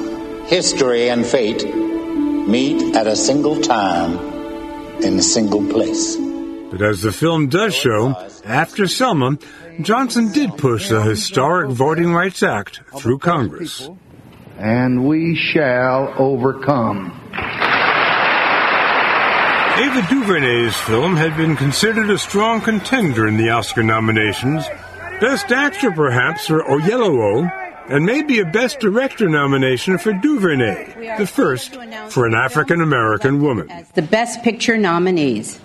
history 0.49 1.09
and 1.09 1.25
fate 1.25 1.65
meet 1.65 2.95
at 2.95 3.07
a 3.07 3.15
single 3.15 3.59
time 3.61 4.17
in 5.03 5.17
a 5.17 5.21
single 5.21 5.67
place. 5.67 6.28
But 6.71 6.81
as 6.81 7.01
the 7.01 7.11
film 7.11 7.47
does 7.47 7.73
show, 7.73 8.15
after 8.45 8.87
Selma, 8.87 9.37
Johnson 9.81 10.31
did 10.31 10.57
push 10.57 10.89
the 10.89 11.01
historic 11.01 11.69
Voting 11.69 12.13
Rights 12.13 12.43
Act 12.43 12.81
through 12.97 13.19
Congress. 13.19 13.89
And 14.57 15.07
we 15.07 15.35
shall 15.35 16.13
overcome. 16.17 17.15
Ava 19.79 20.05
DuVernay's 20.09 20.75
film 20.75 21.15
had 21.15 21.37
been 21.37 21.55
considered 21.55 22.09
a 22.09 22.17
strong 22.17 22.59
contender 22.59 23.25
in 23.25 23.37
the 23.37 23.49
Oscar 23.49 23.81
nominations. 23.81 24.65
Best 25.21 25.51
Actor, 25.51 25.91
perhaps, 25.91 26.47
for 26.47 26.61
Oyelowo, 26.63 27.49
and 27.87 28.05
maybe 28.05 28.39
a 28.39 28.45
Best 28.45 28.81
Director 28.81 29.29
nomination 29.29 29.97
for 29.97 30.11
DuVernay, 30.11 31.17
the 31.17 31.25
first 31.25 31.77
for 32.09 32.25
an 32.25 32.35
African 32.35 32.81
American 32.81 33.41
woman. 33.41 33.69
The 33.93 34.01
Best 34.01 34.43
Picture 34.43 34.77
nominees. 34.77 35.59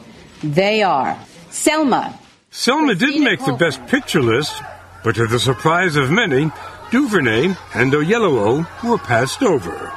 They 0.45 0.83
are 0.83 1.19
Selma. 1.49 2.19
Selma 2.51 2.95
did 2.95 3.19
make 3.23 3.43
the 3.45 3.55
Best 3.55 3.85
Picture 3.87 4.23
list, 4.23 4.53
but 5.03 5.15
to 5.15 5.27
the 5.27 5.39
surprise 5.39 5.97
of 5.97 6.11
many, 6.11 6.51
DuVernay 6.91 7.55
and 7.75 7.93
Oyelowo 7.93 8.67
were 8.85 8.99
passed 8.99 9.43
over. 9.43 9.91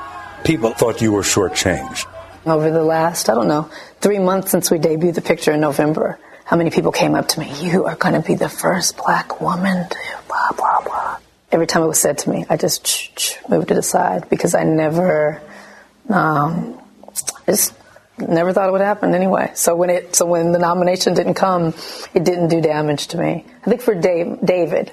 People 0.46 0.72
thought 0.72 1.02
you 1.02 1.12
were 1.12 1.22
shortchanged. 1.22 2.06
Over 2.46 2.72
the 2.72 2.84
last, 2.84 3.30
I 3.30 3.36
don't 3.36 3.50
know, 3.50 3.70
three 4.00 4.20
months 4.20 4.52
since 4.52 4.72
we 4.72 4.80
debuted 4.80 5.16
the 5.16 5.22
picture 5.22 5.52
in 5.52 5.60
November, 5.60 6.18
how 6.46 6.56
many 6.56 6.70
people 6.70 6.94
came 6.94 7.14
up 7.14 7.28
to 7.30 7.42
me, 7.42 7.54
you 7.62 7.84
are 7.84 7.98
going 7.98 8.14
to 8.14 8.26
be 8.26 8.36
the 8.36 8.48
first 8.48 8.96
black 8.96 9.42
woman 9.42 9.90
to 9.90 9.98
blah, 10.30 10.52
blah, 10.56 10.82
blah. 10.82 11.18
Every 11.52 11.68
time 11.68 11.84
it 11.84 11.88
was 11.88 12.00
said 12.00 12.20
to 12.20 12.30
me, 12.30 12.46
I 12.50 12.56
just 12.56 13.38
moved 13.50 13.70
it 13.72 13.78
aside 13.78 14.30
because 14.30 14.56
I 14.56 14.64
never, 14.64 15.42
um, 16.10 16.80
I 17.46 17.52
just 17.52 17.74
never 18.18 18.54
thought 18.54 18.70
it 18.70 18.72
would 18.72 18.82
happen 18.82 19.14
anyway. 19.14 19.52
So 19.56 19.76
when 19.76 19.90
it, 19.90 20.16
so 20.16 20.26
when 20.26 20.52
the 20.52 20.60
nomination 20.60 21.14
didn't 21.14 21.36
come, 21.36 21.74
it 22.14 22.24
didn't 22.24 22.50
do 22.50 22.62
damage 22.62 23.08
to 23.08 23.18
me. 23.18 23.46
I 23.66 23.70
think 23.70 23.82
for 23.82 23.96
Dave, 23.96 24.40
David, 24.44 24.92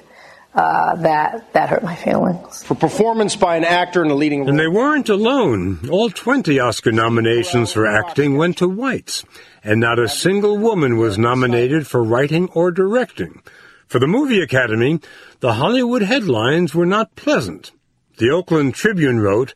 uh, 0.53 0.95
that 0.95 1.51
that 1.53 1.69
hurt 1.69 1.83
my 1.83 1.95
feelings. 1.95 2.63
For 2.63 2.75
performance 2.75 3.35
by 3.35 3.57
an 3.57 3.65
actor 3.65 4.03
in 4.03 4.09
a 4.09 4.15
leading 4.15 4.41
role. 4.41 4.49
And 4.49 4.59
they 4.59 4.67
weren't 4.67 5.09
alone. 5.09 5.89
All 5.89 6.09
20 6.09 6.59
Oscar 6.59 6.91
nominations 6.91 7.73
for 7.73 7.85
acting 7.85 8.37
went 8.37 8.57
to 8.59 8.67
whites, 8.69 9.25
and 9.63 9.79
not 9.81 9.99
a 9.99 10.07
single 10.07 10.57
woman 10.57 10.97
was 10.97 11.17
nominated 11.17 11.87
for 11.87 12.03
writing 12.03 12.47
or 12.49 12.71
directing. 12.71 13.41
For 13.87 13.99
the 13.99 14.07
Movie 14.07 14.41
Academy, 14.41 14.99
the 15.41 15.53
Hollywood 15.53 16.01
headlines 16.01 16.73
were 16.73 16.85
not 16.85 17.15
pleasant. 17.15 17.71
The 18.17 18.31
Oakland 18.31 18.73
Tribune 18.73 19.19
wrote, 19.19 19.53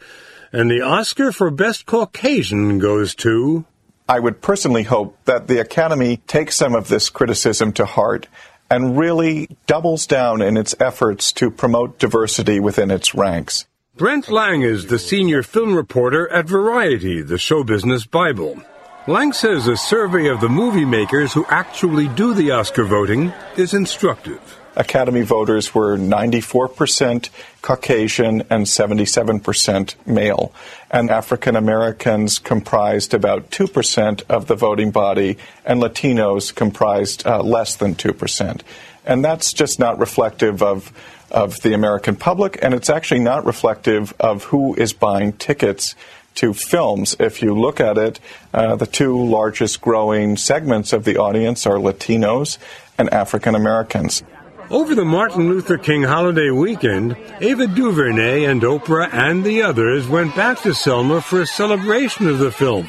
and 0.51 0.69
the 0.69 0.81
Oscar 0.81 1.31
for 1.31 1.51
Best 1.51 1.85
Caucasian 1.85 2.79
goes 2.79 3.15
to. 3.15 3.65
I 4.07 4.19
would 4.19 4.41
personally 4.41 4.83
hope 4.83 5.17
that 5.25 5.47
the 5.47 5.59
Academy 5.59 6.17
takes 6.27 6.55
some 6.55 6.73
of 6.73 6.87
this 6.87 7.09
criticism 7.09 7.73
to 7.73 7.85
heart 7.85 8.27
and 8.69 8.97
really 8.97 9.49
doubles 9.67 10.07
down 10.07 10.41
in 10.41 10.57
its 10.57 10.75
efforts 10.79 11.31
to 11.33 11.51
promote 11.51 11.99
diversity 11.99 12.59
within 12.59 12.91
its 12.91 13.13
ranks. 13.13 13.65
Brent 13.95 14.29
Lang 14.29 14.61
is 14.61 14.87
the 14.87 14.99
senior 14.99 15.43
film 15.43 15.73
reporter 15.73 16.31
at 16.31 16.47
Variety, 16.47 17.21
the 17.21 17.37
show 17.37 17.63
business 17.63 18.05
Bible. 18.05 18.61
Lang 19.07 19.33
says 19.33 19.67
a 19.67 19.75
survey 19.75 20.27
of 20.27 20.39
the 20.39 20.49
movie 20.49 20.85
makers 20.85 21.33
who 21.33 21.45
actually 21.49 22.07
do 22.09 22.33
the 22.33 22.51
Oscar 22.51 22.85
voting 22.85 23.33
is 23.57 23.73
instructive. 23.73 24.58
Academy 24.79 25.23
voters 25.23 25.75
were 25.75 25.97
94% 25.97 27.29
Caucasian 27.61 28.43
and 28.49 28.65
77% 28.65 29.95
male. 30.07 30.53
And 30.89 31.11
African 31.11 31.57
Americans 31.57 32.39
comprised 32.39 33.13
about 33.13 33.51
2% 33.51 34.23
of 34.29 34.47
the 34.47 34.55
voting 34.55 34.91
body, 34.91 35.37
and 35.65 35.81
Latinos 35.81 36.55
comprised 36.55 37.27
uh, 37.27 37.43
less 37.43 37.75
than 37.75 37.93
2%. 37.93 38.61
And 39.05 39.23
that's 39.23 39.51
just 39.51 39.79
not 39.79 39.99
reflective 39.99 40.63
of, 40.63 40.93
of 41.29 41.59
the 41.61 41.73
American 41.73 42.15
public, 42.15 42.57
and 42.61 42.73
it's 42.73 42.89
actually 42.89 43.19
not 43.19 43.45
reflective 43.45 44.13
of 44.17 44.45
who 44.45 44.75
is 44.75 44.93
buying 44.93 45.33
tickets 45.33 45.93
to 46.35 46.53
films. 46.53 47.17
If 47.19 47.41
you 47.41 47.53
look 47.53 47.81
at 47.81 47.97
it, 47.97 48.21
uh, 48.53 48.77
the 48.77 48.87
two 48.87 49.25
largest 49.25 49.81
growing 49.81 50.37
segments 50.37 50.93
of 50.93 51.03
the 51.03 51.17
audience 51.17 51.67
are 51.67 51.75
Latinos 51.75 52.57
and 52.97 53.13
African 53.13 53.55
Americans. 53.55 54.23
Over 54.71 54.93
the 54.93 55.03
Martin 55.03 55.49
Luther 55.49 55.79
King 55.79 56.03
holiday 56.03 56.51
weekend, 56.51 57.17
Ava 57.41 57.65
DuVernay 57.65 58.43
and 58.43 58.61
Oprah 58.61 59.11
and 59.11 59.43
the 59.43 59.63
others 59.63 60.07
went 60.07 60.35
back 60.35 60.61
to 60.61 60.75
Selma 60.75 61.21
for 61.21 61.41
a 61.41 61.47
celebration 61.47 62.27
of 62.27 62.37
the 62.37 62.51
film. 62.51 62.87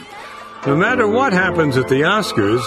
No 0.66 0.76
matter 0.76 1.08
what 1.08 1.32
happens 1.32 1.78
at 1.78 1.88
the 1.88 2.02
Oscars, 2.02 2.62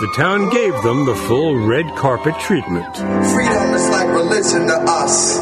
the 0.00 0.12
town 0.16 0.50
gave 0.50 0.72
them 0.82 1.04
the 1.04 1.14
full 1.14 1.56
red 1.56 1.86
carpet 1.94 2.34
treatment. 2.40 2.92
Freedom 2.96 3.72
is 3.72 3.88
like 3.88 4.08
religion 4.08 4.66
to 4.66 4.84
us. 4.88 5.38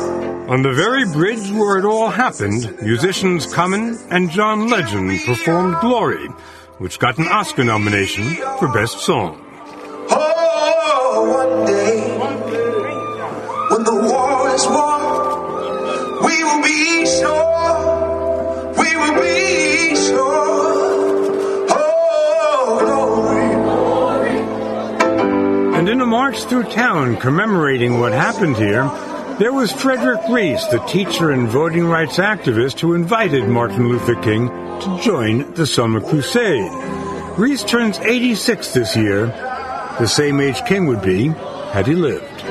On 0.51 0.61
the 0.61 0.75
very 0.75 1.07
bridge 1.07 1.51
where 1.51 1.79
it 1.79 1.87
all 1.87 2.11
happened, 2.11 2.77
musicians 2.83 3.47
Common 3.51 3.99
and 4.11 4.31
John 4.31 4.68
Legend 4.68 5.18
performed 5.25 5.77
Glory, 5.81 6.27
which 6.77 6.99
got 6.99 7.16
an 7.16 7.29
Oscar 7.29 7.64
nomination 7.64 8.35
for 8.59 8.68
Best 8.68 8.99
Song. 8.99 9.41
Oh, 10.11 11.64
glory. 26.14 26.26
And 26.26 26.36
in 26.36 26.38
a 26.38 26.44
march 26.44 26.44
through 26.44 26.72
town 26.72 27.16
commemorating 27.16 28.00
what 28.00 28.12
happened 28.12 28.56
here, 28.56 28.84
there 29.38 29.52
was 29.52 29.72
Frederick 29.72 30.20
Reese, 30.28 30.64
the 30.66 30.78
teacher 30.86 31.30
and 31.30 31.48
voting 31.48 31.86
rights 31.86 32.18
activist 32.18 32.80
who 32.80 32.94
invited 32.94 33.48
Martin 33.48 33.88
Luther 33.88 34.14
King 34.22 34.48
to 34.48 35.00
join 35.02 35.52
the 35.54 35.66
Summer 35.66 36.00
Crusade. 36.00 36.70
Reese 37.38 37.64
turns 37.64 37.98
86 37.98 38.74
this 38.74 38.96
year, 38.96 39.26
the 39.98 40.06
same 40.06 40.40
age 40.40 40.64
King 40.66 40.86
would 40.86 41.02
be 41.02 41.28
had 41.72 41.86
he 41.86 41.94
lived. 41.94 42.42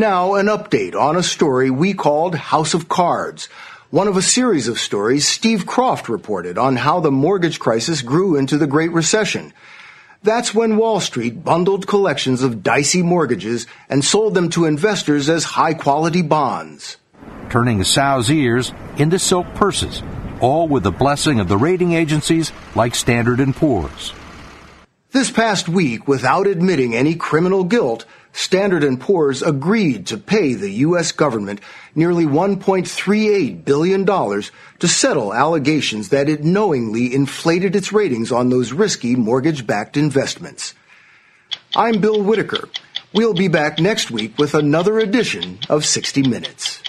Now, 0.00 0.36
an 0.36 0.46
update 0.46 0.94
on 0.94 1.16
a 1.16 1.22
story 1.22 1.68
we 1.68 1.92
called 1.92 2.34
House 2.34 2.72
of 2.72 2.88
Cards. 2.88 3.50
One 3.90 4.08
of 4.08 4.16
a 4.16 4.22
series 4.22 4.66
of 4.66 4.80
stories 4.80 5.28
Steve 5.28 5.66
Kroft 5.66 6.08
reported 6.08 6.56
on 6.56 6.76
how 6.76 7.00
the 7.00 7.10
mortgage 7.10 7.60
crisis 7.60 8.00
grew 8.00 8.34
into 8.34 8.56
the 8.56 8.66
Great 8.66 8.92
Recession. 8.92 9.52
That's 10.22 10.54
when 10.54 10.78
Wall 10.78 11.00
Street 11.00 11.44
bundled 11.44 11.86
collections 11.86 12.42
of 12.42 12.62
dicey 12.62 13.02
mortgages 13.02 13.66
and 13.90 14.02
sold 14.02 14.32
them 14.32 14.48
to 14.52 14.64
investors 14.64 15.28
as 15.28 15.44
high 15.44 15.74
quality 15.74 16.22
bonds. 16.22 16.96
Turning 17.50 17.84
sow's 17.84 18.30
ears 18.30 18.72
into 18.96 19.18
silk 19.18 19.54
purses, 19.54 20.02
all 20.40 20.66
with 20.66 20.82
the 20.82 20.90
blessing 20.90 21.40
of 21.40 21.48
the 21.48 21.58
rating 21.58 21.92
agencies 21.92 22.52
like 22.74 22.94
Standard 22.94 23.54
& 23.54 23.56
Poor's. 23.56 24.14
This 25.12 25.30
past 25.30 25.68
week, 25.68 26.08
without 26.08 26.46
admitting 26.46 26.94
any 26.94 27.16
criminal 27.16 27.64
guilt, 27.64 28.06
Standard 28.32 29.00
& 29.00 29.00
Poor's 29.00 29.42
agreed 29.42 30.06
to 30.06 30.16
pay 30.16 30.54
the 30.54 30.70
U.S. 30.70 31.12
government 31.12 31.60
nearly 31.94 32.24
$1.38 32.24 33.64
billion 33.64 34.06
to 34.06 34.88
settle 34.88 35.34
allegations 35.34 36.10
that 36.10 36.28
it 36.28 36.44
knowingly 36.44 37.14
inflated 37.14 37.74
its 37.74 37.92
ratings 37.92 38.30
on 38.30 38.48
those 38.48 38.72
risky 38.72 39.16
mortgage-backed 39.16 39.96
investments. 39.96 40.74
I'm 41.74 42.00
Bill 42.00 42.22
Whitaker. 42.22 42.68
We'll 43.12 43.34
be 43.34 43.48
back 43.48 43.80
next 43.80 44.10
week 44.10 44.38
with 44.38 44.54
another 44.54 45.00
edition 45.00 45.58
of 45.68 45.84
60 45.84 46.22
Minutes. 46.22 46.82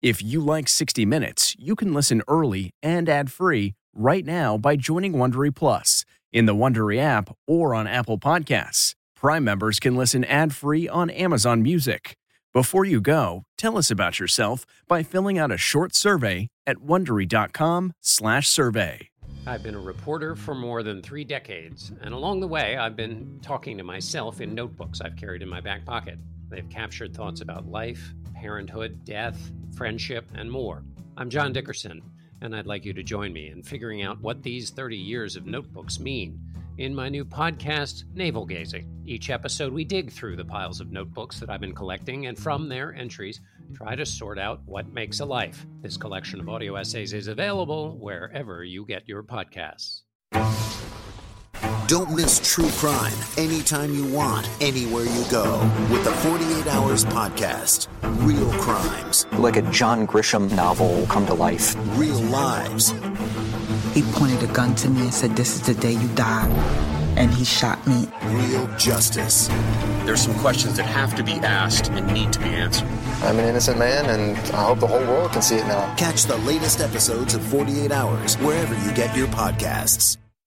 If 0.00 0.22
you 0.22 0.40
like 0.40 0.68
60 0.68 1.04
Minutes, 1.04 1.54
you 1.58 1.76
can 1.76 1.92
listen 1.92 2.22
early 2.28 2.72
and 2.82 3.08
ad-free 3.08 3.74
right 3.94 4.24
now 4.24 4.56
by 4.56 4.76
joining 4.76 5.14
Wondery 5.14 5.54
Plus 5.54 6.04
in 6.32 6.46
the 6.46 6.54
Wondery 6.54 6.98
app 6.98 7.36
or 7.46 7.74
on 7.74 7.86
Apple 7.86 8.18
Podcasts. 8.18 8.94
Prime 9.20 9.42
members 9.42 9.80
can 9.80 9.96
listen 9.96 10.22
ad-free 10.22 10.88
on 10.88 11.10
Amazon 11.10 11.60
Music. 11.60 12.14
Before 12.52 12.84
you 12.84 13.00
go, 13.00 13.42
tell 13.56 13.76
us 13.76 13.90
about 13.90 14.20
yourself 14.20 14.64
by 14.86 15.02
filling 15.02 15.36
out 15.36 15.50
a 15.50 15.56
short 15.56 15.92
survey 15.92 16.46
at 16.68 16.76
wondery.com/survey. 16.76 19.08
I've 19.44 19.62
been 19.64 19.74
a 19.74 19.80
reporter 19.80 20.36
for 20.36 20.54
more 20.54 20.84
than 20.84 21.02
3 21.02 21.24
decades, 21.24 21.90
and 22.00 22.14
along 22.14 22.38
the 22.38 22.46
way 22.46 22.76
I've 22.76 22.94
been 22.94 23.40
talking 23.42 23.76
to 23.78 23.82
myself 23.82 24.40
in 24.40 24.54
notebooks 24.54 25.00
I've 25.00 25.16
carried 25.16 25.42
in 25.42 25.48
my 25.48 25.60
back 25.60 25.84
pocket. 25.84 26.20
They've 26.48 26.70
captured 26.70 27.12
thoughts 27.12 27.40
about 27.40 27.66
life, 27.66 28.14
parenthood, 28.36 29.04
death, 29.04 29.50
friendship, 29.74 30.30
and 30.36 30.48
more. 30.48 30.84
I'm 31.16 31.28
John 31.28 31.52
Dickerson, 31.52 32.02
and 32.40 32.54
I'd 32.54 32.68
like 32.68 32.84
you 32.84 32.92
to 32.92 33.02
join 33.02 33.32
me 33.32 33.48
in 33.48 33.64
figuring 33.64 34.00
out 34.00 34.20
what 34.20 34.44
these 34.44 34.70
30 34.70 34.96
years 34.96 35.34
of 35.34 35.44
notebooks 35.44 35.98
mean 35.98 36.38
in 36.78 36.94
my 36.94 37.08
new 37.08 37.24
podcast, 37.24 38.04
Navel 38.14 38.46
Gazing. 38.46 38.88
Each 39.04 39.30
episode, 39.30 39.72
we 39.72 39.84
dig 39.84 40.10
through 40.12 40.36
the 40.36 40.44
piles 40.44 40.80
of 40.80 40.92
notebooks 40.92 41.40
that 41.40 41.50
I've 41.50 41.60
been 41.60 41.74
collecting, 41.74 42.26
and 42.26 42.38
from 42.38 42.68
their 42.68 42.94
entries, 42.94 43.40
try 43.74 43.96
to 43.96 44.06
sort 44.06 44.38
out 44.38 44.60
what 44.64 44.92
makes 44.92 45.20
a 45.20 45.24
life. 45.24 45.66
This 45.82 45.96
collection 45.96 46.40
of 46.40 46.48
audio 46.48 46.76
essays 46.76 47.12
is 47.12 47.26
available 47.28 47.98
wherever 47.98 48.62
you 48.62 48.86
get 48.86 49.08
your 49.08 49.22
podcasts. 49.24 50.02
Don't 51.88 52.14
miss 52.14 52.38
true 52.54 52.68
crime 52.72 53.16
anytime 53.38 53.94
you 53.94 54.06
want, 54.12 54.48
anywhere 54.60 55.04
you 55.04 55.24
go 55.30 55.58
with 55.90 56.04
the 56.04 56.12
48 56.12 56.66
Hours 56.68 57.04
Podcast. 57.04 57.88
Real 58.24 58.50
crimes, 58.60 59.26
Like 59.32 59.56
a 59.56 59.62
John 59.72 60.06
Grisham 60.06 60.54
novel 60.54 61.06
come 61.06 61.26
to 61.26 61.34
life. 61.34 61.74
real 61.98 62.18
lives. 62.24 62.92
He 63.98 64.04
pointed 64.12 64.48
a 64.48 64.52
gun 64.52 64.76
to 64.76 64.88
me 64.88 65.00
and 65.00 65.12
said, 65.12 65.34
This 65.34 65.56
is 65.56 65.62
the 65.62 65.74
day 65.74 65.90
you 65.90 66.06
die. 66.14 66.48
And 67.16 67.34
he 67.34 67.44
shot 67.44 67.84
me. 67.84 68.08
Real 68.26 68.68
justice. 68.76 69.48
There's 70.04 70.22
some 70.22 70.38
questions 70.38 70.76
that 70.76 70.84
have 70.84 71.16
to 71.16 71.24
be 71.24 71.32
asked 71.32 71.90
and 71.90 72.06
need 72.14 72.32
to 72.34 72.38
be 72.38 72.44
answered. 72.44 72.86
I'm 73.24 73.40
an 73.40 73.44
innocent 73.44 73.76
man, 73.76 74.06
and 74.06 74.38
I 74.54 74.66
hope 74.66 74.78
the 74.78 74.86
whole 74.86 75.00
world 75.00 75.32
can 75.32 75.42
see 75.42 75.56
it 75.56 75.66
now. 75.66 75.92
Catch 75.96 76.26
the 76.26 76.36
latest 76.36 76.80
episodes 76.80 77.34
of 77.34 77.42
48 77.42 77.90
Hours 77.90 78.36
wherever 78.36 78.72
you 78.86 78.94
get 78.94 79.16
your 79.16 79.26
podcasts. 79.26 80.16